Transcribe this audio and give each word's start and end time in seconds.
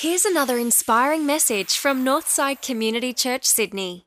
Here's 0.00 0.24
another 0.24 0.58
inspiring 0.58 1.26
message 1.26 1.76
from 1.76 2.04
Northside 2.04 2.62
Community 2.62 3.12
Church, 3.12 3.44
Sydney. 3.44 4.06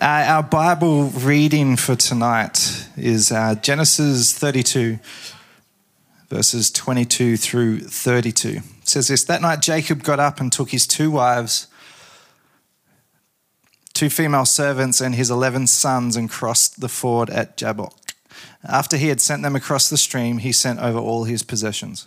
Uh, 0.00 0.24
our 0.26 0.42
Bible 0.42 1.10
reading 1.10 1.76
for 1.76 1.94
tonight 1.94 2.88
is 2.96 3.30
uh, 3.30 3.54
Genesis 3.56 4.32
32, 4.32 4.98
verses 6.30 6.70
22 6.70 7.36
through 7.36 7.80
32. 7.80 8.48
It 8.48 8.62
says 8.84 9.08
this 9.08 9.24
That 9.24 9.42
night 9.42 9.60
Jacob 9.60 10.02
got 10.02 10.18
up 10.18 10.40
and 10.40 10.50
took 10.50 10.70
his 10.70 10.86
two 10.86 11.10
wives, 11.10 11.66
two 13.92 14.08
female 14.08 14.46
servants, 14.46 15.02
and 15.02 15.14
his 15.14 15.30
11 15.30 15.66
sons 15.66 16.16
and 16.16 16.30
crossed 16.30 16.80
the 16.80 16.88
ford 16.88 17.28
at 17.28 17.58
Jabbok. 17.58 17.94
After 18.64 18.96
he 18.96 19.08
had 19.08 19.20
sent 19.20 19.42
them 19.42 19.54
across 19.54 19.90
the 19.90 19.98
stream, 19.98 20.38
he 20.38 20.50
sent 20.50 20.80
over 20.80 20.98
all 20.98 21.24
his 21.24 21.42
possessions. 21.42 22.06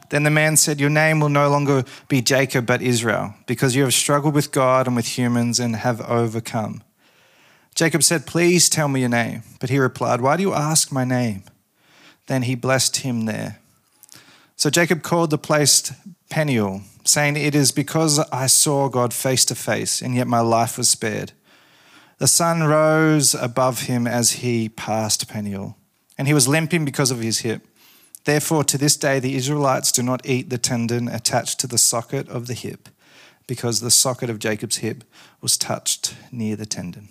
Then 0.11 0.23
the 0.23 0.29
man 0.29 0.57
said, 0.57 0.81
Your 0.81 0.89
name 0.89 1.21
will 1.21 1.29
no 1.29 1.49
longer 1.49 1.85
be 2.09 2.21
Jacob, 2.21 2.65
but 2.65 2.81
Israel, 2.81 3.33
because 3.47 3.75
you 3.77 3.83
have 3.83 3.93
struggled 3.93 4.33
with 4.33 4.51
God 4.51 4.85
and 4.85 4.95
with 4.95 5.17
humans 5.17 5.57
and 5.57 5.77
have 5.77 6.01
overcome. 6.01 6.83
Jacob 7.75 8.03
said, 8.03 8.27
Please 8.27 8.67
tell 8.67 8.89
me 8.89 8.99
your 8.99 9.09
name. 9.09 9.43
But 9.61 9.69
he 9.69 9.79
replied, 9.79 10.19
Why 10.19 10.35
do 10.35 10.43
you 10.43 10.53
ask 10.53 10.91
my 10.91 11.05
name? 11.05 11.43
Then 12.27 12.41
he 12.41 12.55
blessed 12.55 12.97
him 12.97 13.25
there. 13.25 13.59
So 14.57 14.69
Jacob 14.69 15.01
called 15.01 15.29
the 15.29 15.37
place 15.37 15.93
Peniel, 16.29 16.81
saying, 17.05 17.37
It 17.37 17.55
is 17.55 17.71
because 17.71 18.19
I 18.33 18.47
saw 18.47 18.89
God 18.89 19.13
face 19.13 19.45
to 19.45 19.55
face, 19.55 20.01
and 20.01 20.13
yet 20.13 20.27
my 20.27 20.41
life 20.41 20.77
was 20.77 20.89
spared. 20.89 21.31
The 22.17 22.27
sun 22.27 22.63
rose 22.63 23.33
above 23.33 23.83
him 23.83 24.05
as 24.07 24.31
he 24.31 24.67
passed 24.67 25.29
Peniel, 25.29 25.77
and 26.17 26.27
he 26.27 26.33
was 26.33 26.49
limping 26.49 26.83
because 26.83 27.11
of 27.11 27.21
his 27.21 27.39
hip. 27.39 27.65
Therefore, 28.23 28.63
to 28.65 28.77
this 28.77 28.95
day, 28.97 29.19
the 29.19 29.35
Israelites 29.35 29.91
do 29.91 30.03
not 30.03 30.25
eat 30.25 30.49
the 30.49 30.59
tendon 30.59 31.07
attached 31.07 31.59
to 31.61 31.67
the 31.67 31.79
socket 31.79 32.29
of 32.29 32.47
the 32.47 32.53
hip, 32.53 32.89
because 33.47 33.79
the 33.79 33.89
socket 33.89 34.29
of 34.29 34.37
Jacob's 34.37 34.77
hip 34.77 35.03
was 35.41 35.57
touched 35.57 36.15
near 36.31 36.55
the 36.55 36.67
tendon. 36.67 37.09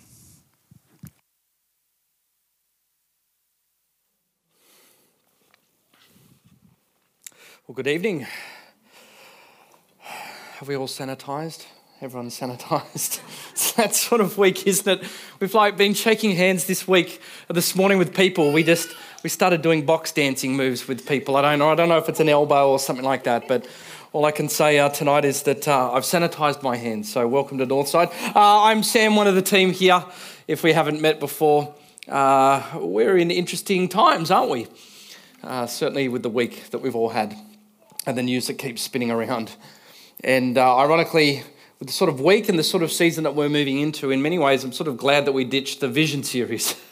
Well, 7.67 7.75
good 7.75 7.87
evening. 7.87 8.25
Have 9.99 10.67
we 10.67 10.75
all 10.75 10.87
sanitized? 10.87 11.65
Everyone's 12.01 12.39
sanitized. 12.39 13.21
it's 13.51 13.73
that 13.73 13.95
sort 13.95 14.21
of 14.21 14.37
week, 14.37 14.65
isn't 14.65 14.87
it? 14.87 15.09
We've 15.39 15.53
like 15.53 15.77
been 15.77 15.93
shaking 15.93 16.35
hands 16.35 16.65
this 16.65 16.87
week, 16.87 17.21
this 17.47 17.75
morning 17.75 17.97
with 17.97 18.15
people. 18.15 18.51
We 18.51 18.63
just 18.63 18.95
we 19.23 19.29
started 19.29 19.61
doing 19.61 19.85
box 19.85 20.11
dancing 20.11 20.55
moves 20.55 20.87
with 20.87 21.07
people. 21.07 21.35
I 21.35 21.41
don't 21.43 21.59
know. 21.59 21.69
I 21.69 21.75
don't 21.75 21.89
know 21.89 21.97
if 21.97 22.09
it's 22.09 22.19
an 22.19 22.29
elbow 22.29 22.71
or 22.71 22.79
something 22.79 23.05
like 23.05 23.25
that, 23.25 23.47
but 23.47 23.67
all 24.13 24.25
I 24.25 24.31
can 24.31 24.49
say 24.49 24.79
uh, 24.79 24.89
tonight 24.89 25.25
is 25.25 25.43
that 25.43 25.67
uh, 25.67 25.91
I've 25.91 26.03
sanitized 26.03 26.63
my 26.63 26.75
hands. 26.75 27.11
So 27.11 27.27
welcome 27.27 27.59
to 27.59 27.67
Northside. 27.67 28.11
Uh, 28.35 28.63
I'm 28.63 28.81
Sam, 28.81 29.15
one 29.15 29.27
of 29.27 29.35
the 29.35 29.41
team 29.41 29.73
here. 29.73 30.03
If 30.47 30.63
we 30.63 30.73
haven't 30.73 31.01
met 31.01 31.19
before, 31.19 31.75
uh, 32.07 32.63
we're 32.75 33.17
in 33.17 33.29
interesting 33.29 33.87
times, 33.87 34.31
aren't 34.31 34.49
we? 34.49 34.67
Uh, 35.43 35.67
certainly 35.67 36.07
with 36.07 36.23
the 36.23 36.29
week 36.29 36.71
that 36.71 36.79
we've 36.79 36.95
all 36.95 37.09
had 37.09 37.35
and 38.07 38.17
the 38.17 38.23
news 38.23 38.47
that 38.47 38.55
keeps 38.55 38.81
spinning 38.81 39.11
around. 39.11 39.55
And 40.23 40.57
uh, 40.57 40.77
ironically, 40.77 41.43
with 41.79 41.89
the 41.89 41.93
sort 41.93 42.09
of 42.09 42.19
week 42.19 42.49
and 42.49 42.57
the 42.57 42.63
sort 42.63 42.81
of 42.81 42.91
season 42.91 43.23
that 43.25 43.35
we're 43.35 43.49
moving 43.49 43.79
into, 43.79 44.09
in 44.09 44.23
many 44.23 44.39
ways, 44.39 44.63
I'm 44.63 44.73
sort 44.73 44.87
of 44.87 44.97
glad 44.97 45.25
that 45.25 45.33
we 45.33 45.43
ditched 45.43 45.79
the 45.79 45.87
Vision 45.87 46.23
series. 46.23 46.75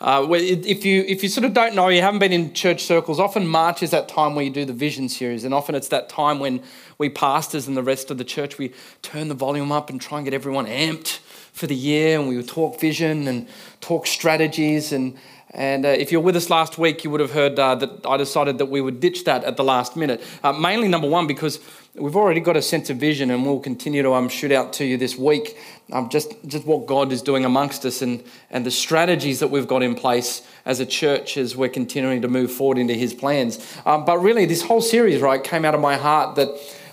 Uh, 0.00 0.24
if 0.30 0.84
you 0.84 1.04
if 1.08 1.24
you 1.24 1.28
sort 1.28 1.44
of 1.44 1.52
don't 1.52 1.74
know, 1.74 1.88
you 1.88 2.00
haven't 2.00 2.20
been 2.20 2.32
in 2.32 2.54
church 2.54 2.84
circles. 2.84 3.18
Often 3.18 3.48
March 3.48 3.82
is 3.82 3.90
that 3.90 4.08
time 4.08 4.36
where 4.36 4.44
you 4.44 4.50
do 4.50 4.64
the 4.64 4.72
Vision 4.72 5.08
series, 5.08 5.42
and 5.42 5.52
often 5.52 5.74
it's 5.74 5.88
that 5.88 6.08
time 6.08 6.38
when 6.38 6.62
we 6.98 7.08
pastors 7.08 7.66
and 7.66 7.76
the 7.76 7.82
rest 7.82 8.10
of 8.10 8.18
the 8.18 8.24
church 8.24 8.58
we 8.58 8.72
turn 9.02 9.26
the 9.26 9.34
volume 9.34 9.72
up 9.72 9.90
and 9.90 10.00
try 10.00 10.18
and 10.18 10.24
get 10.24 10.34
everyone 10.34 10.66
amped 10.66 11.18
for 11.52 11.66
the 11.66 11.74
year, 11.74 12.18
and 12.18 12.28
we 12.28 12.40
talk 12.44 12.78
vision 12.78 13.26
and 13.26 13.48
talk 13.80 14.06
strategies 14.06 14.92
and 14.92 15.18
and 15.52 15.86
uh, 15.86 15.88
if 15.88 16.12
you're 16.12 16.20
with 16.20 16.36
us 16.36 16.50
last 16.50 16.76
week, 16.76 17.04
you 17.04 17.10
would 17.10 17.20
have 17.20 17.32
heard 17.32 17.58
uh, 17.58 17.74
that 17.76 18.06
I 18.06 18.18
decided 18.18 18.58
that 18.58 18.66
we 18.66 18.82
would 18.82 19.00
ditch 19.00 19.24
that 19.24 19.44
at 19.44 19.56
the 19.56 19.64
last 19.64 19.96
minute. 19.96 20.22
Uh, 20.44 20.52
mainly, 20.52 20.88
number 20.88 21.08
one, 21.08 21.26
because 21.26 21.58
we've 21.94 22.16
already 22.16 22.40
got 22.40 22.56
a 22.56 22.62
sense 22.62 22.90
of 22.90 22.98
vision 22.98 23.30
and 23.30 23.46
we'll 23.46 23.58
continue 23.58 24.02
to 24.02 24.12
um, 24.12 24.28
shoot 24.28 24.52
out 24.52 24.74
to 24.74 24.84
you 24.84 24.98
this 24.98 25.16
week 25.16 25.56
um, 25.92 26.08
just, 26.08 26.34
just 26.46 26.66
what 26.66 26.86
God 26.86 27.12
is 27.12 27.22
doing 27.22 27.44
amongst 27.44 27.84
us 27.84 28.02
and, 28.02 28.22
and 28.50 28.66
the 28.66 28.70
strategies 28.70 29.40
that 29.40 29.48
we've 29.48 29.66
got 29.66 29.82
in 29.82 29.94
place 29.94 30.42
as 30.66 30.80
a 30.80 30.86
church 30.86 31.36
as 31.36 31.56
we're 31.56 31.68
continuing 31.70 32.22
to 32.22 32.28
move 32.28 32.52
forward 32.52 32.78
into 32.78 32.94
His 32.94 33.14
plans. 33.14 33.64
Um, 33.86 34.04
but 34.04 34.18
really, 34.18 34.44
this 34.44 34.62
whole 34.62 34.82
series, 34.82 35.20
right, 35.20 35.42
came 35.42 35.64
out 35.64 35.74
of 35.74 35.80
my 35.80 35.96
heart 35.96 36.36
that, 36.36 36.48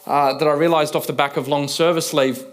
uh, 0.06 0.38
that 0.38 0.48
I 0.48 0.54
realized 0.54 0.96
off 0.96 1.08
the 1.08 1.14
back 1.14 1.36
of 1.36 1.48
long 1.48 1.68
service 1.68 2.14
leave. 2.14 2.46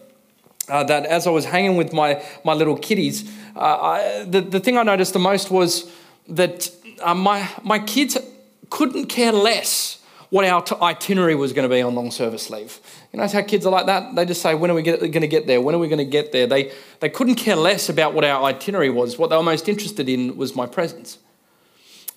Uh, 0.69 0.84
that 0.84 1.04
as 1.06 1.26
I 1.26 1.31
was 1.31 1.44
hanging 1.44 1.76
with 1.76 1.92
my, 1.92 2.25
my 2.44 2.54
little 2.54 2.76
kiddies, 2.76 3.28
uh, 3.56 3.60
I, 3.60 4.25
the, 4.25 4.41
the 4.41 4.60
thing 4.60 4.78
I 4.78 4.84
noticed 4.84 5.12
the 5.12 5.19
most 5.19 5.50
was 5.50 5.91
that 6.28 6.70
uh, 7.02 7.14
my, 7.14 7.48
my 7.64 7.81
kids 7.81 8.16
couldn't 8.70 9.06
care 9.06 9.32
less 9.32 9.98
what 10.31 10.44
our 10.47 10.62
t- 10.62 10.75
itinerary 10.81 11.34
was 11.34 11.52
going 11.52 11.69
to 11.69 11.75
be 11.75 11.82
on 11.82 11.94
long 11.94 12.10
service 12.10 12.48
leave. 12.48 12.81
You 13.12 13.19
know 13.21 13.28
how 13.28 13.43
kids 13.43 13.67
are 13.67 13.73
like 13.73 13.87
that? 13.87 14.15
They 14.15 14.25
just 14.25 14.41
say, 14.41 14.55
when 14.55 14.71
are 14.71 14.75
we 14.75 14.83
going 14.83 14.99
to 14.99 15.27
get 15.28 15.47
there? 15.47 15.61
When 15.61 15.75
are 15.75 15.78
we 15.78 15.89
going 15.89 15.99
to 15.99 16.05
get 16.05 16.33
there? 16.33 16.47
They, 16.47 16.73
they 17.00 17.11
couldn't 17.11 17.34
care 17.34 17.56
less 17.56 17.91
about 17.91 18.15
what 18.15 18.25
our 18.25 18.43
itinerary 18.45 18.89
was. 18.89 19.19
What 19.19 19.28
they 19.28 19.37
were 19.37 19.43
most 19.43 19.69
interested 19.69 20.09
in 20.09 20.39
was 20.39 20.56
my 20.56 20.67
presence. 20.67 21.19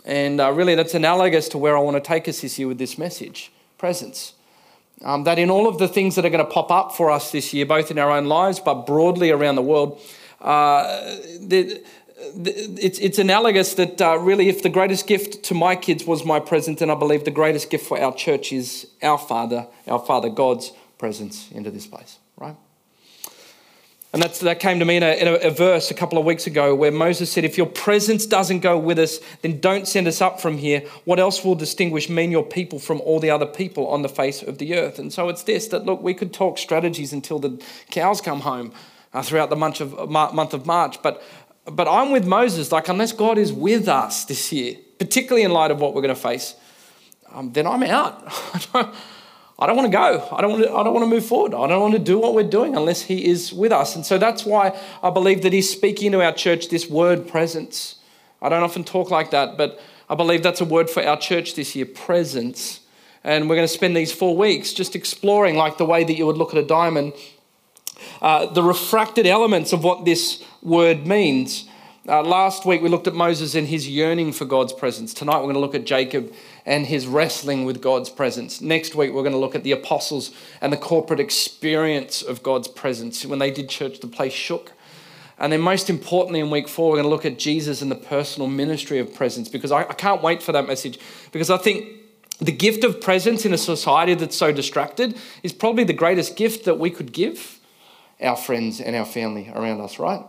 And 0.06 0.40
uh, 0.40 0.54
really, 0.54 0.74
that's 0.74 0.94
analogous 0.94 1.50
to 1.50 1.58
where 1.58 1.76
I 1.76 1.82
want 1.82 1.98
to 1.98 2.02
take 2.02 2.30
us 2.30 2.40
this 2.40 2.58
year 2.58 2.70
with 2.70 2.78
this 2.78 2.98
message 2.98 3.52
presence. 3.78 4.34
Um, 5.04 5.26
that 5.26 5.38
in 5.38 5.50
all 5.50 5.68
of 5.68 5.80
the 5.80 5.90
things 5.90 6.16
that 6.16 6.24
are 6.24 6.30
going 6.30 6.46
to 6.46 6.50
pop 6.50 6.72
up 6.72 6.96
for 6.96 7.12
us 7.12 7.32
this 7.32 7.54
year, 7.54 7.66
both 7.66 7.92
in 7.92 8.00
our 8.00 8.12
own 8.12 8.28
lives 8.28 8.62
but 8.62 8.86
broadly 8.86 9.32
around 9.32 9.56
the 9.56 9.62
world, 9.62 10.00
uh, 10.40 10.84
the, 11.42 11.84
it's, 12.18 13.00
it's 13.00 13.20
analogous 13.20 13.74
that 13.74 14.02
uh, 14.02 14.18
really, 14.18 14.48
if 14.48 14.64
the 14.64 14.70
greatest 14.70 15.08
gift 15.08 15.44
to 15.44 15.54
my 15.54 15.76
kids 15.76 16.06
was 16.06 16.24
my 16.24 16.40
presence, 16.40 16.80
then 16.80 16.90
I 16.90 16.96
believe 16.96 17.26
the 17.26 17.32
greatest 17.32 17.70
gift 17.70 17.86
for 17.86 18.00
our 18.00 18.16
church 18.16 18.54
is 18.54 18.88
our 19.04 19.18
Father, 19.18 19.68
our 19.88 20.00
Father 20.00 20.30
God's 20.30 20.72
presence 20.98 21.52
into 21.52 21.72
this 21.72 21.88
place, 21.88 22.20
right? 22.38 22.56
And 24.14 24.24
that's, 24.24 24.40
that 24.40 24.62
came 24.62 24.80
to 24.80 24.86
me 24.86 24.96
in, 24.96 25.04
a, 25.04 25.12
in 25.12 25.28
a, 25.28 25.34
a, 25.34 25.52
verse 25.52 25.92
a 25.92 25.94
couple 25.94 26.18
of 26.18 26.24
weeks 26.24 26.48
ago 26.48 26.74
where 26.74 26.92
Moses 26.92 27.30
said, 27.30 27.44
If 27.44 27.58
your 27.58 27.68
presence 27.68 28.26
doesn't 28.26 28.62
go 28.62 28.80
with 28.80 28.98
us, 28.98 29.20
then 29.42 29.60
don't 29.60 29.86
send 29.86 30.08
us 30.08 30.22
up 30.22 30.40
from 30.40 30.58
here. 30.58 30.82
What 31.04 31.20
else 31.20 31.44
will 31.44 31.56
distinguish 31.56 32.08
me 32.08 32.24
and 32.24 32.32
your 32.32 32.46
people 32.46 32.80
from 32.80 33.02
all 33.02 33.20
the 33.20 33.30
other 33.30 33.46
people 33.46 33.88
on 33.88 34.04
the 34.04 34.10
face 34.10 34.42
of 34.42 34.58
the 34.58 34.76
earth? 34.78 35.00
And 35.00 35.12
so 35.12 35.28
it's 35.28 35.44
this 35.44 35.68
that, 35.68 35.86
look, 35.86 36.02
we 36.02 36.14
could 36.14 36.34
talk 36.34 36.58
strategies 36.58 37.12
until 37.12 37.40
the 37.40 37.62
cows 37.92 38.22
come 38.22 38.40
home 38.40 38.72
uh, 39.14 39.22
throughout 39.22 39.50
the 39.50 39.58
month 39.58 39.82
of, 39.82 40.10
month 40.10 40.54
of 40.54 40.66
March, 40.66 41.02
but 41.02 41.22
but 41.66 41.88
I'm 41.88 42.12
with 42.12 42.26
Moses, 42.26 42.72
like, 42.72 42.90
unless 42.90 43.12
God 43.12 43.38
is 43.38 43.52
with 43.52 43.88
us 43.88 44.26
this 44.26 44.52
year, 44.52 44.78
particularly 45.00 45.44
in 45.44 45.52
light 45.52 45.72
of 45.72 45.82
what 45.82 45.96
we're 45.96 46.04
going 46.04 46.14
to 46.14 46.22
face, 46.22 46.56
um, 47.32 47.52
then 47.54 47.66
I'm 47.66 47.84
out. 47.84 48.24
I 49.58 49.68
don't 49.68 49.78
want 49.78 49.90
to 49.90 49.98
go. 49.98 50.28
I 50.32 50.42
don't 50.42 50.52
want 50.52 50.64
to, 50.64 50.74
I 50.74 50.84
don't 50.84 50.94
want 50.94 51.06
to 51.06 51.10
move 51.10 51.26
forward. 51.26 51.54
I 51.54 51.68
don't 51.68 51.82
want 51.82 51.94
to 51.94 52.00
do 52.00 52.20
what 52.20 52.34
we're 52.34 52.44
doing 52.44 52.76
unless 52.76 53.04
He 53.04 53.26
is 53.26 53.54
with 53.54 53.72
us. 53.72 53.96
And 53.96 54.06
so 54.06 54.18
that's 54.18 54.46
why 54.46 54.78
I 55.02 55.10
believe 55.10 55.44
that 55.44 55.54
He's 55.54 55.70
speaking 55.70 56.12
to 56.12 56.22
our 56.22 56.34
church 56.34 56.70
this 56.70 56.90
word 56.90 57.28
presence. 57.28 57.96
I 58.42 58.50
don't 58.50 58.64
often 58.64 58.84
talk 58.84 59.12
like 59.12 59.32
that, 59.32 59.58
but 59.58 59.80
I 60.10 60.16
believe 60.16 60.44
that's 60.44 60.62
a 60.62 60.66
word 60.66 60.90
for 60.90 61.02
our 61.04 61.18
church 61.18 61.56
this 61.56 61.76
year 61.76 61.86
presence. 61.86 62.82
And 63.24 63.50
we're 63.50 63.56
going 63.56 63.68
to 63.68 63.74
spend 63.74 63.96
these 63.96 64.12
four 64.12 64.36
weeks 64.36 64.74
just 64.74 64.96
exploring, 64.96 65.56
like 65.56 65.78
the 65.78 65.86
way 65.86 66.04
that 66.04 66.14
you 66.14 66.26
would 66.28 66.38
look 66.38 66.54
at 66.54 66.60
a 66.60 66.66
diamond, 66.66 67.14
uh, 68.22 68.48
the 68.48 68.62
refracted 68.62 69.26
elements 69.26 69.72
of 69.74 69.84
what 69.84 70.06
this 70.06 70.44
word 70.62 71.08
means. 71.08 71.68
Uh, 72.08 72.22
last 72.22 72.68
week 72.68 72.84
we 72.84 72.90
looked 72.90 73.08
at 73.08 73.16
Moses 73.16 73.56
and 73.56 73.68
his 73.68 73.90
yearning 73.90 74.32
for 74.32 74.46
God's 74.46 74.72
presence. 74.72 75.12
Tonight 75.12 75.38
we're 75.38 75.54
going 75.54 75.56
to 75.56 75.60
look 75.60 75.74
at 75.74 75.86
Jacob 75.86 76.32
and 76.64 76.86
his 76.86 77.08
wrestling 77.08 77.66
with 77.66 77.82
God's 77.82 78.12
presence. 78.12 78.62
Next 78.62 78.94
week 78.94 79.12
we're 79.12 79.24
going 79.24 79.34
to 79.34 79.40
look 79.40 79.56
at 79.56 79.64
the 79.64 79.72
apostles 79.72 80.30
and 80.62 80.72
the 80.72 80.78
corporate 80.78 81.20
experience 81.20 82.22
of 82.22 82.44
God's 82.44 82.68
presence. 82.68 83.26
When 83.26 83.40
they 83.40 83.50
did 83.50 83.70
church, 83.70 84.02
the 84.02 84.08
place 84.08 84.34
shook. 84.34 84.74
And 85.40 85.52
then, 85.52 85.62
most 85.62 85.90
importantly, 85.90 86.42
in 86.42 86.52
week 86.52 86.68
four, 86.68 86.92
we're 86.92 86.98
going 86.98 87.06
to 87.06 87.10
look 87.10 87.26
at 87.26 87.40
Jesus 87.40 87.82
and 87.82 87.90
the 87.90 87.96
personal 87.96 88.48
ministry 88.48 89.00
of 89.00 89.12
presence 89.16 89.50
because 89.50 89.72
I, 89.72 89.82
I 89.82 89.94
can't 89.94 90.22
wait 90.22 90.44
for 90.44 90.52
that 90.52 90.68
message 90.68 91.00
because 91.32 91.50
I 91.50 91.58
think 91.58 91.88
the 92.38 92.52
gift 92.52 92.84
of 92.84 93.02
presence 93.02 93.46
in 93.46 93.54
a 93.54 93.58
society 93.58 94.14
that's 94.14 94.38
so 94.38 94.52
distracted 94.52 95.18
is 95.42 95.54
probably 95.54 95.84
the 95.84 95.94
greatest 95.94 96.36
gift 96.36 96.66
that 96.66 96.78
we 96.78 96.92
could 96.92 97.14
give 97.14 97.60
our 98.22 98.36
friends 98.36 98.80
and 98.80 98.96
our 98.96 99.06
family 99.06 99.52
around 99.56 99.82
us, 99.82 99.98
right? 99.98 100.24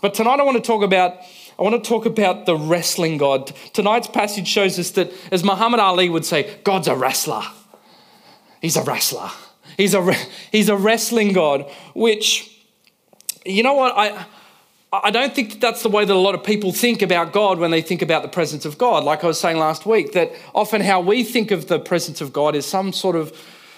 But 0.00 0.14
tonight 0.14 0.40
I 0.40 0.42
want 0.42 0.56
to 0.56 0.66
talk 0.66 0.82
about 0.82 1.18
I 1.58 1.62
want 1.62 1.82
to 1.82 1.88
talk 1.88 2.06
about 2.06 2.46
the 2.46 2.56
wrestling 2.56 3.18
God. 3.18 3.52
Tonight's 3.72 4.08
passage 4.08 4.48
shows 4.48 4.78
us 4.78 4.90
that, 4.92 5.12
as 5.30 5.44
Muhammad 5.44 5.80
Ali 5.80 6.08
would 6.08 6.24
say, 6.24 6.58
God's 6.64 6.88
a 6.88 6.96
wrestler. 6.96 7.42
He's 8.60 8.76
a 8.76 8.82
wrestler. 8.82 9.30
He's 9.76 9.94
a, 9.94 10.12
he's 10.50 10.68
a 10.68 10.76
wrestling 10.76 11.32
God, 11.32 11.70
which, 11.94 12.64
you 13.44 13.62
know 13.62 13.74
what? 13.74 13.94
I, 13.96 14.26
I 14.92 15.10
don't 15.10 15.34
think 15.34 15.50
that 15.50 15.60
that's 15.60 15.82
the 15.82 15.88
way 15.88 16.04
that 16.04 16.12
a 16.12 16.14
lot 16.14 16.34
of 16.34 16.44
people 16.44 16.72
think 16.72 17.00
about 17.00 17.32
God 17.32 17.58
when 17.58 17.70
they 17.70 17.80
think 17.80 18.02
about 18.02 18.22
the 18.22 18.28
presence 18.28 18.64
of 18.64 18.76
God. 18.76 19.04
Like 19.04 19.24
I 19.24 19.26
was 19.26 19.40
saying 19.40 19.58
last 19.58 19.86
week, 19.86 20.12
that 20.12 20.32
often 20.54 20.80
how 20.80 21.00
we 21.00 21.24
think 21.24 21.50
of 21.50 21.68
the 21.68 21.78
presence 21.78 22.20
of 22.20 22.32
God 22.32 22.54
is 22.54 22.66
some 22.66 22.92
sort 22.92 23.16
of 23.16 23.36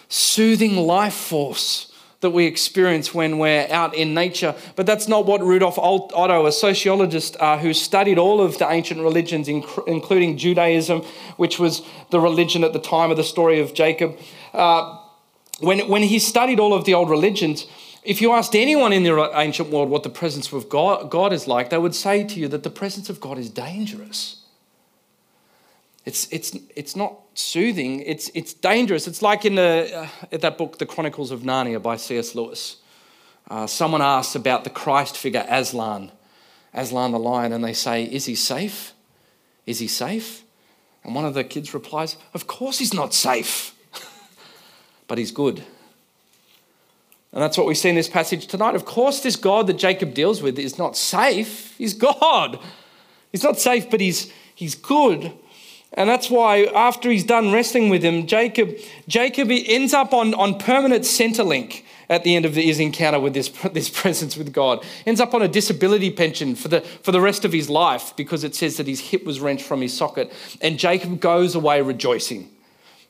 soothing 0.09 0.77
life 0.77 1.15
force 1.15 1.93
that 2.25 2.31
we 2.31 2.47
experience 2.47 3.13
when 3.13 3.39
we're 3.39 3.69
out 3.71 3.95
in 3.95 4.15
nature. 4.15 4.55
But 4.77 4.87
that's 4.87 5.07
not 5.09 5.27
what 5.27 5.43
Rudolf 5.43 5.79
Otto, 5.79 6.47
a 6.47 6.53
sociologist 6.53 7.37
uh, 7.39 7.59
who 7.59 7.75
studied 7.75 8.19
all 8.19 8.41
of 8.41 8.57
the 8.57 8.67
ancient 8.69 9.01
religions, 9.01 9.47
inc- 9.47 9.87
including 9.87 10.39
Judaism, 10.39 11.03
which 11.37 11.59
was 11.59 11.83
the 12.11 12.19
religion 12.19 12.65
at 12.65 12.73
the 12.73 12.79
time 12.81 13.11
of 13.11 13.19
the 13.19 13.25
story 13.25 13.61
of 13.61 13.75
Jacob, 13.75 14.19
uh, 14.55 14.99
when, 15.61 15.87
when 15.89 16.03
he 16.03 16.19
studied 16.19 16.59
all 16.59 16.73
of 16.73 16.87
the 16.87 16.95
old 16.95 17.11
religions, 17.11 17.67
if 18.03 18.23
you 18.23 18.33
asked 18.33 18.57
anyone 18.57 18.93
in 18.93 19.03
the 19.03 19.31
ancient 19.35 19.69
world 19.69 19.91
what 19.91 20.03
the 20.03 20.11
presence 20.11 20.51
of 20.53 20.69
God, 20.69 21.11
God 21.11 21.33
is 21.33 21.47
like, 21.47 21.69
they 21.69 21.79
would 21.79 21.95
say 21.95 22.25
to 22.25 22.41
you 22.41 22.49
that 22.49 22.63
the 22.63 22.71
presence 22.71 23.11
of 23.11 23.21
God 23.21 23.39
is 23.39 23.51
dangerous. 23.51 24.44
It's, 26.05 26.29
it's, 26.31 26.57
it's 26.77 26.95
not 26.95 27.19
soothing, 27.35 28.01
it's, 28.01 28.31
it's 28.35 28.53
dangerous. 28.53 29.07
It's 29.07 29.23
like 29.23 29.45
in 29.45 29.55
the, 29.55 30.09
uh, 30.33 30.37
that 30.37 30.59
book, 30.59 30.79
The 30.79 30.87
Chronicles 30.87 31.31
of 31.31 31.41
Narnia 31.41 31.83
by 31.83 31.97
C.S. 31.97 32.35
Lewis. 32.35 32.77
Uh, 33.49 33.67
someone 33.67 34.03
asks 34.03 34.35
about 34.35 34.65
the 34.65 34.71
Christ 34.71 35.17
figure, 35.17 35.45
Aslan, 35.49 36.11
Aslan 36.73 37.13
the 37.13 37.19
lion, 37.19 37.53
and 37.53 37.65
they 37.65 37.73
say, 37.73 38.05
Is 38.05 38.27
he 38.27 38.35
safe? 38.35 38.93
Is 39.67 39.79
he 39.79 39.89
safe? 39.89 40.43
And 41.05 41.15
one 41.15 41.25
of 41.25 41.35
the 41.35 41.45
kids 41.45 41.75
replies, 41.75 42.17
Of 42.33 42.47
course 42.47 42.79
he's 42.79 42.95
not 42.95 43.15
safe, 43.15 43.75
but 45.09 45.19
he's 45.19 45.31
good. 45.31 45.63
And 47.33 47.43
that's 47.43 47.59
what 47.59 47.67
we 47.67 47.75
see 47.75 47.89
in 47.89 47.97
this 47.97 48.09
passage 48.09 48.47
tonight. 48.47 48.75
Of 48.77 48.85
course, 48.85 49.21
this 49.21 49.37
God 49.37 49.67
that 49.67 49.75
Jacob 49.75 50.15
deals 50.15 50.41
with 50.41 50.59
is 50.59 50.79
not 50.79 50.97
safe. 50.97 51.75
He's 51.77 51.93
God. 51.93 52.61
He's 53.33 53.43
not 53.43 53.59
safe, 53.59 53.91
but 53.91 54.01
he's, 54.01 54.33
he's 54.55 54.77
good. 54.77 55.33
And 55.95 56.09
that's 56.09 56.29
why 56.29 56.65
after 56.75 57.11
he's 57.11 57.25
done 57.25 57.53
wrestling 57.53 57.89
with 57.89 58.03
him, 58.03 58.27
Jacob, 58.27 58.77
Jacob 59.07 59.49
ends 59.51 59.95
up 59.95 60.13
on, 60.13 60.35
on 60.35 60.59
permanent 60.59 61.05
Centrelink 61.05 61.83
at 62.11 62.25
the 62.25 62.35
end 62.37 62.45
of 62.45 62.55
his 62.55 62.81
encounter 62.81 63.21
with 63.21 63.33
this, 63.33 63.49
this 63.73 63.89
presence 63.89 64.37
with 64.37 64.53
God. 64.53 64.85
Ends 65.07 65.21
up 65.21 65.35
on 65.35 65.43
a 65.43 65.49
disability 65.49 66.11
pension 66.11 66.55
for 66.55 66.69
the, 66.69 66.81
for 66.81 67.13
the 67.13 67.21
rest 67.21 67.45
of 67.45 67.53
his 67.53 67.71
life 67.71 68.15
because 68.17 68.45
it 68.45 68.55
says 68.55 68.77
that 68.77 68.87
his 68.87 69.01
hip 69.01 69.25
was 69.25 69.41
wrenched 69.41 69.65
from 69.65 69.81
his 69.81 69.97
socket. 69.97 70.33
And 70.61 70.79
Jacob 70.79 71.21
goes 71.21 71.55
away 71.55 71.81
rejoicing. 71.81 72.51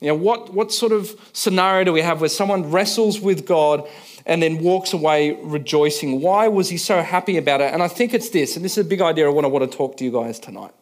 You 0.01 0.09
know, 0.09 0.17
what, 0.17 0.53
what 0.53 0.71
sort 0.71 0.93
of 0.93 1.19
scenario 1.33 1.85
do 1.85 1.93
we 1.93 2.03
have 2.03 2.21
where 2.21 2.29
someone 2.29 2.71
wrestles 2.71 3.21
with 3.21 3.47
God 3.47 3.89
and 4.27 4.43
then 4.43 4.59
walks 4.59 4.93
away 4.93 5.39
rejoicing? 5.43 6.21
Why 6.21 6.49
was 6.49 6.69
he 6.69 6.77
so 6.77 7.01
happy 7.01 7.39
about 7.39 7.63
it? 7.63 7.73
And 7.73 7.83
I 7.83 7.89
think 7.89 8.13
it's 8.13 8.29
this, 8.29 8.57
and 8.57 8.65
this 8.65 8.77
is 8.77 8.85
a 8.85 8.89
big 8.89 9.01
idea 9.01 9.27
I 9.27 9.31
want 9.31 9.47
to, 9.47 9.49
want 9.49 9.71
to 9.71 9.75
talk 9.75 9.97
to 9.99 10.05
you 10.05 10.13
guys 10.13 10.39
tonight. 10.39 10.73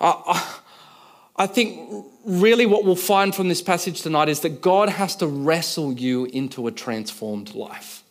I 0.00 1.46
think 1.46 2.06
really 2.24 2.66
what 2.66 2.84
we'll 2.84 2.96
find 2.96 3.34
from 3.34 3.48
this 3.48 3.62
passage 3.62 4.02
tonight 4.02 4.28
is 4.28 4.40
that 4.40 4.60
God 4.60 4.88
has 4.88 5.16
to 5.16 5.26
wrestle 5.26 5.92
you 5.92 6.26
into 6.26 6.66
a 6.66 6.72
transformed 6.72 7.54
life. 7.54 8.02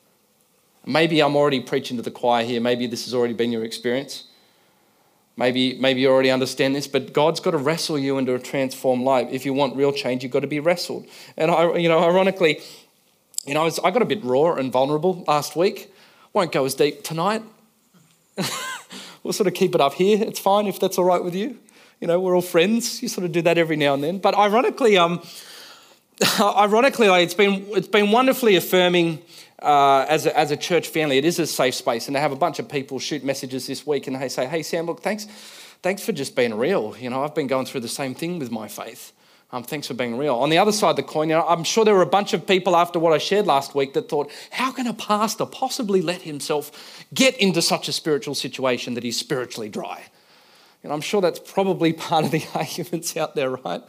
Maybe 0.85 1.21
I'm 1.21 1.35
already 1.35 1.59
preaching 1.59 1.97
to 1.97 2.03
the 2.03 2.11
choir 2.11 2.45
here. 2.45 2.61
Maybe 2.61 2.87
this 2.87 3.05
has 3.05 3.13
already 3.13 3.33
been 3.33 3.51
your 3.51 3.65
experience. 3.65 4.23
Maybe, 5.35 5.77
maybe 5.77 6.01
you 6.01 6.09
already 6.09 6.31
understand 6.31 6.75
this, 6.75 6.87
but 6.87 7.13
God's 7.13 7.39
got 7.39 7.51
to 7.51 7.57
wrestle 7.57 7.99
you 7.99 8.17
into 8.17 8.33
a 8.33 8.39
transformed 8.39 9.03
life. 9.03 9.27
If 9.29 9.45
you 9.45 9.53
want 9.53 9.75
real 9.75 9.91
change, 9.91 10.23
you've 10.23 10.31
got 10.31 10.39
to 10.39 10.47
be 10.47 10.59
wrestled. 10.59 11.05
And 11.35 11.51
I, 11.51 11.75
you 11.75 11.89
know, 11.89 11.99
ironically, 11.99 12.61
you 13.45 13.53
know, 13.53 13.61
I, 13.61 13.65
was, 13.65 13.79
I 13.79 13.91
got 13.91 14.01
a 14.01 14.05
bit 14.05 14.23
raw 14.23 14.53
and 14.53 14.71
vulnerable 14.71 15.23
last 15.27 15.55
week. 15.55 15.93
Won't 16.33 16.51
go 16.51 16.65
as 16.65 16.73
deep 16.73 17.03
tonight. 17.03 17.43
we'll 19.23 19.33
sort 19.33 19.47
of 19.47 19.53
keep 19.53 19.75
it 19.75 19.81
up 19.81 19.93
here. 19.93 20.17
It's 20.21 20.39
fine 20.39 20.65
if 20.65 20.79
that's 20.79 20.97
all 20.97 21.05
right 21.05 21.23
with 21.23 21.35
you 21.35 21.59
you 21.99 22.07
know, 22.07 22.19
we're 22.19 22.35
all 22.35 22.41
friends. 22.41 23.01
You 23.01 23.07
sort 23.07 23.25
of 23.25 23.31
do 23.31 23.41
that 23.43 23.57
every 23.57 23.75
now 23.75 23.93
and 23.93 24.03
then. 24.03 24.19
But 24.19 24.35
ironically, 24.35 24.97
um, 24.97 25.21
ironically, 26.39 27.07
like, 27.07 27.23
it's 27.23 27.33
been 27.33 27.65
it's 27.69 27.87
been 27.87 28.11
wonderfully 28.11 28.55
affirming 28.55 29.21
uh, 29.61 30.05
as 30.07 30.25
a, 30.25 30.37
as 30.37 30.51
a 30.51 30.57
church 30.57 30.87
family. 30.87 31.17
It 31.17 31.25
is 31.25 31.39
a 31.39 31.47
safe 31.47 31.75
space, 31.75 32.07
and 32.07 32.15
to 32.15 32.19
have 32.19 32.31
a 32.31 32.35
bunch 32.35 32.59
of 32.59 32.69
people 32.69 32.99
shoot 32.99 33.23
messages 33.23 33.67
this 33.67 33.85
week 33.85 34.07
and 34.07 34.15
they 34.15 34.29
say, 34.29 34.45
"Hey, 34.45 34.63
Sam, 34.63 34.85
look, 34.85 35.01
thanks, 35.01 35.25
thanks 35.81 36.03
for 36.03 36.11
just 36.11 36.35
being 36.35 36.53
real. 36.55 36.95
You 36.99 37.09
know, 37.09 37.23
I've 37.23 37.35
been 37.35 37.47
going 37.47 37.65
through 37.65 37.81
the 37.81 37.87
same 37.87 38.13
thing 38.13 38.39
with 38.39 38.51
my 38.51 38.67
faith." 38.67 39.13
Um, 39.49 39.63
thanks 39.63 39.87
for 39.87 39.93
being 39.93 40.17
real. 40.17 40.35
On 40.35 40.49
the 40.49 40.57
other 40.57 40.73
side 40.73 40.89
of 40.89 40.95
the 40.97 41.03
coin, 41.03 41.29
you 41.29 41.35
know, 41.35 41.47
I'm 41.47 41.63
sure 41.63 41.85
there 41.85 41.95
were 41.95 42.01
a 42.01 42.05
bunch 42.05 42.33
of 42.33 42.45
people 42.45 42.75
after 42.75 42.99
what 42.99 43.13
I 43.13 43.17
shared 43.17 43.47
last 43.47 43.73
week 43.73 43.93
that 43.93 44.09
thought, 44.09 44.29
how 44.51 44.73
can 44.73 44.87
a 44.87 44.93
pastor 44.93 45.45
possibly 45.45 46.01
let 46.01 46.23
himself 46.23 47.05
get 47.13 47.37
into 47.37 47.61
such 47.61 47.87
a 47.87 47.93
spiritual 47.93 48.35
situation 48.35 48.93
that 48.95 49.03
he's 49.03 49.17
spiritually 49.17 49.69
dry? 49.69 50.03
And 50.83 50.93
I'm 50.93 51.01
sure 51.01 51.21
that's 51.21 51.39
probably 51.39 51.93
part 52.07 52.25
of 52.25 52.31
the 52.31 52.45
arguments 52.55 53.15
out 53.17 53.35
there, 53.35 53.49
right? 53.49 53.81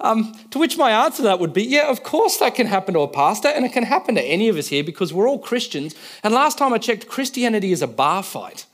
Um, 0.00 0.34
to 0.50 0.58
which 0.58 0.76
my 0.76 0.90
answer 0.90 1.18
to 1.18 1.22
that 1.22 1.38
would 1.38 1.52
be, 1.52 1.62
yeah, 1.62 1.88
of 1.88 2.02
course 2.02 2.38
that 2.38 2.56
can 2.56 2.66
happen 2.66 2.94
to 2.94 3.00
a 3.00 3.08
pastor, 3.08 3.48
and 3.48 3.64
it 3.64 3.72
can 3.72 3.84
happen 3.84 4.16
to 4.16 4.22
any 4.22 4.48
of 4.48 4.56
us 4.56 4.66
here 4.66 4.82
because 4.82 5.12
we're 5.12 5.28
all 5.28 5.38
Christians. 5.38 5.94
And 6.24 6.34
last 6.34 6.58
time 6.58 6.72
I 6.72 6.78
checked, 6.78 7.06
Christianity 7.06 7.70
is 7.70 7.82
a 7.82 7.86
bar 7.86 8.24
fight. 8.24 8.66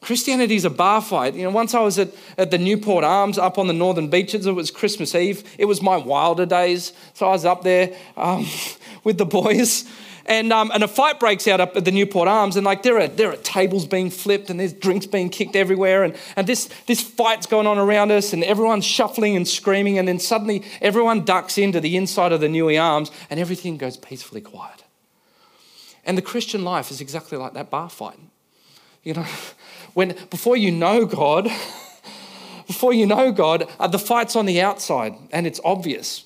Christianity 0.00 0.56
is 0.56 0.64
a 0.64 0.70
bar 0.70 1.00
fight. 1.02 1.34
You 1.34 1.44
know, 1.44 1.50
once 1.50 1.74
I 1.74 1.80
was 1.80 1.98
at, 1.98 2.10
at 2.36 2.50
the 2.50 2.58
Newport 2.58 3.04
Arms 3.04 3.36
up 3.36 3.58
on 3.58 3.66
the 3.66 3.72
northern 3.72 4.08
beaches, 4.08 4.46
it 4.46 4.52
was 4.52 4.70
Christmas 4.70 5.14
Eve. 5.14 5.42
It 5.58 5.64
was 5.64 5.82
my 5.82 5.96
wilder 5.96 6.46
days. 6.46 6.92
So 7.14 7.26
I 7.26 7.30
was 7.30 7.44
up 7.44 7.62
there 7.62 7.96
um, 8.16 8.46
with 9.04 9.18
the 9.18 9.26
boys 9.26 9.84
and, 10.28 10.52
um, 10.52 10.70
and 10.72 10.84
a 10.84 10.88
fight 10.88 11.18
breaks 11.18 11.48
out 11.48 11.58
up 11.58 11.76
at 11.76 11.86
the 11.86 11.90
Newport 11.90 12.28
Arms, 12.28 12.56
and 12.56 12.64
like 12.64 12.82
there 12.82 13.00
are, 13.00 13.08
there 13.08 13.32
are 13.32 13.36
tables 13.36 13.86
being 13.86 14.10
flipped, 14.10 14.50
and 14.50 14.60
there's 14.60 14.74
drinks 14.74 15.06
being 15.06 15.30
kicked 15.30 15.56
everywhere, 15.56 16.04
and, 16.04 16.14
and 16.36 16.46
this, 16.46 16.68
this 16.86 17.00
fight's 17.00 17.46
going 17.46 17.66
on 17.66 17.78
around 17.78 18.12
us, 18.12 18.34
and 18.34 18.44
everyone's 18.44 18.84
shuffling 18.84 19.36
and 19.36 19.48
screaming, 19.48 19.98
and 19.98 20.06
then 20.06 20.20
suddenly 20.20 20.62
everyone 20.82 21.24
ducks 21.24 21.56
into 21.56 21.80
the 21.80 21.96
inside 21.96 22.32
of 22.32 22.40
the 22.40 22.46
Newey 22.46 22.80
Arms, 22.80 23.10
and 23.30 23.40
everything 23.40 23.78
goes 23.78 23.96
peacefully 23.96 24.42
quiet. 24.42 24.84
And 26.04 26.16
the 26.16 26.22
Christian 26.22 26.62
life 26.62 26.90
is 26.90 27.00
exactly 27.00 27.38
like 27.38 27.54
that 27.54 27.70
bar 27.70 27.88
fight. 27.88 28.18
You 29.02 29.14
know, 29.14 29.26
when 29.94 30.14
before 30.28 30.58
you 30.58 30.70
know 30.70 31.06
God, 31.06 31.44
before 32.66 32.92
you 32.92 33.06
know 33.06 33.32
God, 33.32 33.66
uh, 33.80 33.88
the 33.88 33.98
fight's 33.98 34.36
on 34.36 34.44
the 34.44 34.60
outside, 34.60 35.14
and 35.32 35.46
it's 35.46 35.60
obvious 35.64 36.24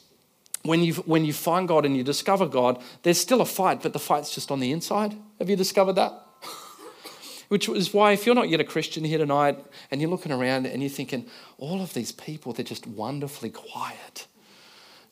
when 0.62 0.82
you, 0.82 0.94
when 0.94 1.24
you 1.24 1.32
find 1.32 1.66
God 1.66 1.84
and 1.84 1.96
you 1.96 2.04
discover 2.04 2.46
God, 2.46 2.82
there's 3.02 3.20
still 3.20 3.40
a 3.40 3.46
fight, 3.46 3.82
but 3.82 3.92
the 3.92 3.98
fight's 3.98 4.34
just 4.34 4.50
on 4.50 4.60
the 4.60 4.70
inside. 4.70 5.16
Have 5.38 5.50
you 5.50 5.56
discovered 5.56 5.94
that? 5.94 6.12
Which 7.48 7.68
is 7.68 7.92
why, 7.92 8.12
if 8.12 8.26
you're 8.26 8.34
not 8.34 8.48
yet 8.48 8.60
a 8.60 8.64
Christian 8.64 9.04
here 9.04 9.18
tonight 9.18 9.58
and 9.90 10.00
you're 10.00 10.10
looking 10.10 10.32
around 10.32 10.66
and 10.66 10.82
you're 10.82 10.90
thinking, 10.90 11.26
all 11.58 11.80
of 11.82 11.94
these 11.94 12.12
people, 12.12 12.52
they're 12.52 12.64
just 12.64 12.86
wonderfully 12.86 13.50
quiet. 13.50 14.26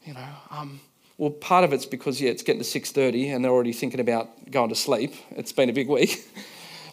You 0.04 0.14
know, 0.14 0.28
um, 0.50 0.80
well, 1.18 1.30
part 1.30 1.64
of 1.64 1.72
it's 1.72 1.84
because, 1.84 2.20
yeah, 2.20 2.30
it's 2.30 2.42
getting 2.42 2.62
to 2.62 2.80
6.30 2.80 3.34
and 3.34 3.44
they're 3.44 3.52
already 3.52 3.72
thinking 3.72 4.00
about 4.00 4.50
going 4.50 4.70
to 4.70 4.74
sleep. 4.74 5.14
It's 5.32 5.52
been 5.52 5.68
a 5.68 5.74
big 5.74 5.88
week. 5.88 6.26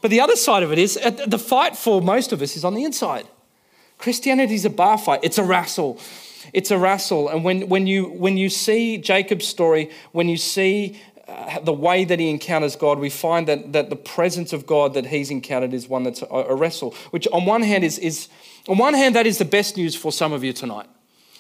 But 0.02 0.12
the 0.12 0.22
other 0.22 0.36
side 0.36 0.64
of 0.64 0.72
it 0.72 0.78
is 0.78 0.98
uh, 0.98 1.10
the 1.10 1.40
fight 1.40 1.76
for 1.76 2.02
most 2.02 2.32
of 2.32 2.42
us 2.42 2.56
is 2.56 2.64
on 2.64 2.76
the 2.76 2.84
inside. 2.84 3.28
Christianity 3.98 4.54
is 4.54 4.66
a 4.66 4.70
bar 4.70 4.98
fight, 4.98 5.22
it's 5.24 5.38
a 5.38 5.44
wrestle. 5.44 6.00
It's 6.54 6.72
a 6.72 6.78
wrestle. 6.78 7.30
And 7.30 7.44
when, 7.44 7.70
when, 7.70 7.88
you, 7.88 8.06
when 8.06 8.38
you 8.38 8.50
see 8.50 8.98
Jacob's 8.98 9.48
story, 9.48 9.90
when 10.12 10.30
you 10.30 10.38
see 10.38 11.00
uh, 11.28 11.60
the 11.60 11.74
way 11.74 12.06
that 12.06 12.20
he 12.20 12.30
encounters 12.30 12.76
God, 12.76 13.00
we 13.00 13.10
find 13.10 13.48
that, 13.48 13.74
that 13.74 13.90
the 13.90 13.96
presence 13.96 14.54
of 14.54 14.66
God 14.66 14.94
that 14.94 15.06
he's 15.06 15.30
encountered 15.30 15.74
is 15.74 15.90
one 15.90 16.04
that's 16.04 16.22
a, 16.22 16.26
a 16.26 16.56
wrestle, 16.56 16.96
which 17.12 17.28
on 17.34 17.46
one 17.46 17.62
hand 17.62 17.84
is, 17.84 18.00
is, 18.00 18.30
on 18.68 18.78
one 18.78 18.94
hand, 18.94 19.16
that 19.16 19.28
is 19.28 19.38
the 19.38 19.46
best 19.46 19.76
news 19.78 19.96
for 19.96 20.12
some 20.12 20.32
of 20.32 20.44
you 20.44 20.54
tonight. 20.54 20.88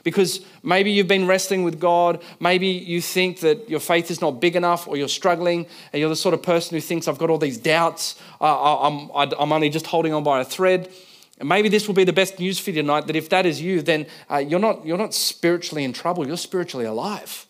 Because 0.03 0.41
maybe 0.63 0.91
you've 0.91 1.07
been 1.07 1.27
wrestling 1.27 1.63
with 1.63 1.79
God, 1.79 2.23
maybe 2.39 2.67
you 2.67 3.01
think 3.01 3.41
that 3.41 3.69
your 3.69 3.79
faith 3.79 4.09
is 4.11 4.21
not 4.21 4.39
big 4.39 4.55
enough, 4.55 4.87
or 4.87 4.95
you're 4.95 5.07
struggling, 5.07 5.65
and 5.91 5.99
you're 5.99 6.09
the 6.09 6.15
sort 6.15 6.33
of 6.33 6.43
person 6.43 6.75
who 6.75 6.81
thinks, 6.81 7.07
I've 7.07 7.17
got 7.17 7.29
all 7.29 7.37
these 7.37 7.57
doubts, 7.57 8.15
uh, 8.39 8.81
I'm, 8.87 9.09
I'm 9.13 9.51
only 9.51 9.69
just 9.69 9.87
holding 9.87 10.13
on 10.13 10.23
by 10.23 10.39
a 10.39 10.45
thread. 10.45 10.89
And 11.39 11.47
maybe 11.47 11.69
this 11.69 11.87
will 11.87 11.95
be 11.95 12.03
the 12.03 12.13
best 12.13 12.39
news 12.39 12.57
for 12.59 12.71
you 12.71 12.81
tonight 12.81 13.07
that 13.07 13.15
if 13.15 13.29
that 13.29 13.45
is 13.45 13.61
you, 13.61 13.81
then 13.81 14.07
uh, 14.29 14.37
you're, 14.37 14.59
not, 14.59 14.85
you're 14.85 14.97
not 14.97 15.13
spiritually 15.13 15.83
in 15.83 15.93
trouble, 15.93 16.27
you're 16.27 16.37
spiritually 16.37 16.85
alive. 16.85 17.45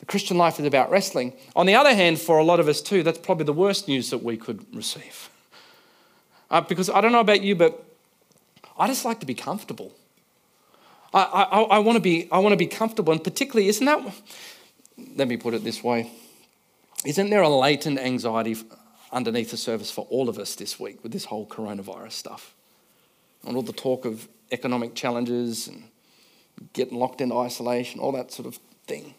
The 0.00 0.06
Christian 0.06 0.38
life 0.38 0.60
is 0.60 0.66
about 0.66 0.90
wrestling. 0.90 1.32
On 1.56 1.66
the 1.66 1.74
other 1.74 1.94
hand, 1.94 2.20
for 2.20 2.38
a 2.38 2.44
lot 2.44 2.60
of 2.60 2.68
us 2.68 2.80
too, 2.80 3.02
that's 3.02 3.18
probably 3.18 3.44
the 3.44 3.52
worst 3.52 3.88
news 3.88 4.10
that 4.10 4.22
we 4.22 4.36
could 4.36 4.64
receive. 4.74 5.28
Uh, 6.50 6.60
because 6.60 6.90
I 6.90 7.00
don't 7.00 7.12
know 7.12 7.20
about 7.20 7.42
you, 7.42 7.56
but 7.56 7.84
I 8.78 8.86
just 8.86 9.04
like 9.04 9.20
to 9.20 9.26
be 9.26 9.34
comfortable. 9.34 9.92
I, 11.12 11.22
I, 11.22 11.60
I 11.62 11.78
want 11.78 11.96
to 11.96 12.00
be 12.00 12.28
I 12.30 12.38
want 12.38 12.52
to 12.52 12.56
be 12.56 12.66
comfortable, 12.66 13.12
and 13.12 13.22
particularly, 13.22 13.68
isn't 13.68 13.86
that? 13.86 14.14
Let 15.16 15.28
me 15.28 15.36
put 15.36 15.54
it 15.54 15.62
this 15.62 15.82
way: 15.82 16.10
Isn't 17.04 17.30
there 17.30 17.42
a 17.42 17.48
latent 17.48 17.98
anxiety 17.98 18.56
underneath 19.14 19.52
the 19.52 19.56
surface 19.56 19.90
for 19.90 20.06
all 20.10 20.28
of 20.28 20.38
us 20.38 20.56
this 20.56 20.78
week 20.78 21.02
with 21.02 21.12
this 21.12 21.26
whole 21.26 21.46
coronavirus 21.46 22.12
stuff. 22.12 22.54
And 23.46 23.56
all 23.56 23.62
the 23.62 23.72
talk 23.72 24.04
of 24.04 24.28
economic 24.50 24.94
challenges 24.94 25.68
and 25.68 25.84
getting 26.72 26.98
locked 26.98 27.20
into 27.20 27.36
isolation, 27.36 28.00
all 28.00 28.12
that 28.12 28.32
sort 28.32 28.46
of 28.46 28.58
thing. 28.86 29.14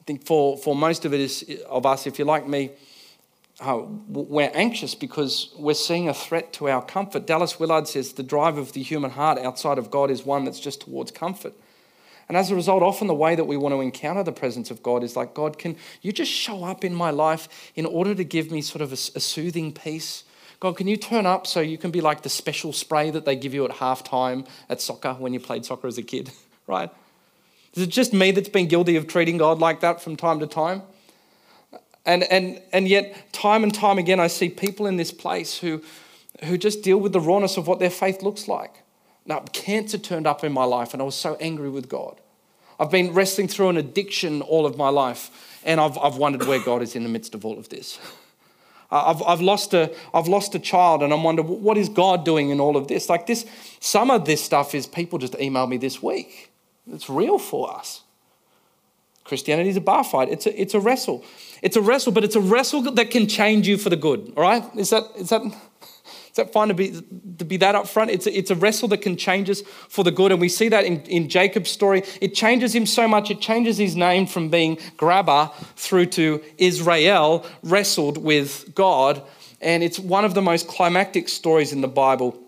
I 0.00 0.04
think 0.04 0.26
for, 0.26 0.56
for 0.56 0.74
most 0.74 1.04
of 1.04 1.14
it 1.14 1.20
is, 1.20 1.60
of 1.68 1.86
us, 1.86 2.06
if 2.06 2.18
you're 2.18 2.26
like 2.26 2.46
me, 2.46 2.70
we're 4.08 4.50
anxious 4.54 4.94
because 4.94 5.50
we're 5.56 5.74
seeing 5.74 6.08
a 6.08 6.14
threat 6.14 6.52
to 6.54 6.68
our 6.68 6.84
comfort. 6.84 7.26
Dallas 7.26 7.60
Willard 7.60 7.86
says 7.86 8.14
the 8.14 8.22
drive 8.22 8.58
of 8.58 8.72
the 8.72 8.82
human 8.82 9.12
heart 9.12 9.38
outside 9.38 9.78
of 9.78 9.90
God 9.90 10.10
is 10.10 10.24
one 10.24 10.44
that's 10.44 10.58
just 10.58 10.80
towards 10.80 11.12
comfort. 11.12 11.54
And 12.28 12.36
as 12.36 12.50
a 12.50 12.54
result, 12.54 12.82
often 12.82 13.08
the 13.08 13.14
way 13.14 13.34
that 13.34 13.44
we 13.44 13.56
want 13.56 13.74
to 13.74 13.80
encounter 13.80 14.22
the 14.22 14.32
presence 14.32 14.70
of 14.70 14.82
God 14.82 15.04
is 15.04 15.16
like, 15.16 15.34
God, 15.34 15.58
can 15.58 15.76
you 16.00 16.12
just 16.12 16.32
show 16.32 16.64
up 16.64 16.84
in 16.84 16.94
my 16.94 17.10
life 17.10 17.70
in 17.74 17.84
order 17.84 18.14
to 18.14 18.24
give 18.24 18.50
me 18.50 18.62
sort 18.62 18.80
of 18.80 18.90
a, 18.90 18.94
a 18.94 19.20
soothing 19.20 19.72
peace? 19.72 20.24
God, 20.62 20.76
can 20.76 20.86
you 20.86 20.96
turn 20.96 21.26
up 21.26 21.48
so 21.48 21.58
you 21.58 21.76
can 21.76 21.90
be 21.90 22.00
like 22.00 22.22
the 22.22 22.28
special 22.28 22.72
spray 22.72 23.10
that 23.10 23.24
they 23.24 23.34
give 23.34 23.52
you 23.52 23.64
at 23.64 23.72
halftime 23.72 24.46
at 24.68 24.80
soccer 24.80 25.14
when 25.14 25.34
you 25.34 25.40
played 25.40 25.64
soccer 25.64 25.88
as 25.88 25.98
a 25.98 26.04
kid, 26.04 26.30
right? 26.68 26.88
Is 27.74 27.82
it 27.82 27.88
just 27.88 28.12
me 28.12 28.30
that's 28.30 28.48
been 28.48 28.68
guilty 28.68 28.94
of 28.94 29.08
treating 29.08 29.38
God 29.38 29.58
like 29.58 29.80
that 29.80 30.00
from 30.00 30.14
time 30.14 30.38
to 30.38 30.46
time? 30.46 30.82
And, 32.06 32.22
and, 32.22 32.62
and 32.72 32.86
yet, 32.86 33.32
time 33.32 33.64
and 33.64 33.74
time 33.74 33.98
again, 33.98 34.20
I 34.20 34.28
see 34.28 34.48
people 34.48 34.86
in 34.86 34.98
this 34.98 35.10
place 35.10 35.58
who, 35.58 35.82
who 36.44 36.56
just 36.56 36.84
deal 36.84 36.98
with 36.98 37.12
the 37.12 37.20
rawness 37.20 37.56
of 37.56 37.66
what 37.66 37.80
their 37.80 37.90
faith 37.90 38.22
looks 38.22 38.46
like. 38.46 38.84
Now, 39.26 39.40
cancer 39.52 39.98
turned 39.98 40.28
up 40.28 40.44
in 40.44 40.52
my 40.52 40.64
life, 40.64 40.92
and 40.92 41.02
I 41.02 41.04
was 41.04 41.16
so 41.16 41.36
angry 41.40 41.70
with 41.70 41.88
God. 41.88 42.20
I've 42.78 42.90
been 42.92 43.12
wrestling 43.14 43.48
through 43.48 43.70
an 43.70 43.78
addiction 43.78 44.42
all 44.42 44.64
of 44.64 44.76
my 44.76 44.90
life, 44.90 45.58
and 45.64 45.80
I've, 45.80 45.98
I've 45.98 46.18
wondered 46.18 46.46
where 46.46 46.60
God 46.60 46.82
is 46.82 46.94
in 46.94 47.02
the 47.02 47.08
midst 47.08 47.34
of 47.34 47.44
all 47.44 47.58
of 47.58 47.68
this. 47.68 47.98
I've, 48.92 49.22
I've, 49.22 49.40
lost 49.40 49.72
a, 49.72 49.94
I've 50.12 50.28
lost 50.28 50.54
a 50.54 50.58
child, 50.58 51.02
and 51.02 51.12
I'm 51.12 51.22
wondering, 51.22 51.48
what 51.62 51.78
is 51.78 51.88
God 51.88 52.26
doing 52.26 52.50
in 52.50 52.60
all 52.60 52.76
of 52.76 52.88
this? 52.88 53.08
Like 53.08 53.26
this, 53.26 53.46
some 53.80 54.10
of 54.10 54.26
this 54.26 54.44
stuff 54.44 54.74
is 54.74 54.86
people 54.86 55.18
just 55.18 55.32
emailed 55.34 55.70
me 55.70 55.78
this 55.78 56.02
week. 56.02 56.50
It's 56.92 57.08
real 57.08 57.38
for 57.38 57.74
us. 57.74 58.02
Christianity 59.24 59.70
is 59.70 59.76
a 59.76 59.80
bar 59.80 60.04
fight. 60.04 60.28
It's 60.28 60.46
a, 60.46 60.60
it's 60.60 60.74
a 60.74 60.80
wrestle. 60.80 61.24
It's 61.62 61.76
a 61.76 61.80
wrestle, 61.80 62.12
but 62.12 62.22
it's 62.22 62.36
a 62.36 62.40
wrestle 62.40 62.82
that 62.82 63.10
can 63.10 63.26
change 63.28 63.66
you 63.66 63.78
for 63.78 63.88
the 63.88 63.96
good. 63.96 64.32
All 64.36 64.42
right? 64.42 64.64
Is 64.76 64.90
that, 64.90 65.04
is 65.16 65.30
that, 65.30 65.42
is 66.32 66.36
that 66.36 66.50
fine 66.50 66.68
to 66.68 66.74
be, 66.74 66.98
to 67.36 67.44
be 67.44 67.58
that 67.58 67.74
up 67.74 67.86
front? 67.86 68.10
It's 68.10 68.26
a, 68.26 68.34
it's 68.34 68.50
a 68.50 68.54
wrestle 68.54 68.88
that 68.88 69.02
can 69.02 69.18
change 69.18 69.50
us 69.50 69.60
for 69.90 70.02
the 70.02 70.10
good. 70.10 70.32
And 70.32 70.40
we 70.40 70.48
see 70.48 70.70
that 70.70 70.86
in, 70.86 71.02
in 71.02 71.28
Jacob's 71.28 71.70
story. 71.70 72.04
It 72.22 72.34
changes 72.34 72.74
him 72.74 72.86
so 72.86 73.06
much, 73.06 73.30
it 73.30 73.42
changes 73.42 73.76
his 73.76 73.94
name 73.94 74.26
from 74.26 74.48
being 74.48 74.78
grabber 74.96 75.50
through 75.76 76.06
to 76.06 76.42
Israel, 76.56 77.44
wrestled 77.62 78.16
with 78.16 78.74
God. 78.74 79.22
And 79.60 79.82
it's 79.82 79.98
one 79.98 80.24
of 80.24 80.32
the 80.32 80.40
most 80.40 80.68
climactic 80.68 81.28
stories 81.28 81.70
in 81.70 81.82
the 81.82 81.88
Bible. 81.88 82.42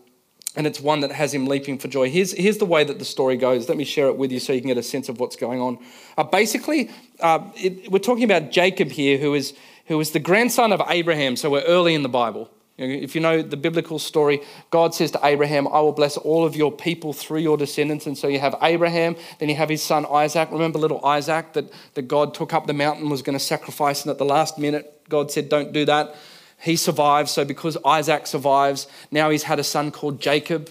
And 0.57 0.67
it's 0.67 0.81
one 0.81 1.00
that 1.00 1.12
has 1.12 1.35
him 1.35 1.47
leaping 1.47 1.76
for 1.76 1.88
joy. 1.88 2.09
Here's, 2.09 2.33
here's 2.33 2.57
the 2.57 2.64
way 2.64 2.85
that 2.85 2.99
the 2.99 3.05
story 3.05 3.37
goes. 3.37 3.69
Let 3.69 3.76
me 3.76 3.85
share 3.85 4.07
it 4.07 4.17
with 4.17 4.33
you 4.33 4.41
so 4.41 4.55
you 4.55 4.62
can 4.62 4.69
get 4.69 4.79
a 4.79 4.83
sense 4.83 5.11
of 5.11 5.21
what's 5.21 5.37
going 5.37 5.61
on. 5.61 5.79
Uh, 6.17 6.23
basically, 6.23 6.91
uh, 7.21 7.50
it, 7.55 7.93
we're 7.93 7.99
talking 7.99 8.25
about 8.25 8.50
Jacob 8.50 8.88
here, 8.88 9.19
who 9.19 9.35
is, 9.35 9.53
who 9.88 10.00
is 10.00 10.12
the 10.12 10.21
grandson 10.21 10.73
of 10.73 10.81
Abraham. 10.88 11.37
So 11.37 11.50
we're 11.50 11.64
early 11.64 11.95
in 11.95 12.03
the 12.03 12.09
Bible. 12.09 12.50
If 12.76 13.14
you 13.14 13.21
know 13.21 13.40
the 13.40 13.57
biblical 13.57 14.00
story, 14.00 14.40
God 14.71 14.97
says 14.97 15.12
to 15.12 15.21
Abraham, 15.23 15.69
I 15.69 15.81
will 15.81 15.93
bless 15.93 16.16
all 16.16 16.45
of 16.45 16.57
your 16.57 16.73
people 16.73 17.12
through 17.12 17.38
your 17.38 17.57
descendants. 17.57 18.07
And 18.07 18.19
so 18.19 18.26
you 18.26 18.40
have 18.40 18.57
Abraham, 18.62 19.14
then 19.38 19.49
you 19.49 19.54
have 19.54 19.69
his 19.69 19.83
son 19.83 20.04
Isaac. 20.11 20.50
Remember 20.50 20.81
little 20.81 21.04
Isaac 21.07 21.52
that, 21.52 21.71
that 21.95 22.09
God 22.09 22.35
took 22.35 22.52
up 22.52 22.66
the 22.66 22.73
mountain, 22.73 23.09
was 23.11 23.23
going 23.23 23.38
to 23.38 23.45
sacrifice, 23.45 24.02
and 24.02 24.11
at 24.11 24.19
the 24.19 24.25
last 24.25 24.59
minute, 24.59 25.02
God 25.09 25.31
said, 25.31 25.49
Don't 25.49 25.73
do 25.73 25.85
that. 25.85 26.16
He 26.59 26.75
survives. 26.75 27.31
So 27.31 27.45
because 27.45 27.76
Isaac 27.85 28.26
survives, 28.26 28.88
now 29.11 29.31
he's 29.31 29.45
had 29.45 29.61
a 29.61 29.64
son 29.64 29.93
called 29.93 30.21
Jacob. 30.21 30.71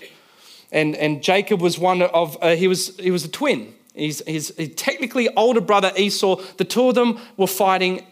And, 0.72 0.96
and 0.96 1.24
Jacob 1.24 1.62
was 1.62 1.78
one 1.78 2.02
of, 2.02 2.38
uh, 2.42 2.56
he, 2.56 2.68
was, 2.68 2.98
he 2.98 3.12
was 3.12 3.24
a 3.24 3.30
twin. 3.30 3.76
He's, 3.94 4.26
he's, 4.26 4.54
he's 4.58 4.74
technically 4.76 5.30
older 5.36 5.62
brother 5.62 5.92
Esau. 5.96 6.42
The 6.58 6.66
two 6.66 6.90
of 6.90 6.96
them 6.96 7.20
were 7.38 7.48
fighting 7.48 8.06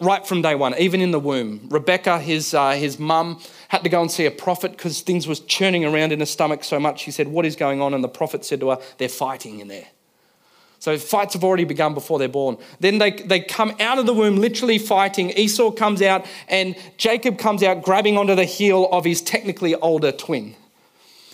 right 0.00 0.26
from 0.26 0.42
day 0.42 0.54
one, 0.54 0.74
even 0.78 1.00
in 1.00 1.10
the 1.10 1.20
womb. 1.20 1.68
Rebecca, 1.70 2.18
his, 2.18 2.54
uh, 2.54 2.72
his 2.72 2.98
mum, 2.98 3.40
had 3.68 3.84
to 3.84 3.88
go 3.88 4.00
and 4.00 4.10
see 4.10 4.26
a 4.26 4.30
prophet 4.30 4.72
because 4.72 5.00
things 5.02 5.28
was 5.28 5.40
churning 5.40 5.84
around 5.84 6.12
in 6.12 6.20
her 6.20 6.26
stomach 6.26 6.64
so 6.64 6.80
much. 6.80 7.00
She 7.00 7.10
said, 7.10 7.28
What 7.28 7.46
is 7.46 7.56
going 7.56 7.80
on? 7.80 7.94
And 7.94 8.02
the 8.02 8.08
prophet 8.08 8.44
said 8.44 8.60
to 8.60 8.70
her, 8.70 8.78
They're 8.98 9.08
fighting 9.08 9.60
in 9.60 9.68
there. 9.68 9.86
So 10.80 10.96
fights 10.96 11.34
have 11.34 11.44
already 11.44 11.64
begun 11.64 11.92
before 11.92 12.18
they're 12.18 12.26
born. 12.26 12.56
Then 12.80 12.96
they, 12.96 13.10
they 13.10 13.40
come 13.40 13.76
out 13.80 13.98
of 13.98 14.06
the 14.06 14.14
womb, 14.14 14.36
literally 14.36 14.78
fighting. 14.78 15.28
Esau 15.30 15.72
comes 15.72 16.00
out, 16.00 16.24
and 16.48 16.74
Jacob 16.96 17.38
comes 17.38 17.62
out 17.62 17.82
grabbing 17.82 18.16
onto 18.16 18.34
the 18.34 18.46
heel 18.46 18.88
of 18.90 19.04
his 19.04 19.20
technically 19.20 19.74
older 19.74 20.10
twin. 20.10 20.56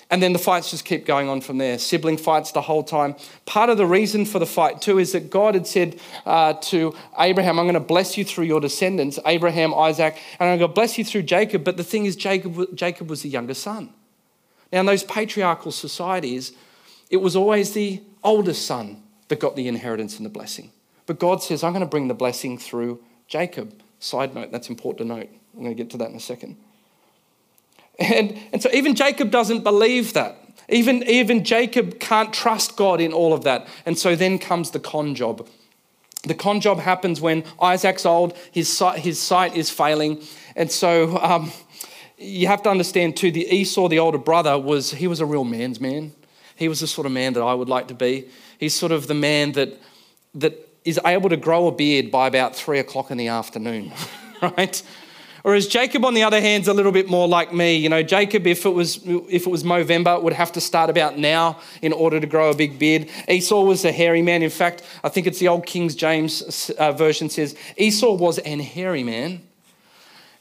And 0.09 0.23
then 0.23 0.33
the 0.33 0.39
fights 0.39 0.71
just 0.71 0.85
keep 0.85 1.05
going 1.05 1.29
on 1.29 1.41
from 1.41 1.59
there. 1.59 1.79
Sibling 1.79 2.17
fights 2.17 2.53
the 2.53 2.61
whole 2.61 2.85
time. 2.85 3.17
Part 3.45 3.71
of 3.71 3.77
the 3.77 3.87
reason 3.87 4.25
for 4.25 4.39
the 4.39 4.47
fight, 4.47 4.81
too, 4.81 4.99
is 4.99 5.11
that 5.13 5.31
God 5.31 5.55
had 5.55 5.67
said 5.67 5.99
uh, 6.25 6.53
to 6.55 6.95
Abraham, 7.19 7.59
I'm 7.59 7.65
going 7.65 7.75
to 7.75 7.81
bless 7.81 8.17
you 8.17 8.25
through 8.25 8.45
your 8.45 8.61
descendants, 8.61 9.19
Abraham, 9.27 9.75
Isaac, 9.75 10.17
and 10.39 10.49
I'm 10.49 10.59
going 10.59 10.71
to 10.71 10.75
bless 10.75 10.97
you 10.97 11.05
through 11.05 11.23
Jacob. 11.23 11.65
But 11.65 11.77
the 11.77 11.83
thing 11.83 12.07
is, 12.07 12.15
Jacob, 12.15 12.77
Jacob 12.77 13.11
was 13.11 13.23
the 13.23 13.29
younger 13.29 13.55
son. 13.55 13.93
Now, 14.73 14.81
in 14.81 14.87
those 14.87 15.03
patriarchal 15.03 15.73
societies, 15.73 16.53
it 17.11 17.19
was 17.19 17.35
always 17.35 17.73
the 17.73 18.01
oldest 18.23 18.65
son 18.65 19.03
that 19.27 19.41
got 19.41 19.57
the 19.57 19.67
inheritance 19.67 20.19
and 20.19 20.27
the 20.27 20.31
blessing. 20.31 20.71
But 21.07 21.19
God 21.19 21.43
says, 21.43 21.65
I'm 21.65 21.73
going 21.73 21.81
to 21.85 21.91
bring 21.91 22.07
the 22.07 22.15
blessing 22.15 22.59
through 22.59 23.03
Jacob. 23.27 23.81
Side 23.99 24.35
note, 24.35 24.53
that's 24.53 24.69
important 24.69 25.09
to 25.09 25.17
note. 25.17 25.29
I'm 25.55 25.63
going 25.63 25.77
to 25.77 25.83
get 25.83 25.91
to 25.91 25.97
that 25.99 26.11
in 26.11 26.17
a 26.17 26.21
second. 26.21 26.57
And, 27.99 28.39
and 28.53 28.63
so 28.63 28.71
even 28.73 28.95
Jacob 28.95 29.31
doesn't 29.31 29.63
believe 29.63 30.13
that. 30.13 30.37
Even, 30.69 31.03
even 31.05 31.45
Jacob 31.45 32.01
can't 32.01 32.33
trust 32.33 32.77
God 32.77 33.01
in 33.01 33.13
all 33.13 33.33
of 33.33 33.45
that. 33.45 33.69
And 33.85 33.99
so 33.99 34.17
then 34.17 34.39
comes 34.39 34.71
the 34.73 34.81
con 34.81 35.15
job. 35.15 35.49
The 36.25 36.35
con 36.35 36.61
job 36.61 36.81
happens 36.81 37.21
when 37.21 37.45
Isaac's 37.63 38.05
old, 38.05 38.37
his 38.51 38.75
sight, 38.77 38.99
his 38.99 39.21
sight 39.21 39.57
is 39.57 39.71
failing. 39.71 40.23
And 40.57 40.71
so 40.71 41.17
um, 41.19 41.53
you 42.19 42.49
have 42.49 42.63
to 42.65 42.71
understand 42.71 43.17
too, 43.17 43.31
the 43.31 43.47
Esau, 43.47 43.89
the 43.89 44.01
older 44.01 44.19
brother, 44.19 44.59
was 44.59 44.91
he 44.91 45.07
was 45.07 45.21
a 45.21 45.27
real 45.27 45.45
man's 45.45 45.81
man. 45.81 46.13
He 46.57 46.69
was 46.69 46.81
the 46.81 46.87
sort 46.87 47.07
of 47.07 47.13
man 47.13 47.35
that 47.35 47.43
I 47.43 47.55
would 47.55 47.69
like 47.69 47.89
to 47.89 47.95
be. 47.95 48.29
He's 48.59 48.75
sort 48.75 48.91
of 48.91 49.07
the 49.07 49.15
man 49.15 49.53
that, 49.53 49.79
that 50.35 50.69
is 50.85 50.99
able 51.05 51.29
to 51.29 51.37
grow 51.37 51.69
a 51.69 51.73
beard 51.73 52.11
by 52.11 52.27
about 52.27 52.57
three 52.57 52.79
o'clock 52.79 53.11
in 53.11 53.19
the 53.19 53.29
afternoon, 53.29 53.93
right? 54.43 54.83
Whereas 55.47 55.69
Jacob, 55.69 56.05
on 56.05 56.15
the 56.15 56.25
other 56.25 56.41
hand, 56.41 56.63
is 56.63 56.69
a 56.69 56.75
little 56.75 56.91
bit 56.91 57.09
more 57.09 57.29
like 57.29 57.55
me. 57.55 57.77
You 57.77 57.89
know, 57.89 58.03
Jacob, 58.03 58.49
if 58.49 58.67
it 58.67 58.71
was 58.71 58.97
if 59.07 59.47
it 59.47 59.49
was 59.49 59.63
Movember, 59.63 60.21
would 60.21 60.33
have 60.33 60.51
to 60.51 60.61
start 60.61 60.91
about 60.91 61.19
now 61.19 61.61
in 61.83 61.93
order 61.93 62.19
to 62.19 62.27
grow 62.27 62.51
a 62.51 62.57
big 62.57 62.81
beard. 62.81 63.09
Esau 63.29 63.63
was 63.63 63.85
a 63.85 63.93
hairy 63.93 64.23
man. 64.23 64.43
In 64.43 64.51
fact, 64.51 64.83
I 65.05 65.09
think 65.09 65.29
it's 65.29 65.39
the 65.39 65.47
old 65.47 65.65
King 65.65 65.89
James 65.89 66.71
uh, 66.71 66.91
version 66.91 67.31
says 67.31 67.55
Esau 67.77 68.15
was 68.15 68.39
an 68.39 68.59
hairy 68.59 69.05
man, 69.05 69.41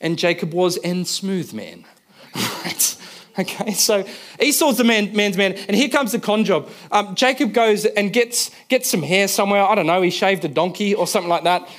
and 0.01 0.17
Jacob 0.17 0.55
was 0.55 0.77
an 0.77 1.05
smooth 1.05 1.53
man. 1.53 1.85
right? 2.35 2.97
Okay, 3.37 3.73
so 3.73 4.05
Esau's 4.39 4.79
the 4.79 4.83
man, 4.83 5.15
man's 5.15 5.37
man, 5.37 5.53
and 5.53 5.77
here 5.77 5.89
comes 5.89 6.13
the 6.13 6.19
con 6.19 6.43
job. 6.43 6.67
Um, 6.89 7.13
Jacob 7.13 7.53
goes 7.53 7.85
and 7.85 8.11
gets 8.11 8.49
gets 8.69 8.89
some 8.89 9.03
hair 9.03 9.27
somewhere. 9.27 9.61
I 9.61 9.75
don't 9.75 9.85
know. 9.85 10.01
He 10.01 10.09
shaved 10.09 10.43
a 10.45 10.49
donkey 10.49 10.95
or 10.95 11.05
something 11.05 11.29
like 11.29 11.43
that. 11.43 11.69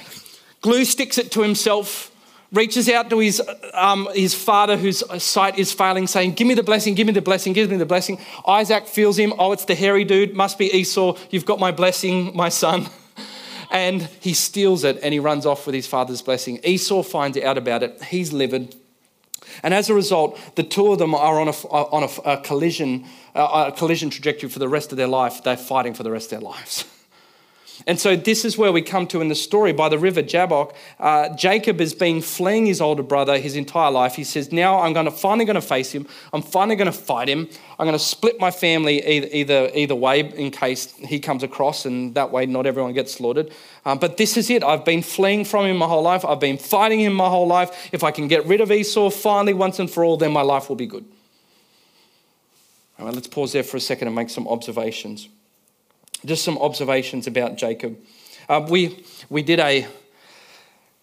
Glue 0.61 0.85
sticks 0.85 1.19
it 1.19 1.33
to 1.33 1.43
himself 1.43 2.13
reaches 2.53 2.89
out 2.89 3.11
to 3.11 3.19
his, 3.19 3.43
um, 3.75 4.09
his 4.15 4.35
father 4.35 4.77
whose 4.77 5.03
sight 5.23 5.59
is 5.59 5.73
failing, 5.73 6.07
saying, 6.07 6.33
Give 6.33 6.47
me 6.47 6.55
the 6.55 6.63
blessing, 6.63 6.95
give 6.95 7.07
me 7.07 7.13
the 7.13 7.23
blessing, 7.23 7.53
give 7.53 7.71
me 7.71 7.77
the 7.77 7.87
blessing. 7.87 8.19
Isaac 8.47 8.87
feels 8.87 9.19
him. 9.19 9.33
Oh, 9.39 9.53
it's 9.53 9.65
the 9.65 9.75
hairy 9.75 10.05
dude. 10.05 10.35
Must 10.35 10.59
be 10.59 10.67
Esau. 10.73 11.17
You've 11.31 11.47
got 11.47 11.59
my 11.59 11.73
blessing, 11.73 12.35
my 12.37 12.49
son. 12.49 12.89
And 13.69 14.03
he 14.21 14.33
steals 14.33 14.85
it 14.85 15.01
and 15.03 15.13
he 15.13 15.19
runs 15.19 15.45
off 15.45 15.67
with 15.67 15.75
his 15.75 15.89
father's 15.89 16.23
blessing. 16.23 16.61
Esau 16.63 17.03
finds 17.03 17.37
out 17.37 17.59
about 17.59 17.83
it. 17.83 18.01
He's 18.01 18.33
livid. 18.33 18.77
And 19.65 19.75
as 19.75 19.91
a 19.91 19.95
result, 19.95 20.39
the 20.55 20.63
two 20.63 20.93
of 20.93 21.01
them 21.01 21.17
are 21.17 21.41
on 21.41 21.49
a, 21.49 21.51
on 21.51 22.05
a, 22.05 22.31
a 22.31 22.41
collision, 22.41 23.07
a 23.35 23.73
collision 23.77 24.09
trajectory 24.09 24.49
for 24.49 24.61
the 24.61 24.69
rest 24.69 24.93
of 24.93 24.99
their 24.99 25.09
life. 25.09 25.43
They're 25.43 25.57
fighting 25.57 25.95
for 25.95 26.05
the 26.05 26.13
rest 26.13 26.33
of 26.33 26.41
their 26.41 26.49
lives. 26.49 26.85
And 27.87 28.01
so 28.01 28.17
this 28.17 28.45
is 28.45 28.57
where 28.57 28.73
we 28.73 28.81
come 28.81 29.07
to 29.09 29.21
in 29.21 29.29
the 29.29 29.35
story 29.35 29.73
by 29.73 29.89
the 29.89 29.99
river 29.99 30.23
Jabbok. 30.23 30.75
Uh, 30.99 31.35
Jacob 31.37 31.81
has 31.81 31.95
been 31.95 32.23
fleeing 32.23 32.67
his 32.67 32.81
older 32.81 33.03
brother 33.03 33.39
his 33.39 33.57
entire 33.57 33.91
life. 33.91 34.15
He 34.15 34.25
says, 34.25 34.53
"Now 34.53 34.81
I'm 34.81 34.93
going 34.93 35.05
to 35.05 35.11
finally 35.11 35.45
going 35.45 35.57
to 35.57 35.61
face 35.61 35.93
him. 35.93 36.07
I'm 36.33 36.43
finally 36.43 36.77
going 36.77 36.91
to 36.91 36.99
fight 36.99 37.29
him. 37.29 37.49
I'm 37.79 37.87
going 37.87 37.99
to 37.99 38.05
split 38.05 38.41
my 38.41 38.51
family 38.51 39.07
either, 39.07 39.29
either, 39.31 39.71
either 39.75 39.95
way 39.95 40.21
in 40.21 40.51
case 40.51 40.95
he 40.97 41.21
comes 41.21 41.43
across, 41.43 41.85
and 41.85 42.15
that 42.15 42.31
way 42.31 42.47
not 42.47 42.67
everyone 42.67 42.93
gets 42.93 43.13
slaughtered. 43.13 43.53
Um, 43.85 43.99
but 43.99 44.17
this 44.17 44.37
is 44.37 44.49
it. 44.49 44.63
I've 44.63 44.85
been 44.85 45.03
fleeing 45.03 45.45
from 45.45 45.67
him 45.67 45.77
my 45.77 45.87
whole 45.87 46.03
life. 46.03 46.25
I've 46.25 46.41
been 46.41 46.59
fighting 46.59 47.01
him 47.01 47.13
my 47.13 47.29
whole 47.29 47.47
life. 47.47 47.91
If 47.93 48.03
I 48.03 48.11
can 48.11 48.29
get 48.29 48.47
rid 48.47 48.61
of 48.61 48.73
Esau 48.73 49.11
finally 49.11 49.55
once 49.55 49.79
and 49.79 49.91
for 49.91 50.05
all, 50.05 50.17
then 50.17 50.33
my 50.33 50.43
life 50.43 50.69
will 50.69 50.77
be 50.77 50.87
good." 50.87 51.05
All 52.99 53.05
right, 53.05 53.15
let's 53.15 53.29
pause 53.29 53.53
there 53.53 53.63
for 53.63 53.77
a 53.77 53.81
second 53.81 54.09
and 54.09 54.15
make 54.15 54.31
some 54.31 54.49
observations. 54.49 55.29
Just 56.27 56.45
some 56.45 56.59
observations 56.59 57.27
about 57.27 57.57
Jacob. 57.57 57.97
Uh, 58.49 58.67
we, 58.69 59.03
we 59.31 59.43
did 59.43 59.61
a, 59.61 59.87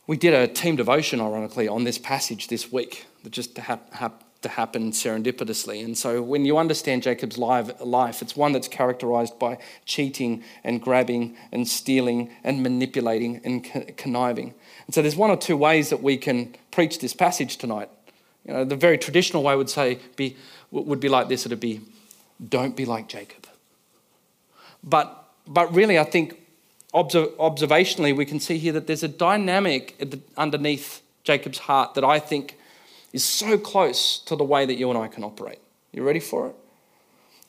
We 0.05 0.17
did 0.17 0.33
a 0.33 0.47
team 0.47 0.75
devotion, 0.75 1.21
ironically, 1.21 1.69
on 1.69 1.85
this 1.85 1.97
passage 1.97 2.47
this 2.49 2.71
week 2.73 3.05
that 3.23 3.31
just 3.31 3.57
hap- 3.57 3.93
hap- 3.93 4.23
to 4.41 4.49
happen 4.49 4.91
serendipitously. 4.91 5.81
And 5.85 5.97
so 5.97 6.21
when 6.21 6.43
you 6.43 6.57
understand 6.57 7.03
Jacob's 7.03 7.37
life, 7.37 8.21
it's 8.21 8.35
one 8.35 8.51
that's 8.51 8.67
characterized 8.67 9.39
by 9.39 9.57
cheating 9.85 10.43
and 10.65 10.81
grabbing 10.81 11.37
and 11.53 11.65
stealing 11.65 12.29
and 12.43 12.61
manipulating 12.61 13.39
and 13.45 13.63
conniving. 13.95 14.53
And 14.85 14.93
so 14.93 15.01
there's 15.01 15.15
one 15.15 15.31
or 15.31 15.37
two 15.37 15.55
ways 15.55 15.89
that 15.89 16.03
we 16.03 16.17
can 16.17 16.53
preach 16.71 16.99
this 16.99 17.13
passage 17.13 17.55
tonight. 17.55 17.89
You 18.45 18.53
know, 18.53 18.65
the 18.65 18.75
very 18.75 18.97
traditional 18.97 19.43
way 19.43 19.55
would 19.55 19.69
say 19.69 19.99
be 20.17 20.35
would 20.71 20.99
be 20.99 21.07
like 21.07 21.29
this. 21.29 21.45
It'd 21.45 21.61
be, 21.61 21.79
don't 22.49 22.75
be 22.75 22.83
like 22.83 23.07
Jacob. 23.07 23.42
But 24.83 25.23
but 25.47 25.73
really, 25.73 25.99
I 25.99 26.03
think 26.03 26.39
observationally, 26.93 28.15
we 28.15 28.25
can 28.25 28.39
see 28.39 28.57
here 28.57 28.73
that 28.73 28.87
there's 28.87 29.03
a 29.03 29.07
dynamic 29.07 30.17
underneath 30.37 31.01
Jacob's 31.23 31.59
heart 31.59 31.95
that 31.95 32.03
I 32.03 32.19
think 32.19 32.57
is 33.11 33.23
so 33.23 33.57
close 33.57 34.19
to 34.19 34.35
the 34.35 34.43
way 34.43 34.65
that 34.65 34.75
you 34.75 34.89
and 34.89 34.97
I 34.97 35.07
can 35.07 35.23
operate. 35.23 35.59
You 35.91 36.03
ready 36.03 36.19
for 36.19 36.47
it? 36.47 36.55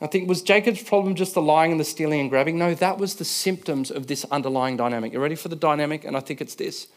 I 0.01 0.07
think 0.07 0.29
was 0.29 0.43
Jacob's 0.43 0.83
problem 0.83 1.15
just 1.15 1.35
the 1.35 1.43
lying 1.43 1.71
and 1.71 1.81
the 1.81 1.85
stealing 1.85 2.21
and 2.21 2.29
grabbing? 2.29 2.59
No, 2.59 2.75
that 2.75 2.99
was 2.99 3.15
the 3.17 3.25
symptoms 3.25 3.91
of 3.91 4.07
this 4.07 4.25
underlying 4.31 4.77
dynamic. 4.77 5.13
You 5.13 5.21
ready 5.21 5.37
for 5.37 5.49
the 5.49 5.57
dynamic? 5.57 6.05
And 6.05 6.17
I 6.17 6.21
think 6.21 6.41
it's 6.41 6.57
this. 6.57 6.89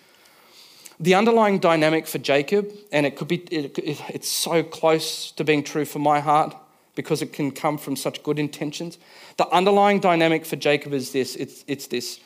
The 0.99 1.13
underlying 1.13 1.59
dynamic 1.59 2.07
for 2.07 2.17
Jacob, 2.17 2.71
and 2.91 3.05
it 3.05 3.15
could 3.15 3.27
be, 3.27 3.37
it, 3.51 3.77
it, 3.77 4.01
it's 4.09 4.27
so 4.27 4.63
close 4.63 5.31
to 5.33 5.43
being 5.43 5.63
true 5.63 5.85
for 5.85 5.99
my 5.99 6.19
heart 6.19 6.55
because 6.97 7.21
it 7.21 7.31
can 7.31 7.51
come 7.51 7.77
from 7.77 7.95
such 7.95 8.21
good 8.23 8.39
intentions. 8.39 8.97
The 9.37 9.47
underlying 9.49 10.01
dynamic 10.01 10.45
for 10.45 10.57
Jacob 10.57 10.91
is 10.91 11.13
this 11.13 11.35
it's, 11.37 11.63
it's 11.67 11.87
this. 11.87 12.19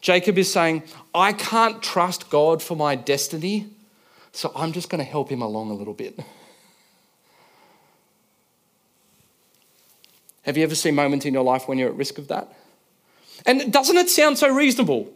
Jacob 0.00 0.38
is 0.38 0.50
saying, 0.50 0.84
I 1.14 1.32
can't 1.32 1.82
trust 1.82 2.30
God 2.30 2.62
for 2.62 2.76
my 2.76 2.94
destiny, 2.94 3.66
so 4.32 4.52
I'm 4.54 4.72
just 4.72 4.88
going 4.88 5.04
to 5.04 5.10
help 5.10 5.30
him 5.30 5.42
along 5.42 5.70
a 5.70 5.74
little 5.74 5.94
bit. 5.94 6.18
Have 10.42 10.56
you 10.56 10.62
ever 10.62 10.74
seen 10.74 10.94
moments 10.94 11.26
in 11.26 11.34
your 11.34 11.42
life 11.42 11.66
when 11.66 11.78
you're 11.78 11.88
at 11.88 11.96
risk 11.96 12.18
of 12.18 12.28
that? 12.28 12.52
And 13.46 13.72
doesn't 13.72 13.96
it 13.96 14.10
sound 14.10 14.38
so 14.38 14.54
reasonable? 14.54 15.10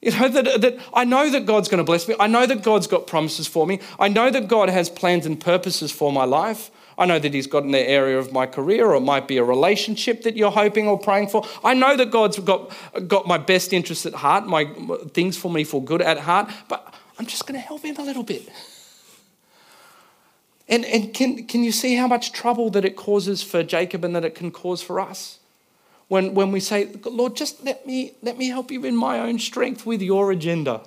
You 0.00 0.10
know, 0.18 0.28
that, 0.28 0.60
that 0.60 0.78
I 0.92 1.04
know 1.04 1.30
that 1.30 1.46
God's 1.46 1.68
going 1.68 1.78
to 1.78 1.84
bless 1.84 2.08
me. 2.08 2.14
I 2.18 2.26
know 2.26 2.46
that 2.46 2.62
God's 2.62 2.86
got 2.86 3.06
promises 3.06 3.46
for 3.46 3.66
me. 3.66 3.80
I 3.98 4.08
know 4.08 4.30
that 4.30 4.48
God 4.48 4.70
has 4.70 4.90
plans 4.90 5.24
and 5.24 5.38
purposes 5.38 5.92
for 5.92 6.12
my 6.12 6.24
life. 6.24 6.70
I 6.96 7.06
know 7.06 7.18
that 7.18 7.34
He's 7.34 7.46
got 7.46 7.64
in 7.64 7.70
the 7.70 7.88
area 7.88 8.18
of 8.18 8.32
my 8.32 8.46
career, 8.46 8.86
or 8.86 8.94
it 8.94 9.00
might 9.00 9.28
be 9.28 9.36
a 9.36 9.44
relationship 9.44 10.22
that 10.22 10.36
you're 10.36 10.50
hoping 10.50 10.86
or 10.86 10.98
praying 10.98 11.28
for. 11.28 11.44
I 11.62 11.74
know 11.74 11.96
that 11.96 12.10
God's 12.10 12.38
got, 12.38 12.72
got 13.08 13.26
my 13.26 13.38
best 13.38 13.72
interests 13.72 14.06
at 14.06 14.14
heart, 14.14 14.46
my 14.46 14.66
things 15.12 15.36
for 15.36 15.50
me 15.50 15.64
for 15.64 15.82
good 15.82 16.02
at 16.02 16.18
heart, 16.18 16.50
but 16.68 16.94
I'm 17.18 17.26
just 17.26 17.46
going 17.46 17.60
to 17.60 17.66
help 17.66 17.82
Him 17.82 17.96
a 17.96 18.02
little 18.02 18.24
bit. 18.24 18.48
And, 20.66 20.84
and 20.86 21.12
can, 21.12 21.46
can 21.46 21.62
you 21.62 21.72
see 21.72 21.94
how 21.94 22.06
much 22.06 22.32
trouble 22.32 22.70
that 22.70 22.84
it 22.84 22.96
causes 22.96 23.42
for 23.42 23.62
Jacob 23.62 24.04
and 24.04 24.16
that 24.16 24.24
it 24.24 24.34
can 24.34 24.50
cause 24.50 24.80
for 24.82 24.98
us? 24.98 25.38
when, 26.08 26.34
when 26.34 26.52
we 26.52 26.60
say, 26.60 26.92
Lord, 27.04 27.36
just 27.36 27.64
let 27.64 27.86
me, 27.86 28.12
let 28.22 28.36
me 28.38 28.48
help 28.48 28.70
you 28.70 28.84
in 28.84 28.96
my 28.96 29.18
own 29.18 29.38
strength 29.38 29.86
with 29.86 30.02
your 30.02 30.30
agenda. 30.30 30.82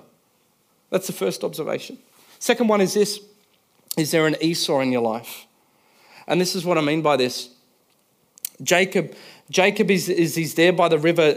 That's 0.90 1.06
the 1.06 1.12
first 1.12 1.44
observation. 1.44 1.98
Second 2.38 2.68
one 2.68 2.80
is 2.80 2.94
this 2.94 3.20
Is 3.96 4.10
there 4.10 4.26
an 4.26 4.36
Esau 4.40 4.80
in 4.80 4.92
your 4.92 5.02
life? 5.02 5.46
And 6.28 6.40
this 6.40 6.54
is 6.54 6.64
what 6.64 6.78
I 6.78 6.82
mean 6.82 7.02
by 7.02 7.16
this. 7.16 7.48
Jacob, 8.62 9.14
Jacob 9.50 9.90
is, 9.90 10.08
is 10.08 10.34
he's 10.34 10.54
there 10.54 10.72
by 10.72 10.88
the 10.88 10.98
river 10.98 11.34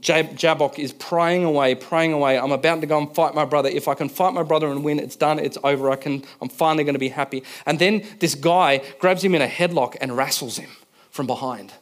Jabbok, 0.00 0.78
is 0.78 0.92
praying 0.92 1.44
away, 1.44 1.74
praying 1.74 2.12
away. 2.12 2.38
I'm 2.38 2.50
about 2.50 2.80
to 2.80 2.86
go 2.86 2.98
and 2.98 3.14
fight 3.14 3.34
my 3.34 3.44
brother. 3.44 3.68
If 3.68 3.88
I 3.88 3.94
can 3.94 4.08
fight 4.08 4.34
my 4.34 4.42
brother 4.42 4.70
and 4.70 4.82
win, 4.82 4.98
it's 4.98 5.16
done, 5.16 5.38
it's 5.38 5.58
over. 5.62 5.90
I 5.90 5.96
can, 5.96 6.24
I'm 6.40 6.48
finally 6.48 6.82
going 6.82 6.94
to 6.94 6.98
be 6.98 7.10
happy. 7.10 7.44
And 7.66 7.78
then 7.78 8.04
this 8.18 8.34
guy 8.34 8.82
grabs 8.98 9.22
him 9.22 9.34
in 9.34 9.42
a 9.42 9.46
headlock 9.46 9.96
and 10.00 10.16
wrestles 10.16 10.56
him 10.56 10.70
from 11.10 11.26
behind. 11.26 11.72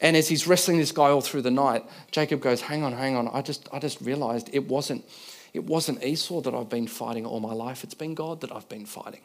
And 0.00 0.16
as 0.16 0.28
he's 0.28 0.48
wrestling 0.48 0.78
this 0.78 0.92
guy 0.92 1.08
all 1.08 1.20
through 1.20 1.42
the 1.42 1.50
night, 1.50 1.84
Jacob 2.10 2.40
goes, 2.40 2.60
Hang 2.62 2.82
on, 2.82 2.92
hang 2.92 3.16
on. 3.16 3.28
I 3.28 3.40
just, 3.40 3.68
I 3.72 3.78
just 3.78 4.00
realized 4.00 4.50
it 4.52 4.66
wasn't, 4.66 5.08
it 5.54 5.64
wasn't 5.64 6.02
Esau 6.04 6.40
that 6.40 6.54
I've 6.54 6.68
been 6.68 6.88
fighting 6.88 7.24
all 7.24 7.40
my 7.40 7.54
life, 7.54 7.84
it's 7.84 7.94
been 7.94 8.14
God 8.14 8.40
that 8.42 8.52
I've 8.52 8.68
been 8.68 8.84
fighting. 8.84 9.22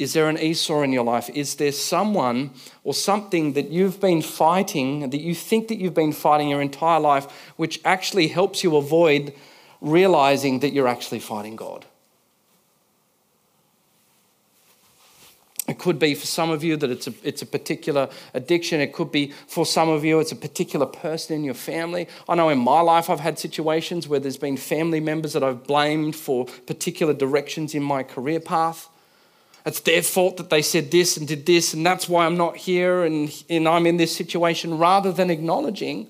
Is 0.00 0.14
there 0.14 0.30
an 0.30 0.38
Esau 0.38 0.80
in 0.80 0.92
your 0.92 1.04
life? 1.04 1.28
Is 1.28 1.56
there 1.56 1.72
someone 1.72 2.52
or 2.84 2.94
something 2.94 3.52
that 3.52 3.68
you've 3.68 4.00
been 4.00 4.22
fighting, 4.22 5.10
that 5.10 5.20
you 5.20 5.34
think 5.34 5.68
that 5.68 5.76
you've 5.76 5.92
been 5.92 6.14
fighting 6.14 6.48
your 6.48 6.62
entire 6.62 6.98
life, 6.98 7.30
which 7.56 7.78
actually 7.84 8.28
helps 8.28 8.64
you 8.64 8.78
avoid 8.78 9.34
realizing 9.82 10.60
that 10.60 10.72
you're 10.72 10.88
actually 10.88 11.18
fighting 11.18 11.54
God? 11.54 11.84
It 15.68 15.78
could 15.78 15.98
be 15.98 16.14
for 16.14 16.24
some 16.24 16.48
of 16.48 16.64
you 16.64 16.78
that 16.78 16.90
it's 16.90 17.06
a, 17.06 17.12
it's 17.22 17.42
a 17.42 17.46
particular 17.46 18.08
addiction. 18.32 18.80
It 18.80 18.94
could 18.94 19.12
be 19.12 19.34
for 19.48 19.66
some 19.66 19.90
of 19.90 20.02
you 20.02 20.18
it's 20.18 20.32
a 20.32 20.36
particular 20.36 20.86
person 20.86 21.36
in 21.36 21.44
your 21.44 21.52
family. 21.52 22.08
I 22.26 22.36
know 22.36 22.48
in 22.48 22.58
my 22.58 22.80
life 22.80 23.10
I've 23.10 23.20
had 23.20 23.38
situations 23.38 24.08
where 24.08 24.18
there's 24.18 24.38
been 24.38 24.56
family 24.56 25.00
members 25.00 25.34
that 25.34 25.44
I've 25.44 25.64
blamed 25.64 26.16
for 26.16 26.46
particular 26.66 27.12
directions 27.12 27.74
in 27.74 27.82
my 27.82 28.02
career 28.02 28.40
path. 28.40 28.88
It's 29.66 29.80
their 29.80 30.02
fault 30.02 30.38
that 30.38 30.50
they 30.50 30.62
said 30.62 30.90
this 30.90 31.16
and 31.16 31.28
did 31.28 31.44
this, 31.44 31.74
and 31.74 31.84
that's 31.84 32.08
why 32.08 32.24
I'm 32.24 32.36
not 32.36 32.56
here 32.56 33.04
and, 33.04 33.30
and 33.50 33.68
I'm 33.68 33.86
in 33.86 33.98
this 33.98 34.14
situation, 34.14 34.78
rather 34.78 35.12
than 35.12 35.30
acknowledging 35.30 36.08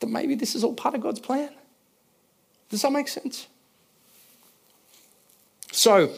that 0.00 0.06
maybe 0.06 0.34
this 0.34 0.54
is 0.54 0.62
all 0.62 0.74
part 0.74 0.94
of 0.94 1.00
God's 1.00 1.20
plan. 1.20 1.50
Does 2.68 2.82
that 2.82 2.92
make 2.92 3.08
sense? 3.08 3.46
So, 5.72 6.10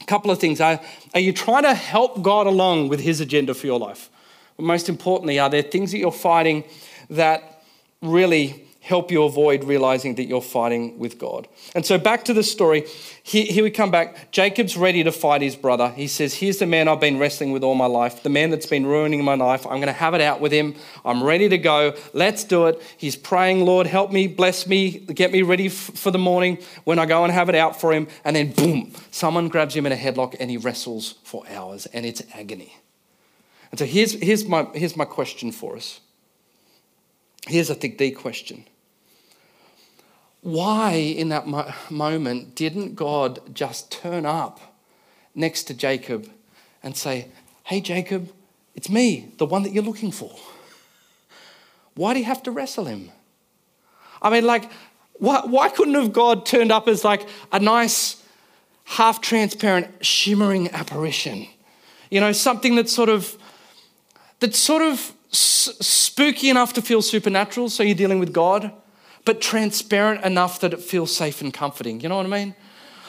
a 0.00 0.04
couple 0.04 0.30
of 0.30 0.38
things. 0.38 0.60
Are, 0.60 0.80
are 1.14 1.20
you 1.20 1.32
trying 1.32 1.64
to 1.64 1.74
help 1.74 2.22
God 2.22 2.46
along 2.46 2.88
with 2.88 3.00
his 3.00 3.20
agenda 3.20 3.54
for 3.54 3.66
your 3.66 3.78
life? 3.78 4.08
But 4.56 4.64
most 4.64 4.88
importantly, 4.88 5.38
are 5.38 5.50
there 5.50 5.62
things 5.62 5.92
that 5.92 5.98
you're 5.98 6.12
fighting 6.12 6.64
that 7.10 7.62
really 8.02 8.64
help 8.80 9.10
you 9.10 9.22
avoid 9.24 9.62
realizing 9.62 10.14
that 10.14 10.24
you're 10.24 10.40
fighting 10.40 10.98
with 10.98 11.18
God. 11.18 11.46
And 11.74 11.84
so 11.84 11.98
back 11.98 12.24
to 12.24 12.34
the 12.34 12.42
story. 12.42 12.86
Here, 13.22 13.62
we 13.62 13.70
come 13.70 13.90
back. 13.90 14.32
Jacob's 14.32 14.76
ready 14.76 15.04
to 15.04 15.12
fight 15.12 15.42
his 15.42 15.54
brother. 15.54 15.90
He 15.90 16.08
says, 16.08 16.34
Here's 16.34 16.58
the 16.58 16.66
man 16.66 16.88
I've 16.88 16.98
been 16.98 17.18
wrestling 17.18 17.52
with 17.52 17.62
all 17.62 17.74
my 17.74 17.86
life, 17.86 18.22
the 18.22 18.30
man 18.30 18.50
that's 18.50 18.66
been 18.66 18.86
ruining 18.86 19.22
my 19.22 19.34
life. 19.34 19.66
I'm 19.66 19.76
going 19.76 19.86
to 19.86 19.92
have 19.92 20.14
it 20.14 20.22
out 20.22 20.40
with 20.40 20.50
him. 20.50 20.74
I'm 21.04 21.22
ready 21.22 21.48
to 21.50 21.58
go. 21.58 21.94
Let's 22.14 22.42
do 22.42 22.66
it. 22.66 22.82
He's 22.96 23.16
praying, 23.16 23.64
Lord, 23.64 23.86
help 23.86 24.10
me, 24.10 24.26
bless 24.26 24.66
me, 24.66 24.90
get 24.90 25.30
me 25.30 25.42
ready 25.42 25.68
for 25.68 26.10
the 26.10 26.18
morning 26.18 26.58
when 26.84 26.98
I 26.98 27.06
go 27.06 27.22
and 27.22 27.32
have 27.32 27.50
it 27.50 27.54
out 27.54 27.78
for 27.78 27.92
him. 27.92 28.08
And 28.24 28.34
then, 28.34 28.52
boom, 28.52 28.92
someone 29.10 29.48
grabs 29.48 29.76
him 29.76 29.84
in 29.84 29.92
a 29.92 29.96
headlock 29.96 30.36
and 30.40 30.50
he 30.50 30.56
wrestles 30.56 31.16
for 31.22 31.44
hours, 31.48 31.86
and 31.86 32.06
it's 32.06 32.22
agony. 32.34 32.74
And 33.70 33.78
so 33.78 33.84
here's, 33.84 34.12
here's, 34.12 34.46
my, 34.46 34.66
here's 34.74 34.96
my 34.96 35.04
question 35.04 35.52
for 35.52 35.76
us. 35.76 36.00
Here's, 37.46 37.70
I 37.70 37.74
think, 37.74 37.98
the 37.98 38.10
question 38.10 38.64
why, 40.42 40.92
in 40.92 41.28
that 41.28 41.46
mo- 41.46 41.72
moment, 41.90 42.54
didn't 42.54 42.94
God 42.94 43.54
just 43.54 43.92
turn 43.92 44.24
up 44.24 44.60
next 45.34 45.64
to 45.64 45.74
Jacob 45.74 46.30
and 46.82 46.96
say, 46.96 47.28
Hey, 47.64 47.80
Jacob, 47.80 48.32
it's 48.74 48.88
me, 48.88 49.32
the 49.38 49.46
one 49.46 49.62
that 49.64 49.72
you're 49.72 49.84
looking 49.84 50.10
for? 50.10 50.34
Why 51.94 52.14
do 52.14 52.20
you 52.20 52.24
have 52.24 52.42
to 52.44 52.50
wrestle 52.50 52.86
him? 52.86 53.10
I 54.22 54.30
mean, 54.30 54.46
like, 54.46 54.70
why, 55.14 55.42
why 55.44 55.68
couldn't 55.68 55.94
have 55.94 56.12
God 56.12 56.46
turned 56.46 56.72
up 56.72 56.88
as 56.88 57.04
like 57.04 57.28
a 57.52 57.60
nice, 57.60 58.22
half 58.84 59.20
transparent, 59.20 60.04
shimmering 60.04 60.70
apparition? 60.70 61.46
You 62.10 62.20
know, 62.20 62.32
something 62.32 62.74
that's 62.74 62.92
sort 62.92 63.10
of, 63.10 63.36
that's 64.40 64.58
sort 64.58 64.82
of 64.82 65.12
s- 65.32 65.70
spooky 65.80 66.50
enough 66.50 66.72
to 66.74 66.82
feel 66.82 67.02
supernatural, 67.02 67.68
so 67.68 67.82
you're 67.82 67.94
dealing 67.94 68.18
with 68.18 68.32
God 68.32 68.72
but 69.24 69.40
transparent 69.40 70.24
enough 70.24 70.60
that 70.60 70.72
it 70.72 70.80
feels 70.80 71.14
safe 71.14 71.40
and 71.40 71.52
comforting. 71.52 72.00
You 72.00 72.08
know 72.08 72.16
what 72.16 72.26
I 72.26 72.28
mean? 72.28 72.54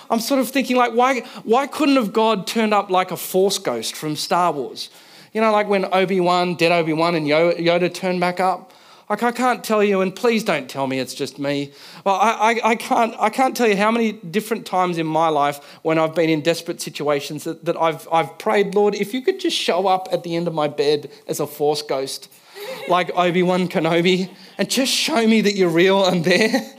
I'm 0.10 0.20
sort 0.20 0.42
of 0.42 0.50
thinking 0.50 0.76
like, 0.76 0.94
why, 0.94 1.22
why 1.44 1.68
couldn't 1.68 1.96
have 1.96 2.12
God 2.12 2.46
turned 2.46 2.74
up 2.74 2.90
like 2.90 3.12
a 3.12 3.18
force 3.18 3.58
ghost 3.58 3.96
from 3.96 4.16
Star 4.16 4.52
Wars? 4.52 4.90
You 5.34 5.40
know, 5.40 5.52
like 5.52 5.70
when 5.70 5.86
Obi-Wan, 5.92 6.56
dead 6.56 6.74
Obi-Wan 6.74 7.16
and 7.16 7.26
Yoda 7.26 7.94
turned 7.94 8.20
back 8.20 8.40
up? 8.42 8.71
Like 9.12 9.24
I 9.24 9.34
can't 9.34 9.62
tell 9.62 9.84
you, 9.84 10.00
and 10.00 10.16
please 10.16 10.42
don't 10.42 10.70
tell 10.70 10.88
me 10.88 10.98
it's 10.98 11.14
just 11.14 11.38
me. 11.38 11.74
Well, 12.06 12.16
I, 12.16 12.30
I, 12.30 12.70
I, 12.70 12.76
can't, 12.76 13.14
I 13.20 13.30
can't 13.30 13.58
tell 13.58 13.68
you 13.68 13.76
how 13.76 13.92
many 13.92 14.14
different 14.14 14.66
times 14.66 14.98
in 14.98 15.06
my 15.06 15.28
life 15.28 15.62
when 15.82 16.00
I've 16.00 16.16
been 16.16 16.30
in 16.30 16.40
desperate 16.40 16.80
situations 16.80 17.44
that, 17.44 17.66
that 17.66 17.76
I've, 17.76 18.08
I've 18.10 18.40
prayed, 18.40 18.74
Lord, 18.74 18.96
if 18.96 19.14
you 19.14 19.22
could 19.22 19.42
just 19.42 19.58
show 19.58 19.86
up 19.86 20.08
at 20.14 20.24
the 20.24 20.34
end 20.38 20.48
of 20.48 20.54
my 20.54 20.70
bed 20.70 21.12
as 21.28 21.42
a 21.42 21.46
force 21.46 21.82
ghost 21.82 22.32
like 22.88 23.12
Obi 23.14 23.44
Wan 23.44 23.68
Kenobi 23.68 24.30
and 24.58 24.70
just 24.70 24.94
show 24.94 25.28
me 25.28 25.42
that 25.42 25.56
you're 25.58 25.68
real 25.68 26.06
and 26.06 26.24
there, 26.24 26.74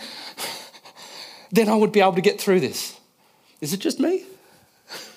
then 1.53 1.69
I 1.69 1.75
would 1.75 1.93
be 1.93 2.01
able 2.01 2.15
to 2.15 2.23
get 2.23 2.41
through 2.41 2.61
this. 2.61 2.99
Is 3.61 3.75
it 3.75 3.81
just 3.81 4.01
me? 4.01 4.25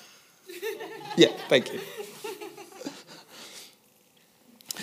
yeah, 1.16 1.32
thank 1.48 1.72
you. 1.72 1.80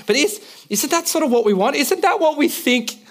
But 0.08 0.15
is, 0.15 0.41
isn't 0.69 0.89
that 0.89 1.08
sort 1.08 1.23
of 1.23 1.32
what 1.32 1.45
we 1.45 1.54
want? 1.54 1.76
Isn't 1.76 2.02
that 2.02 2.19
what 2.19 2.38
we 2.38 2.47
think 2.47 3.04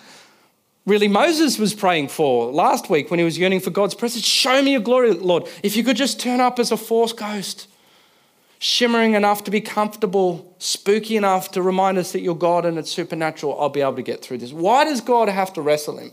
really 0.86 1.08
Moses 1.08 1.58
was 1.58 1.74
praying 1.74 2.08
for 2.08 2.50
last 2.50 2.90
week 2.90 3.10
when 3.10 3.18
he 3.18 3.24
was 3.24 3.38
yearning 3.38 3.60
for 3.60 3.70
God's 3.70 3.94
presence. 3.94 4.24
Show 4.24 4.62
me 4.62 4.72
your 4.72 4.80
glory, 4.80 5.12
Lord. 5.12 5.48
If 5.62 5.76
you 5.76 5.84
could 5.84 5.96
just 5.96 6.20
turn 6.20 6.40
up 6.40 6.58
as 6.58 6.72
a 6.72 6.76
force 6.76 7.12
ghost, 7.12 7.68
shimmering 8.58 9.14
enough 9.14 9.44
to 9.44 9.50
be 9.50 9.60
comfortable, 9.60 10.54
spooky 10.58 11.16
enough 11.16 11.50
to 11.52 11.62
remind 11.62 11.98
us 11.98 12.12
that 12.12 12.20
you're 12.20 12.34
God 12.34 12.64
and 12.64 12.78
it's 12.78 12.90
supernatural, 12.90 13.60
I'll 13.60 13.68
be 13.68 13.80
able 13.80 13.96
to 13.96 14.02
get 14.02 14.22
through 14.22 14.38
this. 14.38 14.52
Why 14.52 14.84
does 14.84 15.00
God 15.00 15.28
have 15.28 15.52
to 15.54 15.62
wrestle 15.62 15.98
him? 15.98 16.12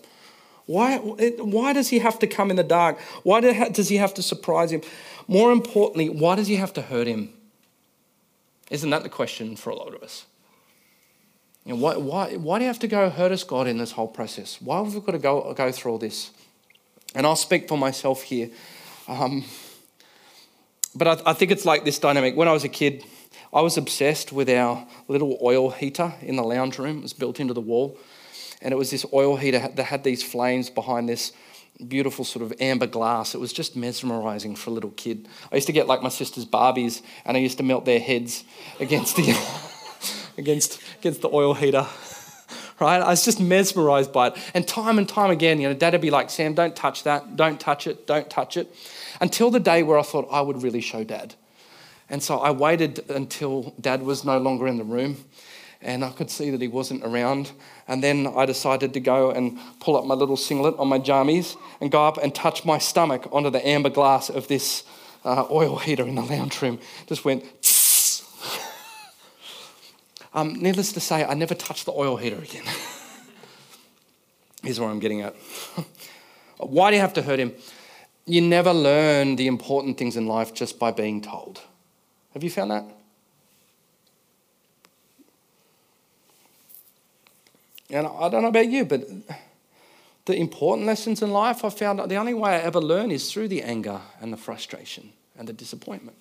Why, 0.65 0.97
why 0.97 1.73
does 1.73 1.89
he 1.89 1.97
have 1.97 2.19
to 2.19 2.27
come 2.27 2.51
in 2.51 2.55
the 2.55 2.63
dark? 2.63 2.99
Why 3.23 3.41
does 3.41 3.89
he 3.89 3.95
have 3.95 4.13
to 4.15 4.21
surprise 4.21 4.71
him? 4.71 4.81
More 5.27 5.51
importantly, 5.51 6.09
why 6.09 6.35
does 6.35 6.47
he 6.47 6.57
have 6.57 6.73
to 6.73 6.83
hurt 6.83 7.07
him? 7.07 7.33
Isn't 8.69 8.91
that 8.91 9.01
the 9.01 9.09
question 9.09 9.55
for 9.55 9.71
a 9.71 9.75
lot 9.75 9.95
of 9.95 10.03
us? 10.03 10.25
You 11.69 11.75
know, 11.75 11.81
why, 11.81 11.97
why, 11.97 12.35
why 12.35 12.57
do 12.57 12.63
you 12.63 12.67
have 12.67 12.79
to 12.79 12.87
go 12.87 13.11
hurt 13.11 13.31
us, 13.31 13.43
God, 13.43 13.67
in 13.67 13.77
this 13.77 13.91
whole 13.91 14.07
process? 14.07 14.59
Why 14.59 14.79
have 14.79 14.91
we 14.91 15.01
got 15.01 15.11
to 15.11 15.19
go, 15.19 15.53
go 15.53 15.71
through 15.71 15.91
all 15.91 15.97
this? 15.99 16.31
And 17.13 17.27
I'll 17.27 17.35
speak 17.35 17.67
for 17.67 17.77
myself 17.77 18.23
here. 18.23 18.49
Um, 19.07 19.45
but 20.95 21.07
I, 21.07 21.29
I 21.29 21.33
think 21.33 21.51
it's 21.51 21.65
like 21.65 21.85
this 21.85 21.99
dynamic. 21.99 22.35
When 22.35 22.47
I 22.47 22.53
was 22.53 22.63
a 22.63 22.69
kid, 22.69 23.05
I 23.53 23.61
was 23.61 23.77
obsessed 23.77 24.31
with 24.31 24.49
our 24.49 24.87
little 25.07 25.37
oil 25.43 25.69
heater 25.69 26.15
in 26.21 26.37
the 26.37 26.41
lounge 26.41 26.79
room. 26.79 26.97
It 26.97 27.03
was 27.03 27.13
built 27.13 27.39
into 27.39 27.53
the 27.53 27.61
wall. 27.61 27.99
And 28.63 28.71
it 28.71 28.75
was 28.75 28.89
this 28.89 29.05
oil 29.13 29.35
heater 29.35 29.69
that 29.75 29.83
had 29.83 30.03
these 30.03 30.23
flames 30.23 30.71
behind 30.71 31.07
this 31.07 31.33
beautiful 31.87 32.25
sort 32.25 32.41
of 32.41 32.51
amber 32.59 32.87
glass. 32.87 33.35
It 33.35 33.39
was 33.39 33.53
just 33.53 33.75
mesmerizing 33.75 34.55
for 34.55 34.71
a 34.71 34.73
little 34.73 34.89
kid. 34.89 35.27
I 35.51 35.55
used 35.57 35.67
to 35.67 35.73
get 35.73 35.85
like 35.85 36.01
my 36.01 36.09
sister's 36.09 36.47
Barbies 36.47 37.03
and 37.25 37.37
I 37.37 37.39
used 37.39 37.59
to 37.59 37.63
melt 37.63 37.85
their 37.85 37.99
heads 37.99 38.43
against 38.79 39.17
the 39.17 39.23
against 40.39 40.81
against 40.99 41.21
the 41.21 41.29
oil 41.29 41.53
heater. 41.53 41.85
Right? 42.79 43.01
I 43.01 43.09
was 43.09 43.25
just 43.25 43.41
mesmerized 43.41 44.13
by 44.13 44.27
it. 44.27 44.37
And 44.53 44.65
time 44.65 44.97
and 44.99 45.07
time 45.07 45.31
again, 45.31 45.59
you 45.59 45.67
know, 45.67 45.73
Dad 45.73 45.91
would 45.91 46.01
be 46.01 46.11
like, 46.11 46.29
Sam, 46.29 46.53
don't 46.53 46.73
touch 46.73 47.03
that, 47.03 47.35
don't 47.35 47.59
touch 47.59 47.87
it, 47.87 48.07
don't 48.07 48.29
touch 48.29 48.55
it. 48.55 48.73
Until 49.19 49.51
the 49.51 49.59
day 49.59 49.83
where 49.83 49.99
I 49.99 50.01
thought 50.01 50.29
I 50.31 50.39
would 50.39 50.63
really 50.63 50.79
show 50.79 51.03
Dad. 51.03 51.35
And 52.09 52.23
so 52.23 52.39
I 52.39 52.51
waited 52.51 53.03
until 53.09 53.75
Dad 53.81 54.01
was 54.01 54.23
no 54.23 54.37
longer 54.37 54.65
in 54.65 54.77
the 54.77 54.85
room 54.85 55.17
and 55.81 56.03
I 56.03 56.11
could 56.11 56.29
see 56.29 56.49
that 56.49 56.61
he 56.61 56.67
wasn't 56.67 57.05
around. 57.05 57.51
And 57.87 58.03
then 58.03 58.27
I 58.27 58.45
decided 58.45 58.93
to 58.93 58.99
go 58.99 59.31
and 59.31 59.57
pull 59.79 59.95
up 59.95 60.05
my 60.05 60.13
little 60.13 60.37
singlet 60.37 60.75
on 60.77 60.87
my 60.87 60.99
jammies 60.99 61.55
and 61.79 61.91
go 61.91 62.05
up 62.05 62.17
and 62.17 62.35
touch 62.35 62.65
my 62.65 62.77
stomach 62.77 63.27
onto 63.31 63.49
the 63.49 63.65
amber 63.65 63.89
glass 63.89 64.29
of 64.29 64.47
this 64.47 64.83
uh, 65.23 65.45
oil 65.49 65.77
heater 65.77 66.03
in 66.03 66.15
the 66.15 66.21
lounge 66.21 66.61
room. 66.61 66.79
Just 67.07 67.23
went. 67.23 67.45
Um, 70.33 70.53
needless 70.61 70.91
to 70.93 70.99
say, 70.99 71.25
I 71.25 71.33
never 71.33 71.55
touched 71.55 71.85
the 71.85 71.91
oil 71.91 72.17
heater 72.17 72.37
again. 72.37 72.63
Here's 74.63 74.79
where 74.79 74.89
I'm 74.89 74.99
getting 74.99 75.21
at. 75.21 75.35
Why 76.57 76.91
do 76.91 76.95
you 76.95 77.01
have 77.01 77.13
to 77.13 77.21
hurt 77.21 77.39
him? 77.39 77.53
You 78.25 78.41
never 78.41 78.73
learn 78.73 79.37
the 79.37 79.47
important 79.47 79.97
things 79.97 80.15
in 80.15 80.27
life 80.27 80.53
just 80.53 80.77
by 80.77 80.91
being 80.91 81.21
told. 81.21 81.61
Have 82.33 82.43
you 82.43 82.49
found 82.49 82.71
that? 82.71 82.85
And 87.89 88.05
I 88.05 88.29
don't 88.29 88.43
know 88.43 88.49
about 88.49 88.67
you, 88.67 88.85
but 88.85 89.07
the 90.25 90.35
important 90.35 90.85
lessons 90.85 91.23
in 91.23 91.31
life 91.31 91.65
I 91.65 91.69
found 91.69 91.99
the 92.07 92.17
only 92.17 92.35
way 92.35 92.51
I 92.51 92.59
ever 92.59 92.79
learn 92.79 93.09
is 93.09 93.31
through 93.31 93.47
the 93.47 93.63
anger 93.63 93.99
and 94.21 94.31
the 94.31 94.37
frustration 94.37 95.11
and 95.35 95.47
the 95.47 95.53
disappointment. 95.53 96.17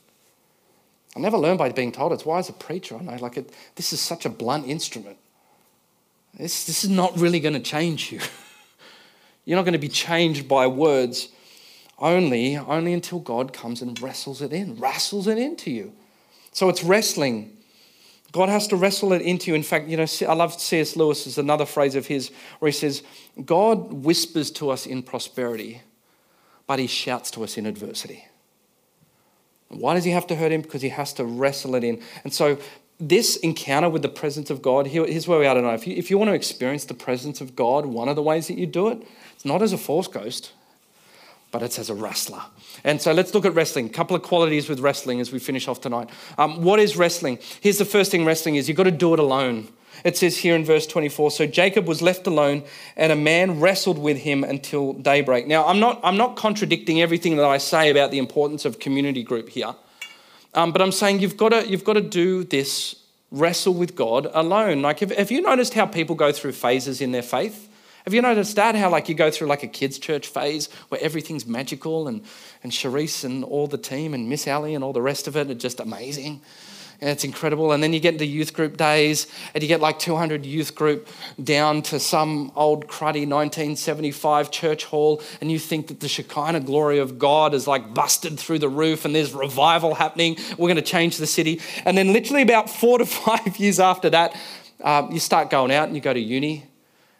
I 1.18 1.20
never 1.20 1.36
learn 1.36 1.56
by 1.56 1.70
being 1.70 1.92
told. 1.92 2.12
It's 2.12 2.24
why, 2.24 2.38
as 2.38 2.48
a 2.48 2.52
preacher, 2.52 2.96
I 2.96 3.02
know 3.02 3.16
like 3.16 3.36
it, 3.36 3.52
this 3.74 3.92
is 3.92 4.00
such 4.00 4.24
a 4.24 4.28
blunt 4.28 4.66
instrument. 4.66 5.18
This, 6.34 6.64
this 6.64 6.84
is 6.84 6.90
not 6.90 7.18
really 7.18 7.40
going 7.40 7.54
to 7.54 7.60
change 7.60 8.12
you. 8.12 8.20
You're 9.44 9.56
not 9.56 9.64
going 9.64 9.72
to 9.72 9.78
be 9.78 9.88
changed 9.88 10.46
by 10.46 10.66
words 10.66 11.28
only, 11.98 12.56
only 12.56 12.92
until 12.92 13.18
God 13.18 13.52
comes 13.52 13.82
and 13.82 14.00
wrestles 14.00 14.40
it 14.40 14.52
in, 14.52 14.76
wrestles 14.76 15.26
it 15.26 15.38
into 15.38 15.70
you. 15.70 15.92
So 16.52 16.68
it's 16.68 16.84
wrestling 16.84 17.58
God 18.30 18.48
has 18.50 18.66
to 18.68 18.76
wrestle 18.76 19.12
it 19.12 19.22
into 19.22 19.50
you. 19.50 19.54
In 19.54 19.62
fact, 19.62 19.88
you 19.88 19.96
know, 19.96 20.06
I 20.28 20.34
love 20.34 20.60
C.S. 20.60 20.96
Lewis 20.96 21.26
is 21.26 21.38
another 21.38 21.64
phrase 21.64 21.94
of 21.94 22.06
his 22.06 22.30
where 22.58 22.68
he 22.68 22.76
says, 22.76 23.02
God 23.44 23.92
whispers 23.92 24.50
to 24.52 24.70
us 24.70 24.86
in 24.86 25.02
prosperity, 25.02 25.80
but 26.66 26.78
he 26.78 26.86
shouts 26.86 27.30
to 27.32 27.44
us 27.44 27.56
in 27.56 27.64
adversity. 27.64 28.27
Why 29.68 29.94
does 29.94 30.04
he 30.04 30.10
have 30.12 30.26
to 30.28 30.36
hurt 30.36 30.52
him? 30.52 30.62
Because 30.62 30.82
he 30.82 30.88
has 30.88 31.12
to 31.14 31.24
wrestle 31.24 31.74
it 31.74 31.84
in. 31.84 32.02
And 32.24 32.32
so 32.32 32.58
this 33.00 33.36
encounter 33.36 33.88
with 33.88 34.02
the 34.02 34.08
presence 34.08 34.50
of 34.50 34.60
God, 34.62 34.86
here's 34.88 35.28
where 35.28 35.38
we 35.38 35.46
are 35.46 35.54
to 35.54 35.62
know. 35.62 35.70
If 35.70 35.86
you, 35.86 35.94
if 35.96 36.10
you 36.10 36.18
want 36.18 36.28
to 36.28 36.34
experience 36.34 36.84
the 36.84 36.94
presence 36.94 37.40
of 37.40 37.54
God, 37.54 37.86
one 37.86 38.08
of 38.08 38.16
the 38.16 38.22
ways 38.22 38.48
that 38.48 38.58
you 38.58 38.66
do 38.66 38.88
it, 38.88 39.06
it's 39.34 39.44
not 39.44 39.62
as 39.62 39.72
a 39.72 39.78
force 39.78 40.08
ghost, 40.08 40.52
but 41.52 41.62
it's 41.62 41.78
as 41.78 41.90
a 41.90 41.94
wrestler. 41.94 42.42
And 42.82 43.00
so 43.00 43.12
let's 43.12 43.34
look 43.34 43.44
at 43.44 43.54
wrestling. 43.54 43.86
A 43.86 43.90
couple 43.90 44.16
of 44.16 44.22
qualities 44.22 44.68
with 44.68 44.80
wrestling 44.80 45.20
as 45.20 45.30
we 45.30 45.38
finish 45.38 45.68
off 45.68 45.80
tonight. 45.80 46.10
Um, 46.38 46.62
what 46.62 46.80
is 46.80 46.96
wrestling? 46.96 47.38
Here's 47.60 47.78
the 47.78 47.84
first 47.84 48.10
thing 48.10 48.24
wrestling 48.24 48.56
is 48.56 48.68
you've 48.68 48.76
got 48.76 48.84
to 48.84 48.90
do 48.90 49.14
it 49.14 49.20
alone. 49.20 49.68
It 50.04 50.16
says 50.16 50.36
here 50.38 50.54
in 50.54 50.64
verse 50.64 50.86
24 50.86 51.30
So 51.30 51.46
Jacob 51.46 51.86
was 51.86 52.02
left 52.02 52.26
alone, 52.26 52.64
and 52.96 53.12
a 53.12 53.16
man 53.16 53.60
wrestled 53.60 53.98
with 53.98 54.18
him 54.18 54.44
until 54.44 54.92
daybreak. 54.92 55.46
Now, 55.46 55.66
I'm 55.66 55.80
not, 55.80 56.00
I'm 56.02 56.16
not 56.16 56.36
contradicting 56.36 57.00
everything 57.00 57.36
that 57.36 57.46
I 57.46 57.58
say 57.58 57.90
about 57.90 58.10
the 58.10 58.18
importance 58.18 58.64
of 58.64 58.78
community 58.78 59.22
group 59.22 59.48
here, 59.48 59.74
um, 60.54 60.72
but 60.72 60.82
I'm 60.82 60.92
saying 60.92 61.20
you've 61.20 61.36
got, 61.36 61.50
to, 61.50 61.68
you've 61.68 61.84
got 61.84 61.94
to 61.94 62.00
do 62.00 62.44
this 62.44 62.96
wrestle 63.30 63.74
with 63.74 63.94
God 63.94 64.28
alone. 64.32 64.82
Like, 64.82 65.00
have, 65.00 65.10
have 65.10 65.30
you 65.30 65.42
noticed 65.42 65.74
how 65.74 65.86
people 65.86 66.14
go 66.16 66.32
through 66.32 66.52
phases 66.52 67.00
in 67.00 67.12
their 67.12 67.22
faith? 67.22 67.68
Have 68.04 68.14
you 68.14 68.22
noticed 68.22 68.56
that? 68.56 68.74
How 68.74 68.88
like 68.88 69.10
you 69.10 69.14
go 69.14 69.30
through 69.30 69.48
like 69.48 69.62
a 69.62 69.66
kids' 69.66 69.98
church 69.98 70.28
phase 70.28 70.70
where 70.88 70.98
everything's 71.02 71.46
magical 71.46 72.08
and, 72.08 72.22
and 72.62 72.72
Charisse 72.72 73.22
and 73.22 73.44
all 73.44 73.66
the 73.66 73.76
team 73.76 74.14
and 74.14 74.30
Miss 74.30 74.46
Allie 74.46 74.74
and 74.74 74.82
all 74.82 74.94
the 74.94 75.02
rest 75.02 75.28
of 75.28 75.36
it 75.36 75.50
are 75.50 75.54
just 75.54 75.78
amazing. 75.78 76.40
And 77.00 77.10
it's 77.10 77.22
incredible. 77.22 77.70
And 77.70 77.80
then 77.80 77.92
you 77.92 78.00
get 78.00 78.14
into 78.14 78.26
youth 78.26 78.52
group 78.52 78.76
days 78.76 79.28
and 79.54 79.62
you 79.62 79.68
get 79.68 79.80
like 79.80 80.00
200 80.00 80.44
youth 80.44 80.74
group 80.74 81.08
down 81.42 81.82
to 81.82 82.00
some 82.00 82.50
old 82.56 82.88
cruddy 82.88 83.24
1975 83.24 84.50
church 84.50 84.84
hall 84.84 85.22
and 85.40 85.50
you 85.50 85.60
think 85.60 85.86
that 85.88 86.00
the 86.00 86.08
Shekinah 86.08 86.60
glory 86.60 86.98
of 86.98 87.16
God 87.16 87.54
is 87.54 87.68
like 87.68 87.94
busted 87.94 88.38
through 88.38 88.58
the 88.58 88.68
roof 88.68 89.04
and 89.04 89.14
there's 89.14 89.32
revival 89.32 89.94
happening. 89.94 90.38
We're 90.58 90.66
going 90.66 90.76
to 90.76 90.82
change 90.82 91.18
the 91.18 91.26
city. 91.26 91.60
And 91.84 91.96
then 91.96 92.12
literally 92.12 92.42
about 92.42 92.68
four 92.80 92.98
to 92.98 93.06
five 93.06 93.58
years 93.58 93.78
after 93.78 94.10
that, 94.10 94.36
um, 94.82 95.12
you 95.12 95.20
start 95.20 95.50
going 95.50 95.70
out 95.70 95.86
and 95.86 95.94
you 95.94 96.02
go 96.02 96.12
to 96.12 96.20
uni 96.20 96.64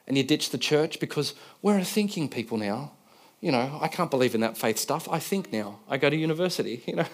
and 0.08 0.16
you 0.16 0.24
ditch 0.24 0.50
the 0.50 0.58
church 0.58 0.98
because 0.98 1.34
we're 1.62 1.78
a 1.78 1.84
thinking 1.84 2.28
people 2.28 2.58
now. 2.58 2.92
You 3.40 3.52
know, 3.52 3.78
I 3.80 3.86
can't 3.86 4.10
believe 4.10 4.34
in 4.34 4.40
that 4.40 4.58
faith 4.58 4.78
stuff. 4.78 5.08
I 5.08 5.20
think 5.20 5.52
now. 5.52 5.78
I 5.88 5.98
go 5.98 6.10
to 6.10 6.16
university, 6.16 6.82
you 6.86 6.96
know. 6.96 7.06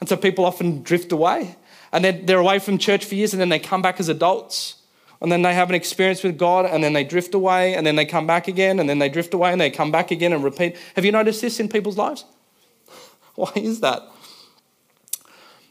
And 0.00 0.08
so 0.08 0.16
people 0.16 0.44
often 0.44 0.82
drift 0.82 1.12
away. 1.12 1.54
And 1.92 2.04
then 2.04 2.26
they're 2.26 2.38
away 2.38 2.58
from 2.58 2.78
church 2.78 3.04
for 3.04 3.14
years 3.14 3.32
and 3.32 3.40
then 3.40 3.48
they 3.48 3.58
come 3.58 3.82
back 3.82 3.98
as 4.00 4.08
adults. 4.08 4.76
And 5.20 5.30
then 5.30 5.42
they 5.42 5.52
have 5.52 5.68
an 5.68 5.74
experience 5.74 6.22
with 6.22 6.38
God 6.38 6.64
and 6.64 6.82
then 6.82 6.92
they 6.92 7.04
drift 7.04 7.34
away 7.34 7.74
and 7.74 7.86
then 7.86 7.96
they 7.96 8.06
come 8.06 8.26
back 8.26 8.48
again 8.48 8.78
and 8.78 8.88
then 8.88 8.98
they 8.98 9.08
drift 9.08 9.34
away 9.34 9.52
and 9.52 9.60
they 9.60 9.70
come 9.70 9.90
back 9.90 10.10
again 10.10 10.32
and 10.32 10.42
repeat. 10.42 10.76
Have 10.96 11.04
you 11.04 11.12
noticed 11.12 11.42
this 11.42 11.60
in 11.60 11.68
people's 11.68 11.98
lives? 11.98 12.24
Why 13.34 13.52
is 13.56 13.80
that? 13.80 14.02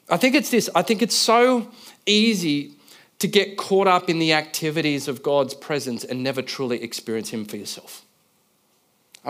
I 0.10 0.18
think 0.18 0.36
it's 0.36 0.50
this. 0.50 0.70
I 0.76 0.82
think 0.82 1.02
it's 1.02 1.16
so 1.16 1.72
easy 2.06 2.74
to 3.20 3.28
get 3.28 3.58
caught 3.58 3.88
up 3.88 4.10
in 4.10 4.20
the 4.20 4.34
activities 4.34 5.08
of 5.08 5.22
God's 5.22 5.54
presence 5.54 6.04
and 6.04 6.24
never 6.24 6.42
truly 6.42 6.82
experience 6.82 7.30
Him 7.30 7.46
for 7.46 7.58
yourself. 7.58 8.06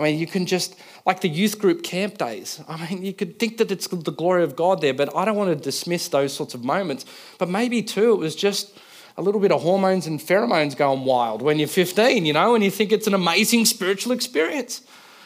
I 0.00 0.04
mean, 0.04 0.18
you 0.18 0.26
can 0.26 0.46
just, 0.46 0.76
like 1.04 1.20
the 1.20 1.28
youth 1.28 1.58
group 1.58 1.82
camp 1.82 2.16
days, 2.16 2.62
I 2.66 2.88
mean, 2.88 3.04
you 3.04 3.12
could 3.12 3.38
think 3.38 3.58
that 3.58 3.70
it's 3.70 3.86
the 3.86 4.10
glory 4.10 4.42
of 4.42 4.56
God 4.56 4.80
there, 4.80 4.94
but 4.94 5.14
I 5.14 5.26
don't 5.26 5.36
want 5.36 5.50
to 5.50 5.62
dismiss 5.62 6.08
those 6.08 6.32
sorts 6.32 6.54
of 6.54 6.64
moments. 6.64 7.04
But 7.36 7.50
maybe 7.50 7.82
too, 7.82 8.12
it 8.12 8.18
was 8.18 8.34
just 8.34 8.78
a 9.18 9.22
little 9.22 9.42
bit 9.42 9.52
of 9.52 9.60
hormones 9.60 10.06
and 10.06 10.18
pheromones 10.18 10.74
going 10.74 11.04
wild 11.04 11.42
when 11.42 11.58
you're 11.58 11.68
15, 11.68 12.24
you 12.24 12.32
know, 12.32 12.54
and 12.54 12.64
you 12.64 12.70
think 12.70 12.92
it's 12.92 13.06
an 13.06 13.12
amazing 13.12 13.66
spiritual 13.66 14.12
experience. 14.12 14.80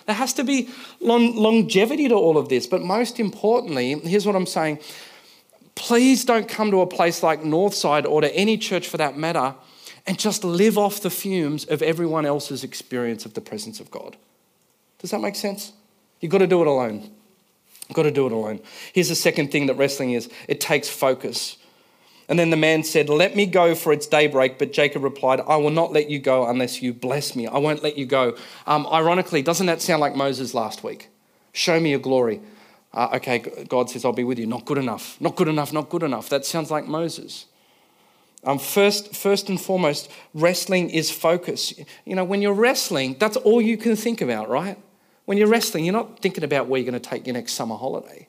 There 0.07 0.17
has 0.17 0.33
to 0.35 0.45
be 0.45 0.69
long, 1.01 1.37
longevity 1.37 2.09
to 2.09 2.15
all 2.15 2.37
of 2.37 2.49
this. 2.49 2.67
But 2.67 2.83
most 2.83 3.21
importantly, 3.21 3.93
here's 4.01 4.27
what 4.27 4.35
I'm 4.35 4.47
saying 4.47 4.81
please 5.77 6.25
don't 6.25 6.49
come 6.49 6.71
to 6.73 6.81
a 6.81 6.87
place 6.87 7.23
like 7.23 7.43
Northside 7.43 8.09
or 8.09 8.21
to 8.21 8.35
any 8.35 8.57
church 8.57 8.89
for 8.89 8.97
that 8.97 9.17
matter 9.17 9.55
and 10.07 10.19
just 10.19 10.45
live 10.45 10.77
off 10.79 11.01
the 11.01 11.11
fumes 11.11 11.65
of 11.65 11.83
everyone 11.83 12.27
else's 12.27 12.63
experience 12.63 13.25
of 13.25 13.35
the 13.35 13.41
presence 13.41 13.81
of 13.81 13.91
God. 13.91 14.17
Does 15.05 15.11
that 15.11 15.21
make 15.21 15.37
sense? 15.37 15.75
You've 16.21 16.33
got 16.33 16.39
to 16.39 16.47
do 16.47 16.63
it 16.63 16.67
alone. 16.67 17.11
You've 17.89 17.97
got 17.97 18.05
to 18.05 18.11
do 18.11 18.25
it 18.25 18.33
alone. 18.33 18.61
Here's 18.95 19.11
the 19.11 19.15
second 19.15 19.53
thing 19.53 19.67
that 19.67 19.75
wrestling 19.75 20.13
is 20.13 20.31
it 20.49 20.63
takes 20.63 20.89
focus. 20.89 21.59
And 22.27 22.39
then 22.39 22.49
the 22.49 22.57
man 22.57 22.83
said, 22.85 23.11
Let 23.11 23.37
me 23.37 23.45
go, 23.45 23.75
for 23.75 23.93
it's 23.93 24.07
daybreak. 24.07 24.59
But 24.59 24.73
Jacob 24.73 25.05
replied, 25.05 25.41
I 25.47 25.57
will 25.57 25.69
not 25.71 25.93
let 25.93 26.09
you 26.09 26.19
go 26.19 26.49
unless 26.49 26.81
you 26.81 26.95
bless 26.95 27.37
me. 27.37 27.47
I 27.47 27.59
won't 27.59 27.83
let 27.83 27.99
you 27.99 28.07
go. 28.07 28.39
Um, 28.67 28.87
ironically, 28.87 29.43
doesn't 29.43 29.67
that 29.67 29.83
sound 29.83 30.01
like 30.01 30.17
Moses 30.17 30.55
last 30.55 30.83
week? 30.83 31.11
Show 31.53 31.79
me 31.79 31.91
your 31.91 31.99
glory 31.99 32.41
uh, 32.95 33.09
okay, 33.15 33.41
God 33.69 33.91
says, 33.91 34.05
I'll 34.05 34.13
be 34.13 34.25
with 34.25 34.39
you. 34.39 34.47
Not 34.47 34.65
good 34.65 34.79
enough, 34.79 35.21
not 35.21 35.35
good 35.35 35.49
enough, 35.49 35.73
not 35.73 35.91
good 35.91 36.05
enough. 36.05 36.29
That 36.29 36.47
sounds 36.47 36.71
like 36.71 36.87
Moses. 36.87 37.47
Um, 38.45 38.59
first, 38.59 39.17
first 39.17 39.49
and 39.49 39.61
foremost, 39.61 40.11
wrestling 40.33 40.91
is 40.91 41.11
focus. 41.11 41.75
You 42.05 42.15
know, 42.15 42.25
when 42.25 42.41
you're 42.41 42.55
wrestling, 42.55 43.17
that's 43.19 43.37
all 43.39 43.61
you 43.61 43.77
can 43.77 43.97
think 43.97 44.21
about, 44.21 44.49
right? 44.49 44.79
When 45.25 45.39
you're 45.39 45.49
wrestling, 45.49 45.85
you're 45.85 45.93
not 45.93 46.21
thinking 46.21 46.45
about 46.45 46.69
where 46.69 46.81
you're 46.81 46.91
going 46.91 47.01
to 47.01 47.09
take 47.09 47.27
your 47.27 47.35
next 47.35 47.53
summer 47.53 47.77
holiday. 47.77 48.29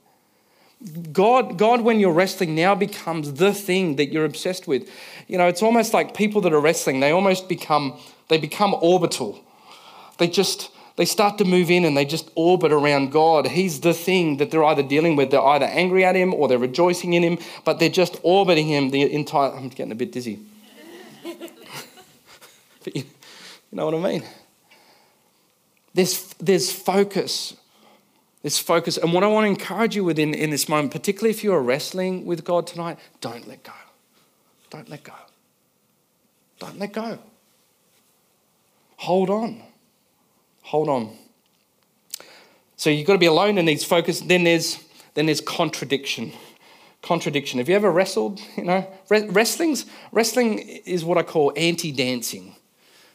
God, 1.11 1.57
God, 1.57 1.81
when 1.81 1.99
you're 1.99 2.13
wrestling, 2.13 2.53
now 2.53 2.75
becomes 2.75 3.33
the 3.33 3.53
thing 3.53 3.95
that 3.95 4.11
you're 4.11 4.25
obsessed 4.25 4.67
with. 4.67 4.89
You 5.27 5.37
know, 5.37 5.47
it's 5.47 5.63
almost 5.63 5.93
like 5.93 6.13
people 6.13 6.41
that 6.41 6.53
are 6.53 6.59
wrestling, 6.59 6.99
they 6.99 7.11
almost 7.11 7.49
become, 7.49 7.97
they 8.27 8.37
become 8.37 8.75
orbital. 8.81 9.41
They 10.17 10.27
just, 10.27 10.71
they 10.95 11.05
start 11.05 11.37
to 11.39 11.45
move 11.45 11.71
in 11.71 11.85
and 11.85 11.97
they 11.97 12.05
just 12.05 12.29
orbit 12.35 12.71
around 12.71 13.11
God. 13.11 13.47
He's 13.47 13.81
the 13.81 13.93
thing 13.93 14.37
that 14.37 14.51
they're 14.51 14.63
either 14.63 14.83
dealing 14.83 15.15
with. 15.15 15.31
They're 15.31 15.41
either 15.41 15.65
angry 15.65 16.05
at 16.05 16.15
Him 16.15 16.33
or 16.33 16.47
they're 16.47 16.57
rejoicing 16.57 17.13
in 17.13 17.23
Him, 17.23 17.39
but 17.63 17.79
they're 17.79 17.89
just 17.89 18.19
orbiting 18.21 18.67
Him 18.67 18.91
the 18.91 19.11
entire. 19.11 19.51
I'm 19.51 19.69
getting 19.69 19.91
a 19.91 19.95
bit 19.95 20.11
dizzy. 20.11 20.39
but 22.83 22.95
you, 22.95 23.03
you 23.03 23.05
know 23.71 23.85
what 23.85 23.95
I 23.95 23.99
mean? 23.99 24.23
There's, 25.95 26.33
there's 26.39 26.71
focus. 26.71 27.55
There's 28.43 28.59
focus. 28.59 28.97
And 28.97 29.11
what 29.11 29.23
I 29.23 29.27
want 29.27 29.45
to 29.45 29.49
encourage 29.49 29.95
you 29.95 30.03
with 30.03 30.19
in, 30.19 30.35
in 30.35 30.51
this 30.51 30.69
moment, 30.69 30.91
particularly 30.91 31.31
if 31.31 31.43
you're 31.43 31.61
wrestling 31.61 32.25
with 32.27 32.43
God 32.43 32.67
tonight, 32.67 32.99
don't 33.19 33.47
let 33.47 33.63
go. 33.63 33.73
Don't 34.69 34.87
let 34.87 35.03
go. 35.03 35.13
Don't 36.59 36.77
let 36.77 36.93
go. 36.93 37.17
Hold 38.97 39.31
on 39.31 39.63
hold 40.65 40.89
on. 40.89 41.15
So 42.75 42.89
you've 42.89 43.07
got 43.07 43.13
to 43.13 43.19
be 43.19 43.27
alone 43.27 43.57
and 43.57 43.65
needs 43.65 43.85
focus. 43.85 44.19
Then 44.19 44.43
there's 44.43 44.83
then 45.13 45.27
there's 45.27 45.41
contradiction. 45.41 46.33
Contradiction. 47.01 47.59
Have 47.59 47.69
you 47.69 47.75
ever 47.75 47.91
wrestled? 47.91 48.41
You 48.57 48.65
know, 48.65 48.93
wrestling's 49.09 49.85
wrestling 50.11 50.59
is 50.59 51.05
what 51.05 51.17
I 51.17 51.23
call 51.23 51.53
anti-dancing. 51.55 52.55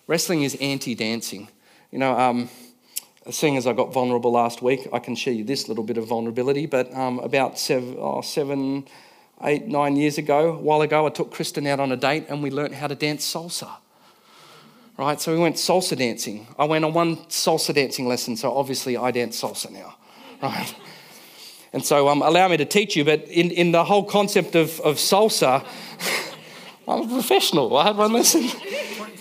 Wrestling 0.07 0.43
is 0.43 0.57
anti-dancing. 0.61 1.49
You 1.91 1.99
know, 1.99 2.19
um, 2.19 2.49
seeing 3.31 3.57
as 3.57 3.67
I 3.67 3.73
got 3.73 3.93
vulnerable 3.93 4.33
last 4.33 4.63
week, 4.63 4.89
I 4.93 4.99
can 4.99 5.15
share 5.15 5.33
you 5.33 5.45
this 5.45 5.69
little 5.69 5.85
bit 5.85 5.99
of 5.99 6.07
vulnerability. 6.07 6.67
But 6.67 6.93
um, 6.95 7.19
about 7.21 7.59
seven, 7.59 7.97
oh, 7.99 8.21
seven, 8.21 8.87
eight, 9.45 9.67
nine 9.67 9.97
years 9.97 10.19
ago, 10.19 10.53
a 10.53 10.59
while 10.59 10.83
ago, 10.83 11.07
I 11.07 11.11
took 11.11 11.33
Kristen 11.33 11.67
out 11.67 11.81
on 11.81 11.93
a 11.93 11.97
date 11.97 12.27
and 12.29 12.43
we 12.43 12.51
learnt 12.51 12.75
how 12.75 12.87
to 12.87 12.95
dance 12.95 13.33
salsa 13.33 13.71
right? 15.01 15.19
So 15.19 15.33
we 15.33 15.39
went 15.39 15.57
salsa 15.57 15.97
dancing. 15.97 16.47
I 16.59 16.67
went 16.67 16.85
on 16.85 16.93
one 16.93 17.17
salsa 17.29 17.75
dancing 17.75 18.07
lesson, 18.07 18.37
so 18.37 18.55
obviously 18.55 18.99
I 18.99 19.11
dance 19.11 19.41
salsa 19.41 19.71
now, 19.71 19.97
right? 20.43 20.75
And 21.73 21.83
so 21.83 22.09
um, 22.09 22.21
allow 22.21 22.49
me 22.49 22.59
to 22.59 22.67
teach 22.67 22.97
you, 22.97 23.05
but 23.05 23.27
in, 23.29 23.51
in 23.51 23.73
the 23.73 23.83
whole 23.83 24.05
concept 24.05 24.55
of, 24.55 24.79
of 24.81 24.97
salsa, 24.97 25.65
I'm 26.89 27.03
a 27.03 27.09
professional. 27.09 27.75
I 27.79 27.87
had 27.87 27.97
one 27.97 28.13
lesson, 28.13 28.47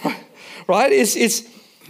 right? 0.68 0.92
It's, 0.92 1.16
it's 1.16 1.44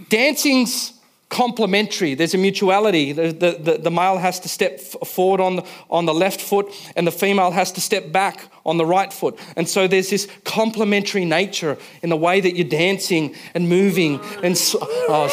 dancing's 0.08 0.92
complementary. 1.30 2.14
There's 2.14 2.34
a 2.34 2.38
mutuality. 2.38 3.12
The, 3.12 3.32
the, 3.32 3.78
the, 3.78 3.90
male 3.90 4.18
has 4.18 4.40
to 4.40 4.48
step 4.48 4.78
forward 4.80 5.40
on 5.40 5.56
the, 5.56 5.64
on 5.88 6.04
the 6.04 6.12
left 6.12 6.40
foot, 6.40 6.66
and 6.96 7.06
the 7.06 7.12
female 7.12 7.52
has 7.52 7.72
to 7.72 7.80
step 7.80 8.12
back 8.12 8.50
on 8.66 8.76
the 8.76 8.84
right 8.84 9.10
foot. 9.12 9.38
And 9.56 9.66
so 9.68 9.88
there's 9.88 10.10
this 10.10 10.28
complementary 10.44 11.24
nature 11.24 11.78
in 12.02 12.10
the 12.10 12.16
way 12.16 12.40
that 12.40 12.56
you're 12.56 12.68
dancing 12.68 13.34
and 13.54 13.68
moving. 13.68 14.20
And 14.42 14.58
so, 14.58 14.78
oh, 14.82 15.30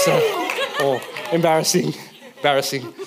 oh, 0.79 1.01
embarrassing, 1.33 1.93
embarrassing. 2.38 2.93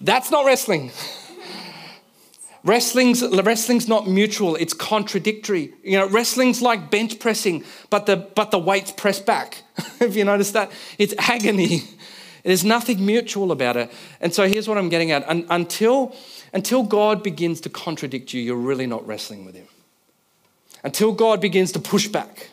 That's 0.00 0.30
not 0.30 0.44
wrestling. 0.46 0.92
Wrestling's, 2.64 3.22
wrestling's 3.22 3.88
not 3.88 4.08
mutual, 4.08 4.56
it's 4.56 4.74
contradictory. 4.74 5.72
You 5.82 5.98
know, 5.98 6.08
wrestling's 6.08 6.60
like 6.60 6.90
bench 6.90 7.18
pressing, 7.18 7.64
but 7.88 8.06
the, 8.06 8.16
but 8.16 8.50
the 8.50 8.58
weights 8.58 8.92
press 8.92 9.20
back. 9.20 9.62
Have 10.00 10.16
you 10.16 10.24
noticed 10.24 10.54
that? 10.54 10.70
It's 10.98 11.14
agony. 11.18 11.82
There's 12.44 12.64
nothing 12.64 13.04
mutual 13.04 13.52
about 13.52 13.76
it. 13.76 13.92
And 14.20 14.34
so 14.34 14.48
here's 14.48 14.68
what 14.68 14.78
I'm 14.78 14.88
getting 14.88 15.10
at. 15.10 15.24
until, 15.28 16.14
until 16.52 16.82
God 16.82 17.22
begins 17.22 17.60
to 17.62 17.68
contradict 17.68 18.32
you, 18.32 18.40
you're 18.40 18.56
really 18.56 18.86
not 18.86 19.06
wrestling 19.06 19.44
with 19.44 19.54
Him. 19.54 19.66
Until 20.82 21.12
God 21.12 21.40
begins 21.40 21.72
to 21.72 21.78
push 21.78 22.08
back, 22.08 22.48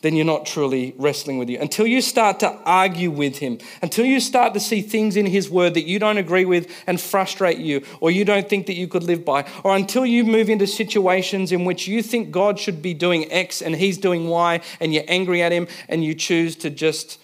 then 0.00 0.14
you're 0.14 0.24
not 0.24 0.46
truly 0.46 0.94
wrestling 0.96 1.38
with 1.38 1.50
you. 1.50 1.58
Until 1.58 1.86
you 1.86 2.00
start 2.00 2.38
to 2.40 2.52
argue 2.64 3.10
with 3.10 3.38
him, 3.38 3.58
until 3.82 4.04
you 4.04 4.20
start 4.20 4.54
to 4.54 4.60
see 4.60 4.80
things 4.80 5.16
in 5.16 5.26
his 5.26 5.50
word 5.50 5.74
that 5.74 5.86
you 5.86 5.98
don't 5.98 6.18
agree 6.18 6.44
with 6.44 6.70
and 6.86 7.00
frustrate 7.00 7.58
you, 7.58 7.84
or 8.00 8.10
you 8.10 8.24
don't 8.24 8.48
think 8.48 8.66
that 8.66 8.74
you 8.74 8.86
could 8.86 9.02
live 9.02 9.24
by, 9.24 9.44
or 9.64 9.74
until 9.74 10.06
you 10.06 10.22
move 10.24 10.48
into 10.48 10.68
situations 10.68 11.50
in 11.50 11.64
which 11.64 11.88
you 11.88 12.00
think 12.00 12.30
God 12.30 12.60
should 12.60 12.80
be 12.80 12.94
doing 12.94 13.30
X 13.32 13.60
and 13.60 13.74
he's 13.74 13.98
doing 13.98 14.28
Y, 14.28 14.60
and 14.78 14.94
you're 14.94 15.04
angry 15.08 15.42
at 15.42 15.50
him 15.50 15.66
and 15.88 16.04
you 16.04 16.14
choose 16.14 16.54
to 16.56 16.70
just 16.70 17.20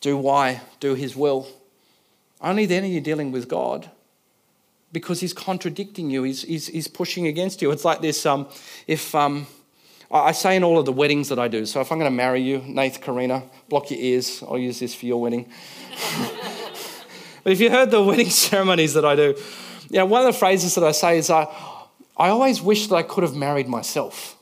do 0.00 0.16
Y, 0.16 0.60
do 0.80 0.94
his 0.94 1.14
will. 1.14 1.46
Only 2.40 2.64
then 2.64 2.84
are 2.84 2.86
you 2.86 3.02
dealing 3.02 3.30
with 3.30 3.46
God 3.46 3.90
because 4.90 5.20
he's 5.20 5.34
contradicting 5.34 6.08
you, 6.08 6.22
he's, 6.22 6.42
he's, 6.42 6.68
he's 6.68 6.88
pushing 6.88 7.26
against 7.26 7.60
you. 7.60 7.70
It's 7.72 7.84
like 7.84 8.00
this 8.00 8.24
um, 8.24 8.48
if. 8.86 9.14
Um, 9.14 9.46
I 10.10 10.32
say 10.32 10.56
in 10.56 10.62
all 10.62 10.78
of 10.78 10.86
the 10.86 10.92
weddings 10.92 11.28
that 11.30 11.38
I 11.38 11.48
do, 11.48 11.66
so 11.66 11.80
if 11.80 11.90
I'm 11.90 11.98
going 11.98 12.10
to 12.10 12.16
marry 12.16 12.40
you, 12.40 12.58
Nath, 12.58 13.00
Karina, 13.00 13.42
block 13.68 13.90
your 13.90 13.98
ears. 13.98 14.42
I'll 14.46 14.58
use 14.58 14.78
this 14.78 14.94
for 14.94 15.06
your 15.06 15.20
wedding. 15.20 15.50
but 17.42 17.52
if 17.52 17.60
you 17.60 17.70
heard 17.70 17.90
the 17.90 18.02
wedding 18.02 18.30
ceremonies 18.46 18.94
that 18.94 19.04
I 19.04 19.16
do, 19.16 19.34
you 19.90 19.98
know, 19.98 20.06
one 20.06 20.20
of 20.20 20.32
the 20.32 20.38
phrases 20.38 20.74
that 20.76 20.84
I 20.84 20.92
say 20.92 21.18
is, 21.18 21.30
uh, 21.30 21.46
I 22.16 22.28
always 22.28 22.62
wish 22.62 22.86
that 22.86 22.94
I 22.94 23.02
could 23.02 23.24
have 23.24 23.34
married 23.34 23.68
myself. 23.68 24.36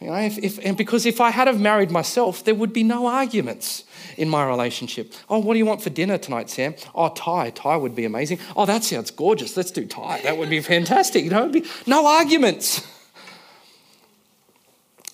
You 0.00 0.08
know, 0.08 0.16
if, 0.16 0.38
if, 0.38 0.58
and 0.64 0.76
because 0.76 1.06
if 1.06 1.20
I 1.20 1.30
had 1.30 1.46
have 1.46 1.60
married 1.60 1.90
myself, 1.90 2.44
there 2.44 2.54
would 2.54 2.72
be 2.72 2.82
no 2.82 3.06
arguments 3.06 3.84
in 4.16 4.28
my 4.28 4.44
relationship. 4.44 5.14
Oh, 5.28 5.38
what 5.38 5.54
do 5.54 5.58
you 5.58 5.66
want 5.66 5.82
for 5.82 5.90
dinner 5.90 6.18
tonight, 6.18 6.50
Sam? 6.50 6.74
Oh, 6.94 7.08
Thai. 7.08 7.50
Thai 7.50 7.76
would 7.76 7.94
be 7.94 8.04
amazing. 8.04 8.38
Oh, 8.54 8.66
that 8.66 8.84
sounds 8.84 9.10
gorgeous. 9.10 9.56
Let's 9.56 9.70
do 9.70 9.86
Thai. 9.86 10.20
That 10.22 10.36
would 10.36 10.50
be 10.50 10.60
fantastic. 10.60 11.24
You 11.24 11.30
know, 11.30 11.48
be 11.48 11.64
no 11.86 12.06
arguments. 12.06 12.86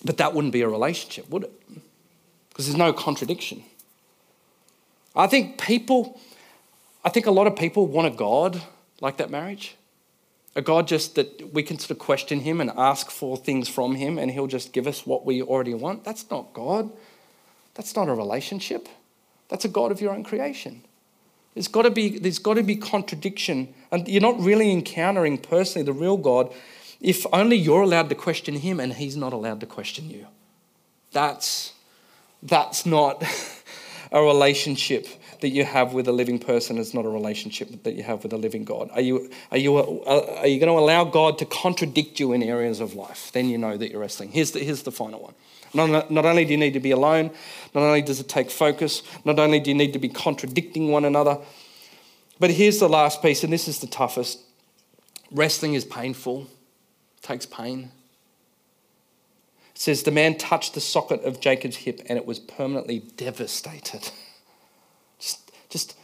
But 0.03 0.17
that 0.17 0.33
wouldn't 0.33 0.53
be 0.53 0.61
a 0.61 0.67
relationship, 0.67 1.29
would 1.29 1.43
it? 1.43 1.51
Because 2.49 2.65
there's 2.65 2.77
no 2.77 2.93
contradiction. 2.93 3.63
I 5.15 5.27
think 5.27 5.61
people, 5.61 6.19
I 7.03 7.09
think 7.09 7.25
a 7.25 7.31
lot 7.31 7.47
of 7.47 7.55
people 7.55 7.87
want 7.87 8.07
a 8.07 8.15
God 8.15 8.61
like 9.01 9.17
that 9.17 9.29
marriage. 9.29 9.75
A 10.55 10.61
God 10.61 10.87
just 10.87 11.15
that 11.15 11.53
we 11.53 11.63
can 11.63 11.79
sort 11.79 11.91
of 11.91 11.99
question 11.99 12.41
him 12.41 12.61
and 12.61 12.71
ask 12.75 13.09
for 13.09 13.37
things 13.37 13.67
from 13.67 13.95
him 13.95 14.19
and 14.19 14.29
he'll 14.29 14.47
just 14.47 14.71
give 14.71 14.85
us 14.85 15.05
what 15.05 15.25
we 15.25 15.41
already 15.41 15.73
want. 15.73 16.03
That's 16.03 16.29
not 16.29 16.53
God. 16.53 16.91
That's 17.73 17.95
not 17.95 18.07
a 18.07 18.13
relationship. 18.13 18.87
That's 19.49 19.65
a 19.65 19.69
God 19.69 19.91
of 19.91 19.99
your 19.99 20.13
own 20.13 20.23
creation. 20.23 20.83
There's 21.53 21.67
got 21.67 21.83
to 21.83 21.91
be, 21.91 22.17
there's 22.17 22.39
got 22.39 22.55
to 22.55 22.63
be 22.63 22.75
contradiction. 22.75 23.73
And 23.91 24.07
you're 24.07 24.21
not 24.21 24.39
really 24.39 24.71
encountering 24.71 25.37
personally 25.37 25.85
the 25.85 25.93
real 25.93 26.17
God 26.17 26.53
if 27.03 27.25
only 27.33 27.57
you're 27.57 27.81
allowed 27.81 28.07
to 28.09 28.15
question 28.15 28.55
him 28.55 28.79
and 28.79 28.93
he's 28.93 29.17
not 29.17 29.33
allowed 29.33 29.59
to 29.59 29.65
question 29.65 30.09
you. 30.09 30.25
That's, 31.11 31.73
that's 32.41 32.85
not 32.85 33.21
a 34.11 34.21
relationship 34.21 35.05
that 35.41 35.49
you 35.49 35.65
have 35.65 35.93
with 35.93 36.07
a 36.07 36.13
living 36.13 36.39
person. 36.39 36.77
It's 36.77 36.93
not 36.93 37.03
a 37.03 37.09
relationship 37.09 37.83
that 37.83 37.95
you 37.95 38.03
have 38.03 38.23
with 38.23 38.31
a 38.31 38.37
living 38.37 38.63
God. 38.63 38.89
Are 38.93 39.01
you, 39.01 39.29
are 39.51 39.57
you, 39.57 39.77
uh, 39.77 40.37
are 40.39 40.47
you 40.47 40.61
going 40.61 40.71
to 40.71 40.79
allow 40.79 41.03
God 41.03 41.37
to 41.39 41.45
contradict 41.45 42.21
you 42.21 42.31
in 42.31 42.41
areas 42.41 42.79
of 42.79 42.93
life? 42.95 43.31
Then 43.33 43.49
you 43.49 43.57
know 43.57 43.75
that 43.75 43.91
you're 43.91 43.99
wrestling. 43.99 44.31
Here's 44.31 44.51
the, 44.51 44.59
here's 44.59 44.83
the 44.83 44.91
final 44.91 45.19
one. 45.19 45.33
Not, 45.73 46.09
not 46.09 46.25
only 46.25 46.45
do 46.45 46.51
you 46.51 46.57
need 46.57 46.73
to 46.73 46.79
be 46.79 46.91
alone, 46.91 47.31
not 47.75 47.83
only 47.83 48.01
does 48.01 48.21
it 48.21 48.29
take 48.29 48.49
focus, 48.49 49.03
not 49.25 49.39
only 49.39 49.59
do 49.59 49.71
you 49.71 49.75
need 49.75 49.91
to 49.91 49.99
be 49.99 50.07
contradicting 50.07 50.89
one 50.89 51.03
another, 51.03 51.39
but 52.39 52.49
here's 52.49 52.79
the 52.79 52.87
last 52.87 53.21
piece, 53.21 53.43
and 53.43 53.51
this 53.51 53.67
is 53.67 53.79
the 53.79 53.87
toughest. 53.87 54.39
Wrestling 55.31 55.73
is 55.73 55.83
painful 55.83 56.47
takes 57.23 57.47
pain. 57.47 57.91
It 59.73 59.81
says, 59.81 60.03
The 60.03 60.11
man 60.11 60.37
touched 60.37 60.75
the 60.75 60.81
socket 60.81 61.23
of 61.23 61.39
Jacob's 61.39 61.77
hip 61.77 62.01
and 62.07 62.19
it 62.19 62.27
was 62.27 62.39
permanently 62.39 62.99
devastated. 63.17 64.11
Just, 65.19 65.51
just 65.69 65.97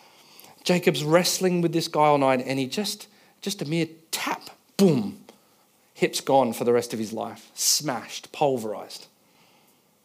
Jacob's 0.63 1.03
wrestling 1.03 1.59
with 1.61 1.73
this 1.73 1.89
guy 1.89 2.05
all 2.05 2.17
night 2.17 2.41
and 2.45 2.57
he 2.57 2.67
just, 2.67 3.07
just 3.41 3.61
a 3.61 3.65
mere 3.65 3.87
tap, 4.11 4.49
boom, 4.77 5.19
hip's 5.93 6.21
gone 6.21 6.53
for 6.53 6.63
the 6.63 6.71
rest 6.71 6.93
of 6.93 6.99
his 6.99 7.11
life, 7.11 7.51
smashed, 7.53 8.31
pulverized. 8.31 9.07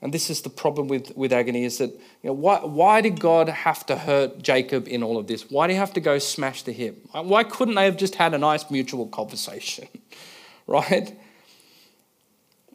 And 0.03 0.13
this 0.13 0.31
is 0.31 0.43
the 0.43 0.51
problem 0.51 0.89
with, 0.89 1.17
with 1.17 1.33
agony 1.33 1.65
is 1.65 1.79
that, 1.79 1.91
you 1.91 2.31
know, 2.31 2.33
why, 2.33 2.59
why 2.59 3.01
did 3.01 3.21
God 3.21 3.49
have 3.49 3.87
to 3.87 3.97
hurt 3.97 4.43
Jacob 4.43 4.89
in 4.89 5.05
all 5.05 5.17
of 5.17 5.29
this? 5.29 5.49
Why 5.49 5.69
do 5.69 5.73
you 5.73 5.79
have 5.79 5.93
to 5.93 6.01
go 6.01 6.19
smash 6.19 6.63
the 6.63 6.73
hip? 6.73 7.07
Why 7.13 7.45
couldn't 7.45 7.77
they 7.77 7.85
have 7.85 7.97
just 7.97 8.17
had 8.17 8.35
a 8.35 8.39
nice 8.39 8.69
mutual 8.69 9.07
conversation? 9.07 9.87
right? 10.67 11.17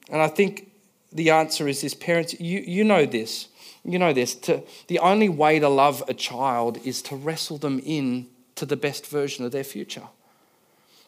And 0.10 0.22
I 0.22 0.28
think 0.28 0.72
the 1.12 1.32
answer 1.32 1.68
is 1.68 1.82
this 1.82 1.94
parents, 1.94 2.40
you, 2.40 2.60
you 2.60 2.84
know 2.84 3.06
this. 3.06 3.48
You 3.84 4.00
know 4.00 4.14
this. 4.14 4.36
To, 4.36 4.64
the 4.88 5.00
only 5.00 5.30
way 5.30 5.60
to 5.60 5.70
love 5.70 6.04
a 6.08 6.14
child 6.14 6.78
is 6.86 7.02
to 7.04 7.16
wrestle 7.16 7.58
them 7.58 7.82
in 7.84 8.28
to 8.56 8.66
the 8.66 8.76
best 8.76 9.08
version 9.08 9.46
of 9.46 9.52
their 9.52 9.64
future. 9.64 10.04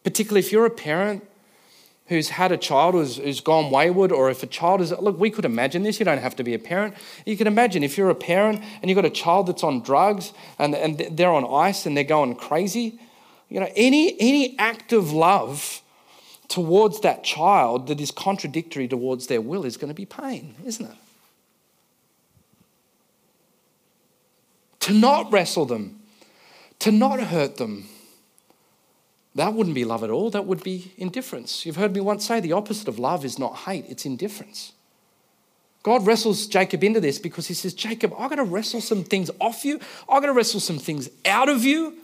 Particularly 0.03 0.39
if 0.39 0.51
you're 0.51 0.65
a 0.65 0.71
parent 0.71 1.27
who's 2.07 2.29
had 2.29 2.51
a 2.51 2.57
child 2.57 2.93
who's, 2.93 3.17
who's 3.17 3.39
gone 3.39 3.71
wayward, 3.71 4.11
or 4.11 4.29
if 4.29 4.43
a 4.43 4.47
child 4.47 4.81
is, 4.81 4.91
look, 4.91 5.19
we 5.19 5.29
could 5.29 5.45
imagine 5.45 5.83
this. 5.83 5.99
You 5.99 6.05
don't 6.05 6.17
have 6.17 6.35
to 6.37 6.43
be 6.43 6.53
a 6.53 6.59
parent. 6.59 6.95
You 7.25 7.37
can 7.37 7.47
imagine 7.47 7.83
if 7.83 7.97
you're 7.97 8.09
a 8.09 8.15
parent 8.15 8.61
and 8.81 8.89
you've 8.89 8.95
got 8.95 9.05
a 9.05 9.09
child 9.09 9.47
that's 9.47 9.63
on 9.63 9.81
drugs 9.81 10.33
and, 10.59 10.75
and 10.75 10.97
they're 11.11 11.31
on 11.31 11.45
ice 11.45 11.85
and 11.85 11.95
they're 11.95 12.03
going 12.03 12.35
crazy. 12.35 12.99
You 13.49 13.59
know, 13.59 13.69
any, 13.75 14.19
any 14.19 14.57
act 14.57 14.91
of 14.91 15.11
love 15.13 15.81
towards 16.51 16.99
that 16.99 17.23
child 17.23 17.87
that 17.87 18.01
is 18.01 18.11
contradictory 18.11 18.85
towards 18.85 19.27
their 19.27 19.39
will 19.39 19.63
is 19.65 19.77
going 19.77 19.87
to 19.87 19.95
be 19.95 20.05
pain, 20.05 20.53
isn't 20.65 20.85
it? 20.85 20.97
To 24.81 24.93
not 24.93 25.31
wrestle 25.31 25.65
them, 25.65 26.01
to 26.79 26.91
not 26.91 27.21
hurt 27.21 27.55
them, 27.55 27.87
that 29.35 29.53
wouldn't 29.53 29.75
be 29.75 29.85
love 29.85 30.03
at 30.03 30.09
all. 30.09 30.29
That 30.29 30.45
would 30.45 30.61
be 30.61 30.91
indifference. 30.97 31.65
You've 31.65 31.77
heard 31.77 31.93
me 31.93 32.01
once 32.01 32.27
say 32.27 32.41
the 32.41 32.51
opposite 32.51 32.89
of 32.89 32.99
love 32.99 33.23
is 33.23 33.39
not 33.39 33.59
hate, 33.59 33.85
it's 33.87 34.05
indifference. 34.05 34.73
God 35.83 36.05
wrestles 36.05 36.47
Jacob 36.47 36.83
into 36.83 36.99
this 36.99 37.17
because 37.17 37.47
he 37.47 37.53
says, 37.53 37.73
Jacob, 37.73 38.13
I've 38.17 38.29
got 38.29 38.35
to 38.35 38.43
wrestle 38.43 38.81
some 38.81 39.05
things 39.05 39.31
off 39.39 39.63
you. 39.63 39.79
I've 40.09 40.21
got 40.21 40.27
to 40.27 40.33
wrestle 40.33 40.59
some 40.59 40.79
things 40.79 41.09
out 41.25 41.47
of 41.47 41.63
you 41.63 42.00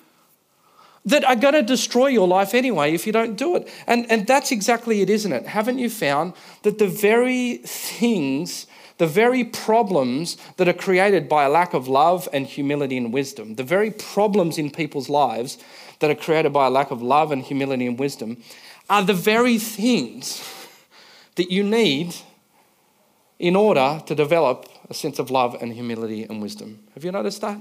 that 1.07 1.23
are 1.23 1.37
going 1.37 1.53
to 1.53 1.63
destroy 1.63 2.07
your 2.07 2.27
life 2.27 2.53
anyway 2.53 2.93
if 2.93 3.07
you 3.07 3.13
don't 3.13 3.37
do 3.37 3.55
it. 3.55 3.67
And, 3.87 4.09
and 4.11 4.27
that's 4.27 4.51
exactly 4.51 5.01
it, 5.01 5.09
isn't 5.09 5.31
it? 5.31 5.47
Haven't 5.47 5.79
you 5.79 5.89
found 5.89 6.33
that 6.63 6.79
the 6.79 6.87
very 6.87 7.57
things, 7.57 8.67
the 8.97 9.07
very 9.07 9.45
problems 9.45 10.35
that 10.57 10.67
are 10.67 10.73
created 10.73 11.29
by 11.29 11.45
a 11.45 11.49
lack 11.49 11.73
of 11.73 11.87
love 11.87 12.27
and 12.33 12.45
humility 12.45 12.97
and 12.97 13.13
wisdom, 13.13 13.55
the 13.55 13.63
very 13.63 13.89
problems 13.89 14.57
in 14.57 14.69
people's 14.69 15.07
lives 15.07 15.57
that 15.99 16.11
are 16.11 16.15
created 16.15 16.51
by 16.51 16.67
a 16.67 16.69
lack 16.69 16.91
of 16.91 17.01
love 17.01 17.31
and 17.31 17.41
humility 17.41 17.87
and 17.87 17.97
wisdom 17.97 18.43
are 18.89 19.03
the 19.03 19.13
very 19.13 19.57
things 19.57 20.43
that 21.35 21.49
you 21.49 21.63
need 21.63 22.15
in 23.39 23.55
order 23.55 24.01
to 24.05 24.13
develop 24.13 24.67
a 24.89 24.93
sense 24.93 25.19
of 25.19 25.31
love 25.31 25.55
and 25.61 25.71
humility 25.73 26.23
and 26.23 26.41
wisdom. 26.41 26.79
Have 26.95 27.05
you 27.05 27.13
noticed 27.13 27.39
that? 27.41 27.59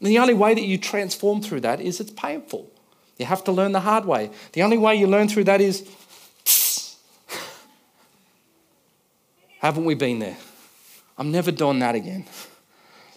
And 0.00 0.08
the 0.08 0.18
only 0.18 0.34
way 0.34 0.54
that 0.54 0.62
you 0.64 0.78
transform 0.78 1.42
through 1.42 1.60
that 1.60 1.80
is 1.80 2.00
it's 2.00 2.10
painful. 2.10 2.70
You 3.18 3.26
have 3.26 3.44
to 3.44 3.52
learn 3.52 3.72
the 3.72 3.80
hard 3.80 4.06
way. 4.06 4.30
The 4.52 4.62
only 4.62 4.78
way 4.78 4.96
you 4.96 5.06
learn 5.06 5.28
through 5.28 5.44
that 5.44 5.60
is 5.60 5.86
haven't 9.58 9.84
we 9.84 9.94
been 9.94 10.18
there? 10.18 10.38
I'm 11.18 11.30
never 11.30 11.50
doing 11.50 11.80
that 11.80 11.94
again. 11.94 12.24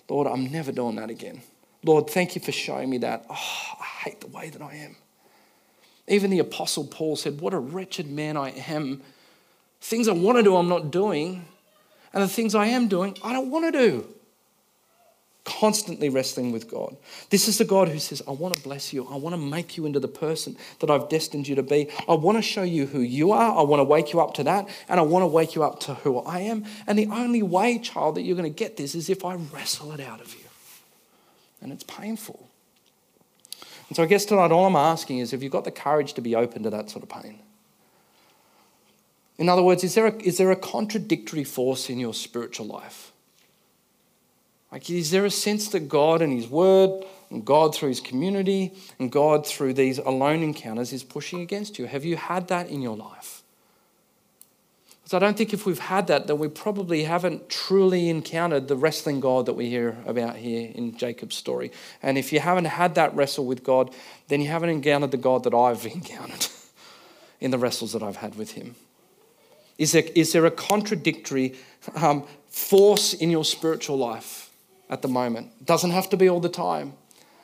Lord, 0.09 0.27
I'm 0.27 0.51
never 0.51 0.73
doing 0.73 0.97
that 0.97 1.09
again. 1.09 1.41
Lord, 1.85 2.09
thank 2.09 2.35
you 2.35 2.41
for 2.41 2.51
showing 2.51 2.89
me 2.89 2.97
that. 2.99 3.25
Oh, 3.29 3.77
I 3.79 3.85
hate 4.03 4.19
the 4.19 4.27
way 4.27 4.49
that 4.49 4.61
I 4.61 4.75
am. 4.75 4.97
Even 6.07 6.31
the 6.31 6.39
Apostle 6.39 6.83
Paul 6.83 7.15
said, 7.15 7.39
What 7.39 7.53
a 7.53 7.59
wretched 7.59 8.11
man 8.11 8.35
I 8.35 8.49
am. 8.51 9.01
Things 9.79 10.09
I 10.09 10.11
want 10.11 10.37
to 10.37 10.43
do, 10.43 10.55
I'm 10.57 10.67
not 10.67 10.91
doing. 10.91 11.45
And 12.13 12.21
the 12.21 12.27
things 12.27 12.55
I 12.55 12.67
am 12.67 12.89
doing, 12.89 13.17
I 13.23 13.31
don't 13.31 13.49
want 13.49 13.71
to 13.71 13.71
do. 13.71 14.05
Constantly 15.45 16.07
wrestling 16.07 16.51
with 16.51 16.69
God. 16.69 16.95
This 17.29 17.47
is 17.47 17.57
the 17.57 17.65
God 17.65 17.89
who 17.89 17.99
says, 17.99 18.21
I 18.27 18.31
want 18.31 18.55
to 18.55 18.61
bless 18.61 18.93
you. 18.93 19.05
I 19.09 19.17
want 19.17 19.33
to 19.33 19.41
make 19.41 19.75
you 19.75 19.85
into 19.85 19.99
the 19.99 20.07
person 20.07 20.55
that 20.79 20.89
I've 20.89 21.09
destined 21.09 21.47
you 21.47 21.55
to 21.55 21.63
be. 21.63 21.89
I 22.07 22.13
want 22.13 22.37
to 22.37 22.41
show 22.41 22.63
you 22.63 22.85
who 22.85 23.01
you 23.01 23.33
are. 23.33 23.57
I 23.57 23.63
want 23.63 23.81
to 23.81 23.83
wake 23.83 24.13
you 24.13 24.21
up 24.21 24.33
to 24.35 24.43
that. 24.45 24.69
And 24.87 24.99
I 24.99 25.03
want 25.03 25.23
to 25.23 25.27
wake 25.27 25.53
you 25.55 25.63
up 25.63 25.81
to 25.81 25.95
who 25.95 26.19
I 26.19 26.39
am. 26.39 26.63
And 26.87 26.97
the 26.97 27.07
only 27.07 27.43
way, 27.43 27.77
child, 27.79 28.15
that 28.15 28.21
you're 28.21 28.37
going 28.37 28.51
to 28.51 28.57
get 28.57 28.77
this 28.77 28.95
is 28.95 29.09
if 29.09 29.25
I 29.25 29.35
wrestle 29.35 29.91
it 29.91 29.99
out 29.99 30.21
of 30.21 30.33
you 30.33 30.43
and 31.63 31.71
it's 31.71 31.83
painful. 31.85 32.47
And 33.87 33.95
so 33.95 34.03
I 34.03 34.05
guess 34.05 34.25
tonight 34.25 34.51
all 34.51 34.65
I'm 34.65 34.75
asking 34.75 35.19
is 35.19 35.31
have 35.31 35.41
you 35.41 35.49
got 35.49 35.63
the 35.63 35.71
courage 35.71 36.13
to 36.13 36.21
be 36.21 36.35
open 36.35 36.63
to 36.63 36.69
that 36.69 36.89
sort 36.89 37.03
of 37.03 37.09
pain? 37.09 37.39
In 39.37 39.49
other 39.49 39.63
words, 39.63 39.83
is 39.83 39.95
there 39.95 40.07
a, 40.07 40.15
is 40.17 40.37
there 40.37 40.51
a 40.51 40.55
contradictory 40.55 41.43
force 41.43 41.89
in 41.89 41.99
your 41.99 42.13
spiritual 42.13 42.67
life? 42.67 43.12
Like, 44.73 44.89
is 44.89 45.11
there 45.11 45.23
a 45.23 45.29
sense 45.29 45.67
that 45.67 45.87
God 45.87 46.23
and 46.23 46.33
His 46.33 46.47
Word, 46.47 47.05
and 47.29 47.45
God 47.45 47.75
through 47.75 47.89
His 47.89 47.99
community, 47.99 48.73
and 48.97 49.11
God 49.11 49.45
through 49.45 49.75
these 49.75 49.99
alone 49.99 50.41
encounters 50.41 50.91
is 50.91 51.03
pushing 51.03 51.41
against 51.41 51.77
you? 51.77 51.85
Have 51.85 52.03
you 52.03 52.15
had 52.15 52.47
that 52.47 52.69
in 52.69 52.81
your 52.81 52.97
life? 52.97 53.43
So 55.05 55.15
I 55.15 55.19
don't 55.19 55.37
think 55.37 55.53
if 55.53 55.67
we've 55.67 55.77
had 55.77 56.07
that, 56.07 56.25
that 56.25 56.37
we 56.37 56.47
probably 56.47 57.03
haven't 57.03 57.51
truly 57.51 58.09
encountered 58.09 58.67
the 58.67 58.75
wrestling 58.75 59.19
God 59.19 59.45
that 59.45 59.53
we 59.53 59.69
hear 59.69 59.95
about 60.07 60.37
here 60.37 60.71
in 60.73 60.97
Jacob's 60.97 61.35
story. 61.35 61.71
And 62.01 62.17
if 62.17 62.33
you 62.33 62.39
haven't 62.39 62.65
had 62.65 62.95
that 62.95 63.15
wrestle 63.15 63.45
with 63.45 63.63
God, 63.63 63.93
then 64.27 64.41
you 64.41 64.47
haven't 64.47 64.69
encountered 64.69 65.11
the 65.11 65.17
God 65.17 65.43
that 65.43 65.53
I've 65.53 65.85
encountered 65.95 66.47
in 67.39 67.51
the 67.51 67.59
wrestles 67.59 67.93
that 67.93 68.01
I've 68.01 68.15
had 68.15 68.33
with 68.33 68.53
Him. 68.53 68.73
Is 69.77 69.91
there, 69.91 70.05
is 70.15 70.31
there 70.33 70.47
a 70.47 70.51
contradictory 70.51 71.53
um, 71.95 72.25
force 72.49 73.13
in 73.13 73.29
your 73.29 73.45
spiritual 73.45 73.99
life 73.99 74.42
at 74.93 75.01
the 75.01 75.07
moment? 75.07 75.51
It 75.59 75.65
doesn't 75.65 75.91
have 75.91 76.09
to 76.11 76.17
be 76.17 76.29
all 76.29 76.39
the 76.39 76.47
time. 76.47 76.93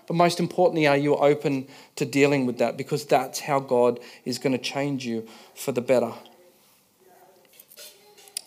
But 0.08 0.16
most 0.16 0.40
importantly, 0.40 0.88
are 0.88 0.98
you 0.98 1.16
open 1.16 1.68
to 1.96 2.06
dealing 2.06 2.46
with 2.46 2.60
that? 2.60 2.78
Because 2.78 3.06
that's 3.06 3.40
how 3.40 3.60
God 3.60 4.00
is 4.24 4.38
going 4.38 4.54
to 4.54 4.64
change 4.64 5.06
you 5.06 5.28
for 5.56 5.72
the 5.72 5.82
better. 5.82 6.14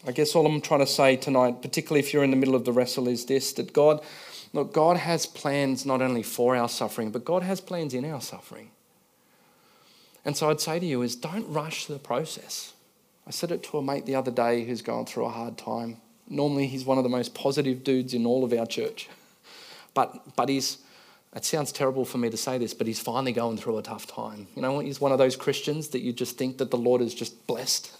I 0.06 0.12
guess 0.12 0.34
all 0.34 0.46
I'm 0.46 0.60
trying 0.60 0.80
to 0.80 0.86
say 0.86 1.16
tonight, 1.16 1.62
particularly 1.62 2.00
if 2.00 2.12
you're 2.12 2.24
in 2.24 2.30
the 2.30 2.36
middle 2.36 2.54
of 2.54 2.64
the 2.64 2.72
wrestle, 2.72 3.06
is 3.06 3.26
this 3.26 3.52
that 3.54 3.72
God, 3.72 4.02
look, 4.52 4.72
God 4.72 4.96
has 4.96 5.26
plans 5.26 5.84
not 5.84 6.00
only 6.00 6.22
for 6.22 6.56
our 6.56 6.68
suffering, 6.68 7.10
but 7.10 7.24
God 7.24 7.42
has 7.42 7.60
plans 7.60 7.94
in 7.94 8.04
our 8.04 8.20
suffering. 8.20 8.70
And 10.24 10.36
so 10.36 10.50
I'd 10.50 10.60
say 10.60 10.78
to 10.78 10.86
you 10.86 11.02
is 11.02 11.16
don't 11.16 11.48
rush 11.48 11.86
the 11.86 11.98
process. 11.98 12.72
I 13.26 13.30
said 13.30 13.52
it 13.52 13.62
to 13.64 13.78
a 13.78 13.82
mate 13.82 14.06
the 14.06 14.16
other 14.16 14.32
day 14.32 14.64
who's 14.64 14.82
going 14.82 15.06
through 15.06 15.26
a 15.26 15.30
hard 15.30 15.58
time. 15.58 15.98
Normally 16.32 16.66
he's 16.66 16.84
one 16.84 16.98
of 16.98 17.04
the 17.04 17.10
most 17.10 17.34
positive 17.34 17.84
dudes 17.84 18.14
in 18.14 18.26
all 18.26 18.44
of 18.44 18.52
our 18.52 18.66
church. 18.66 19.08
But 19.94 20.36
but 20.36 20.48
he's 20.48 20.78
it 21.34 21.44
sounds 21.44 21.72
terrible 21.72 22.04
for 22.04 22.18
me 22.18 22.28
to 22.28 22.36
say 22.36 22.58
this, 22.58 22.74
but 22.74 22.86
he's 22.86 23.00
finally 23.00 23.32
going 23.32 23.56
through 23.56 23.78
a 23.78 23.82
tough 23.82 24.06
time. 24.06 24.48
You 24.54 24.62
know, 24.62 24.80
he's 24.80 25.00
one 25.00 25.12
of 25.12 25.18
those 25.18 25.36
Christians 25.36 25.88
that 25.88 26.00
you 26.00 26.12
just 26.12 26.36
think 26.36 26.58
that 26.58 26.70
the 26.70 26.76
Lord 26.76 27.00
is 27.00 27.14
just 27.14 27.46
blessed 27.46 27.90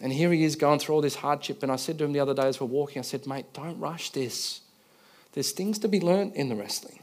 and 0.00 0.12
here 0.12 0.30
he 0.32 0.44
is 0.44 0.56
going 0.56 0.78
through 0.78 0.94
all 0.94 1.00
this 1.00 1.16
hardship. 1.16 1.62
And 1.62 1.72
I 1.72 1.76
said 1.76 1.98
to 1.98 2.04
him 2.04 2.12
the 2.12 2.20
other 2.20 2.34
day 2.34 2.46
as 2.46 2.60
we're 2.60 2.66
walking, 2.66 3.00
I 3.00 3.02
said, 3.02 3.26
mate, 3.26 3.46
don't 3.52 3.78
rush 3.78 4.10
this. 4.10 4.60
There's 5.32 5.52
things 5.52 5.78
to 5.80 5.88
be 5.88 6.00
learnt 6.00 6.34
in 6.34 6.48
the 6.48 6.54
wrestling. 6.54 7.00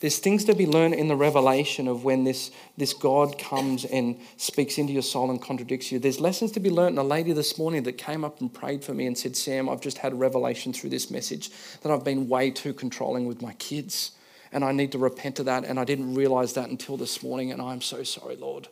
There's 0.00 0.18
things 0.18 0.44
to 0.46 0.54
be 0.54 0.66
learned 0.66 0.94
in 0.94 1.08
the 1.08 1.16
revelation 1.16 1.86
of 1.86 2.04
when 2.04 2.24
this, 2.24 2.50
this 2.76 2.94
God 2.94 3.38
comes 3.38 3.84
and 3.84 4.18
speaks 4.38 4.78
into 4.78 4.92
your 4.92 5.02
soul 5.02 5.30
and 5.30 5.40
contradicts 5.40 5.92
you. 5.92 5.98
There's 5.98 6.18
lessons 6.18 6.52
to 6.52 6.60
be 6.60 6.70
learned. 6.70 6.98
And 6.98 7.06
a 7.06 7.08
lady 7.08 7.32
this 7.32 7.58
morning 7.58 7.82
that 7.82 7.98
came 7.98 8.24
up 8.24 8.40
and 8.40 8.52
prayed 8.52 8.82
for 8.82 8.94
me 8.94 9.06
and 9.06 9.16
said, 9.16 9.36
Sam, 9.36 9.68
I've 9.68 9.82
just 9.82 9.98
had 9.98 10.12
a 10.12 10.16
revelation 10.16 10.72
through 10.72 10.90
this 10.90 11.10
message 11.10 11.50
that 11.82 11.92
I've 11.92 12.04
been 12.04 12.28
way 12.28 12.50
too 12.50 12.72
controlling 12.72 13.26
with 13.26 13.42
my 13.42 13.52
kids. 13.54 14.12
And 14.52 14.64
I 14.64 14.72
need 14.72 14.92
to 14.92 14.98
repent 14.98 15.38
of 15.38 15.44
that. 15.44 15.64
And 15.64 15.78
I 15.78 15.84
didn't 15.84 16.14
realize 16.14 16.54
that 16.54 16.70
until 16.70 16.96
this 16.96 17.22
morning. 17.22 17.52
And 17.52 17.60
I'm 17.60 17.82
so 17.82 18.02
sorry, 18.02 18.36
Lord 18.36 18.68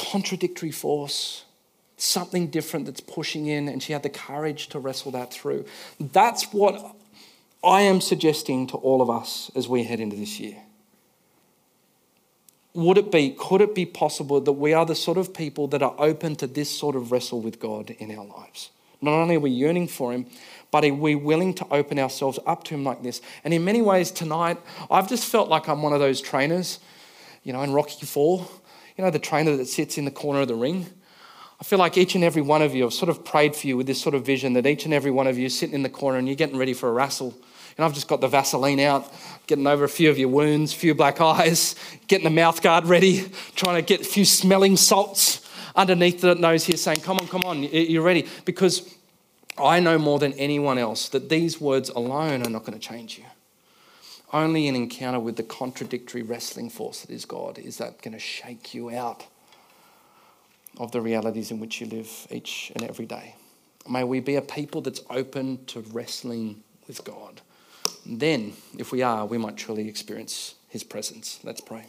contradictory 0.00 0.70
force, 0.70 1.44
something 1.96 2.48
different 2.48 2.86
that's 2.86 3.00
pushing 3.00 3.46
in, 3.46 3.68
and 3.68 3.82
she 3.82 3.92
had 3.92 4.02
the 4.02 4.08
courage 4.08 4.68
to 4.68 4.78
wrestle 4.78 5.12
that 5.12 5.32
through. 5.32 5.64
That's 6.00 6.52
what 6.52 6.96
I 7.62 7.82
am 7.82 8.00
suggesting 8.00 8.66
to 8.68 8.76
all 8.76 9.02
of 9.02 9.10
us 9.10 9.50
as 9.54 9.68
we 9.68 9.84
head 9.84 10.00
into 10.00 10.16
this 10.16 10.40
year. 10.40 10.56
Would 12.72 12.98
it 12.98 13.10
be, 13.10 13.30
could 13.30 13.60
it 13.60 13.74
be 13.74 13.84
possible 13.84 14.40
that 14.40 14.52
we 14.52 14.72
are 14.72 14.86
the 14.86 14.94
sort 14.94 15.18
of 15.18 15.34
people 15.34 15.66
that 15.68 15.82
are 15.82 15.94
open 15.98 16.36
to 16.36 16.46
this 16.46 16.70
sort 16.70 16.96
of 16.96 17.12
wrestle 17.12 17.40
with 17.40 17.58
God 17.58 17.90
in 17.90 18.16
our 18.16 18.24
lives? 18.24 18.70
Not 19.02 19.20
only 19.20 19.36
are 19.36 19.40
we 19.40 19.50
yearning 19.50 19.88
for 19.88 20.12
Him, 20.12 20.26
but 20.70 20.84
are 20.84 20.94
we 20.94 21.14
willing 21.14 21.52
to 21.54 21.66
open 21.70 21.98
ourselves 21.98 22.38
up 22.46 22.64
to 22.64 22.74
Him 22.74 22.84
like 22.84 23.02
this? 23.02 23.20
And 23.44 23.52
in 23.52 23.64
many 23.64 23.82
ways, 23.82 24.10
tonight, 24.10 24.58
I've 24.90 25.08
just 25.08 25.26
felt 25.26 25.48
like 25.48 25.68
I'm 25.68 25.82
one 25.82 25.92
of 25.92 26.00
those 26.00 26.20
trainers, 26.20 26.78
you 27.42 27.52
know, 27.52 27.62
in 27.62 27.72
Rocky 27.72 28.06
4 28.06 28.48
you 29.00 29.06
know, 29.06 29.10
the 29.10 29.18
trainer 29.18 29.56
that 29.56 29.66
sits 29.66 29.96
in 29.96 30.04
the 30.04 30.10
corner 30.10 30.40
of 30.40 30.48
the 30.48 30.54
ring? 30.54 30.86
I 31.58 31.64
feel 31.64 31.78
like 31.78 31.96
each 31.96 32.14
and 32.14 32.22
every 32.22 32.42
one 32.42 32.60
of 32.60 32.74
you, 32.74 32.84
I've 32.84 32.92
sort 32.92 33.08
of 33.08 33.24
prayed 33.24 33.56
for 33.56 33.66
you 33.66 33.78
with 33.78 33.86
this 33.86 33.98
sort 33.98 34.14
of 34.14 34.26
vision 34.26 34.52
that 34.52 34.66
each 34.66 34.84
and 34.84 34.92
every 34.92 35.10
one 35.10 35.26
of 35.26 35.38
you 35.38 35.48
sitting 35.48 35.74
in 35.74 35.82
the 35.82 35.88
corner 35.88 36.18
and 36.18 36.28
you're 36.28 36.36
getting 36.36 36.58
ready 36.58 36.74
for 36.74 36.90
a 36.90 36.92
wrestle. 36.92 37.34
And 37.80 37.86
I've 37.86 37.94
just 37.94 38.08
got 38.08 38.20
the 38.20 38.28
Vaseline 38.28 38.78
out, 38.78 39.10
getting 39.46 39.66
over 39.66 39.84
a 39.84 39.88
few 39.88 40.10
of 40.10 40.18
your 40.18 40.28
wounds, 40.28 40.74
a 40.74 40.76
few 40.76 40.94
black 40.94 41.18
eyes, 41.18 41.74
getting 42.08 42.24
the 42.24 42.30
mouth 42.30 42.60
guard 42.60 42.84
ready, 42.84 43.26
trying 43.54 43.76
to 43.76 43.80
get 43.80 44.02
a 44.02 44.04
few 44.04 44.26
smelling 44.26 44.76
salts 44.76 45.48
underneath 45.74 46.20
the 46.20 46.34
nose 46.34 46.66
here, 46.66 46.76
saying, 46.76 47.00
Come 47.00 47.16
on, 47.16 47.26
come 47.26 47.40
on, 47.46 47.62
you're 47.62 48.02
ready. 48.02 48.28
Because 48.44 48.94
I 49.56 49.80
know 49.80 49.96
more 49.96 50.18
than 50.18 50.34
anyone 50.34 50.76
else 50.76 51.08
that 51.08 51.30
these 51.30 51.58
words 51.58 51.88
alone 51.88 52.46
are 52.46 52.50
not 52.50 52.66
going 52.66 52.78
to 52.78 52.86
change 52.86 53.16
you. 53.16 53.24
Only 54.30 54.68
an 54.68 54.76
encounter 54.76 55.18
with 55.18 55.36
the 55.36 55.42
contradictory 55.42 56.20
wrestling 56.20 56.68
force 56.68 57.00
that 57.00 57.10
is 57.10 57.24
God 57.24 57.58
is 57.58 57.78
that 57.78 58.02
going 58.02 58.12
to 58.12 58.18
shake 58.18 58.74
you 58.74 58.90
out 58.90 59.24
of 60.76 60.92
the 60.92 61.00
realities 61.00 61.50
in 61.50 61.60
which 61.60 61.80
you 61.80 61.86
live 61.86 62.26
each 62.30 62.72
and 62.74 62.84
every 62.84 63.06
day. 63.06 63.36
May 63.88 64.04
we 64.04 64.20
be 64.20 64.36
a 64.36 64.42
people 64.42 64.82
that's 64.82 65.00
open 65.08 65.64
to 65.68 65.80
wrestling 65.80 66.62
with 66.86 67.02
God. 67.04 67.40
Then, 68.06 68.54
if 68.78 68.92
we 68.92 69.02
are, 69.02 69.26
we 69.26 69.38
might 69.38 69.56
truly 69.56 69.88
experience 69.88 70.54
his 70.68 70.82
presence. 70.82 71.40
Let's 71.42 71.60
pray. 71.60 71.86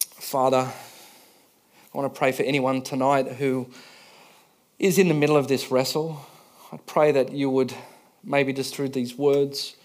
Father, 0.00 0.68
I 0.68 1.98
want 1.98 2.12
to 2.12 2.18
pray 2.18 2.32
for 2.32 2.42
anyone 2.42 2.82
tonight 2.82 3.28
who 3.32 3.70
is 4.78 4.98
in 4.98 5.08
the 5.08 5.14
middle 5.14 5.36
of 5.36 5.48
this 5.48 5.70
wrestle. 5.70 6.26
I 6.72 6.78
pray 6.78 7.12
that 7.12 7.32
you 7.32 7.48
would, 7.48 7.72
maybe 8.24 8.52
just 8.52 8.74
through 8.74 8.90
these 8.90 9.16
words 9.16 9.76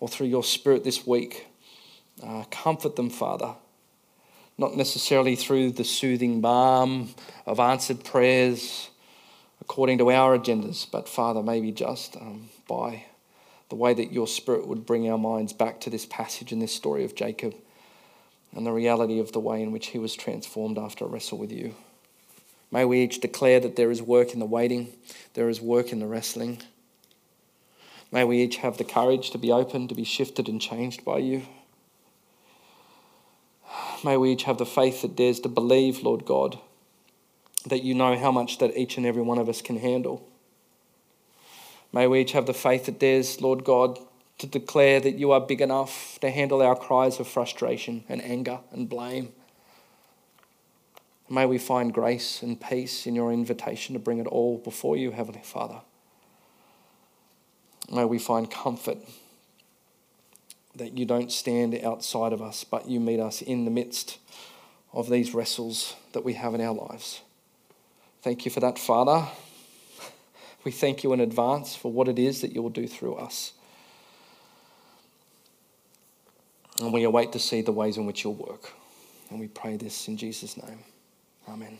or 0.00 0.08
through 0.08 0.26
your 0.26 0.42
spirit 0.42 0.84
this 0.84 1.06
week, 1.06 1.46
uh, 2.22 2.44
comfort 2.50 2.96
them, 2.96 3.08
Father. 3.08 3.54
Not 4.58 4.76
necessarily 4.76 5.36
through 5.36 5.72
the 5.72 5.84
soothing 5.84 6.40
balm 6.40 7.14
of 7.46 7.60
answered 7.60 8.04
prayers 8.04 8.90
according 9.64 9.96
to 9.98 10.10
our 10.10 10.38
agendas, 10.38 10.86
but 10.90 11.08
Father, 11.08 11.42
maybe 11.42 11.72
just 11.72 12.16
um, 12.16 12.48
by 12.68 13.04
the 13.70 13.74
way 13.74 13.94
that 13.94 14.12
your 14.12 14.26
Spirit 14.26 14.66
would 14.66 14.84
bring 14.84 15.10
our 15.10 15.18
minds 15.18 15.54
back 15.54 15.80
to 15.80 15.90
this 15.90 16.04
passage 16.04 16.52
and 16.52 16.60
this 16.60 16.74
story 16.74 17.02
of 17.02 17.14
Jacob 17.14 17.54
and 18.54 18.66
the 18.66 18.72
reality 18.72 19.18
of 19.18 19.32
the 19.32 19.40
way 19.40 19.62
in 19.62 19.72
which 19.72 19.88
he 19.88 19.98
was 19.98 20.14
transformed 20.14 20.78
after 20.78 21.06
a 21.06 21.08
wrestle 21.08 21.38
with 21.38 21.50
you. 21.50 21.74
May 22.70 22.84
we 22.84 23.02
each 23.02 23.20
declare 23.20 23.58
that 23.60 23.74
there 23.74 23.90
is 23.90 24.02
work 24.02 24.34
in 24.34 24.38
the 24.38 24.44
waiting, 24.44 24.92
there 25.32 25.48
is 25.48 25.60
work 25.60 25.92
in 25.92 25.98
the 25.98 26.06
wrestling. 26.06 26.60
May 28.12 28.24
we 28.24 28.42
each 28.42 28.58
have 28.58 28.76
the 28.76 28.84
courage 28.84 29.30
to 29.30 29.38
be 29.38 29.50
open, 29.50 29.88
to 29.88 29.94
be 29.94 30.04
shifted 30.04 30.46
and 30.46 30.60
changed 30.60 31.04
by 31.04 31.18
you. 31.18 31.42
May 34.04 34.18
we 34.18 34.32
each 34.32 34.44
have 34.44 34.58
the 34.58 34.66
faith 34.66 35.00
that 35.02 35.16
dares 35.16 35.40
to 35.40 35.48
believe, 35.48 36.02
Lord 36.02 36.26
God, 36.26 36.58
that 37.66 37.82
you 37.82 37.94
know 37.94 38.16
how 38.16 38.30
much 38.30 38.58
that 38.58 38.76
each 38.76 38.96
and 38.96 39.06
every 39.06 39.22
one 39.22 39.38
of 39.38 39.48
us 39.48 39.62
can 39.62 39.78
handle. 39.78 40.28
May 41.92 42.06
we 42.06 42.20
each 42.20 42.32
have 42.32 42.46
the 42.46 42.54
faith 42.54 42.86
that 42.86 42.98
dares, 42.98 43.40
Lord 43.40 43.64
God, 43.64 43.98
to 44.38 44.46
declare 44.46 45.00
that 45.00 45.14
you 45.14 45.30
are 45.30 45.40
big 45.40 45.60
enough 45.60 46.18
to 46.20 46.30
handle 46.30 46.60
our 46.60 46.76
cries 46.76 47.20
of 47.20 47.28
frustration 47.28 48.04
and 48.08 48.22
anger 48.22 48.58
and 48.72 48.88
blame. 48.88 49.32
May 51.30 51.46
we 51.46 51.58
find 51.58 51.94
grace 51.94 52.42
and 52.42 52.60
peace 52.60 53.06
in 53.06 53.14
your 53.14 53.32
invitation 53.32 53.94
to 53.94 53.98
bring 53.98 54.18
it 54.18 54.26
all 54.26 54.58
before 54.58 54.96
you, 54.96 55.12
Heavenly 55.12 55.42
Father. 55.42 55.80
May 57.90 58.04
we 58.04 58.18
find 58.18 58.50
comfort 58.50 58.98
that 60.74 60.98
you 60.98 61.06
don't 61.06 61.30
stand 61.30 61.74
outside 61.84 62.32
of 62.32 62.42
us, 62.42 62.64
but 62.64 62.88
you 62.88 62.98
meet 63.00 63.20
us 63.20 63.40
in 63.40 63.64
the 63.64 63.70
midst 63.70 64.18
of 64.92 65.08
these 65.08 65.32
wrestles 65.32 65.94
that 66.12 66.24
we 66.24 66.34
have 66.34 66.54
in 66.54 66.60
our 66.60 66.74
lives. 66.74 67.20
Thank 68.24 68.44
you 68.46 68.50
for 68.50 68.60
that, 68.60 68.78
Father. 68.78 69.26
We 70.64 70.70
thank 70.70 71.04
you 71.04 71.12
in 71.12 71.20
advance 71.20 71.76
for 71.76 71.92
what 71.92 72.08
it 72.08 72.18
is 72.18 72.40
that 72.40 72.54
you 72.54 72.62
will 72.62 72.70
do 72.70 72.86
through 72.86 73.16
us. 73.16 73.52
And 76.80 76.90
we 76.90 77.04
await 77.04 77.32
to 77.32 77.38
see 77.38 77.60
the 77.60 77.70
ways 77.70 77.98
in 77.98 78.06
which 78.06 78.24
you'll 78.24 78.32
work. 78.32 78.72
And 79.28 79.38
we 79.38 79.48
pray 79.48 79.76
this 79.76 80.08
in 80.08 80.16
Jesus' 80.16 80.56
name. 80.56 80.78
Amen. 81.46 81.76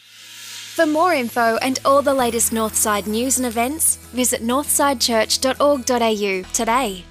For 0.00 0.84
more 0.84 1.14
info 1.14 1.56
and 1.58 1.78
all 1.84 2.02
the 2.02 2.12
latest 2.12 2.52
Northside 2.52 3.06
news 3.06 3.38
and 3.38 3.46
events, 3.46 3.98
visit 4.12 4.42
northsidechurch.org.au 4.42 6.42
today. 6.52 7.04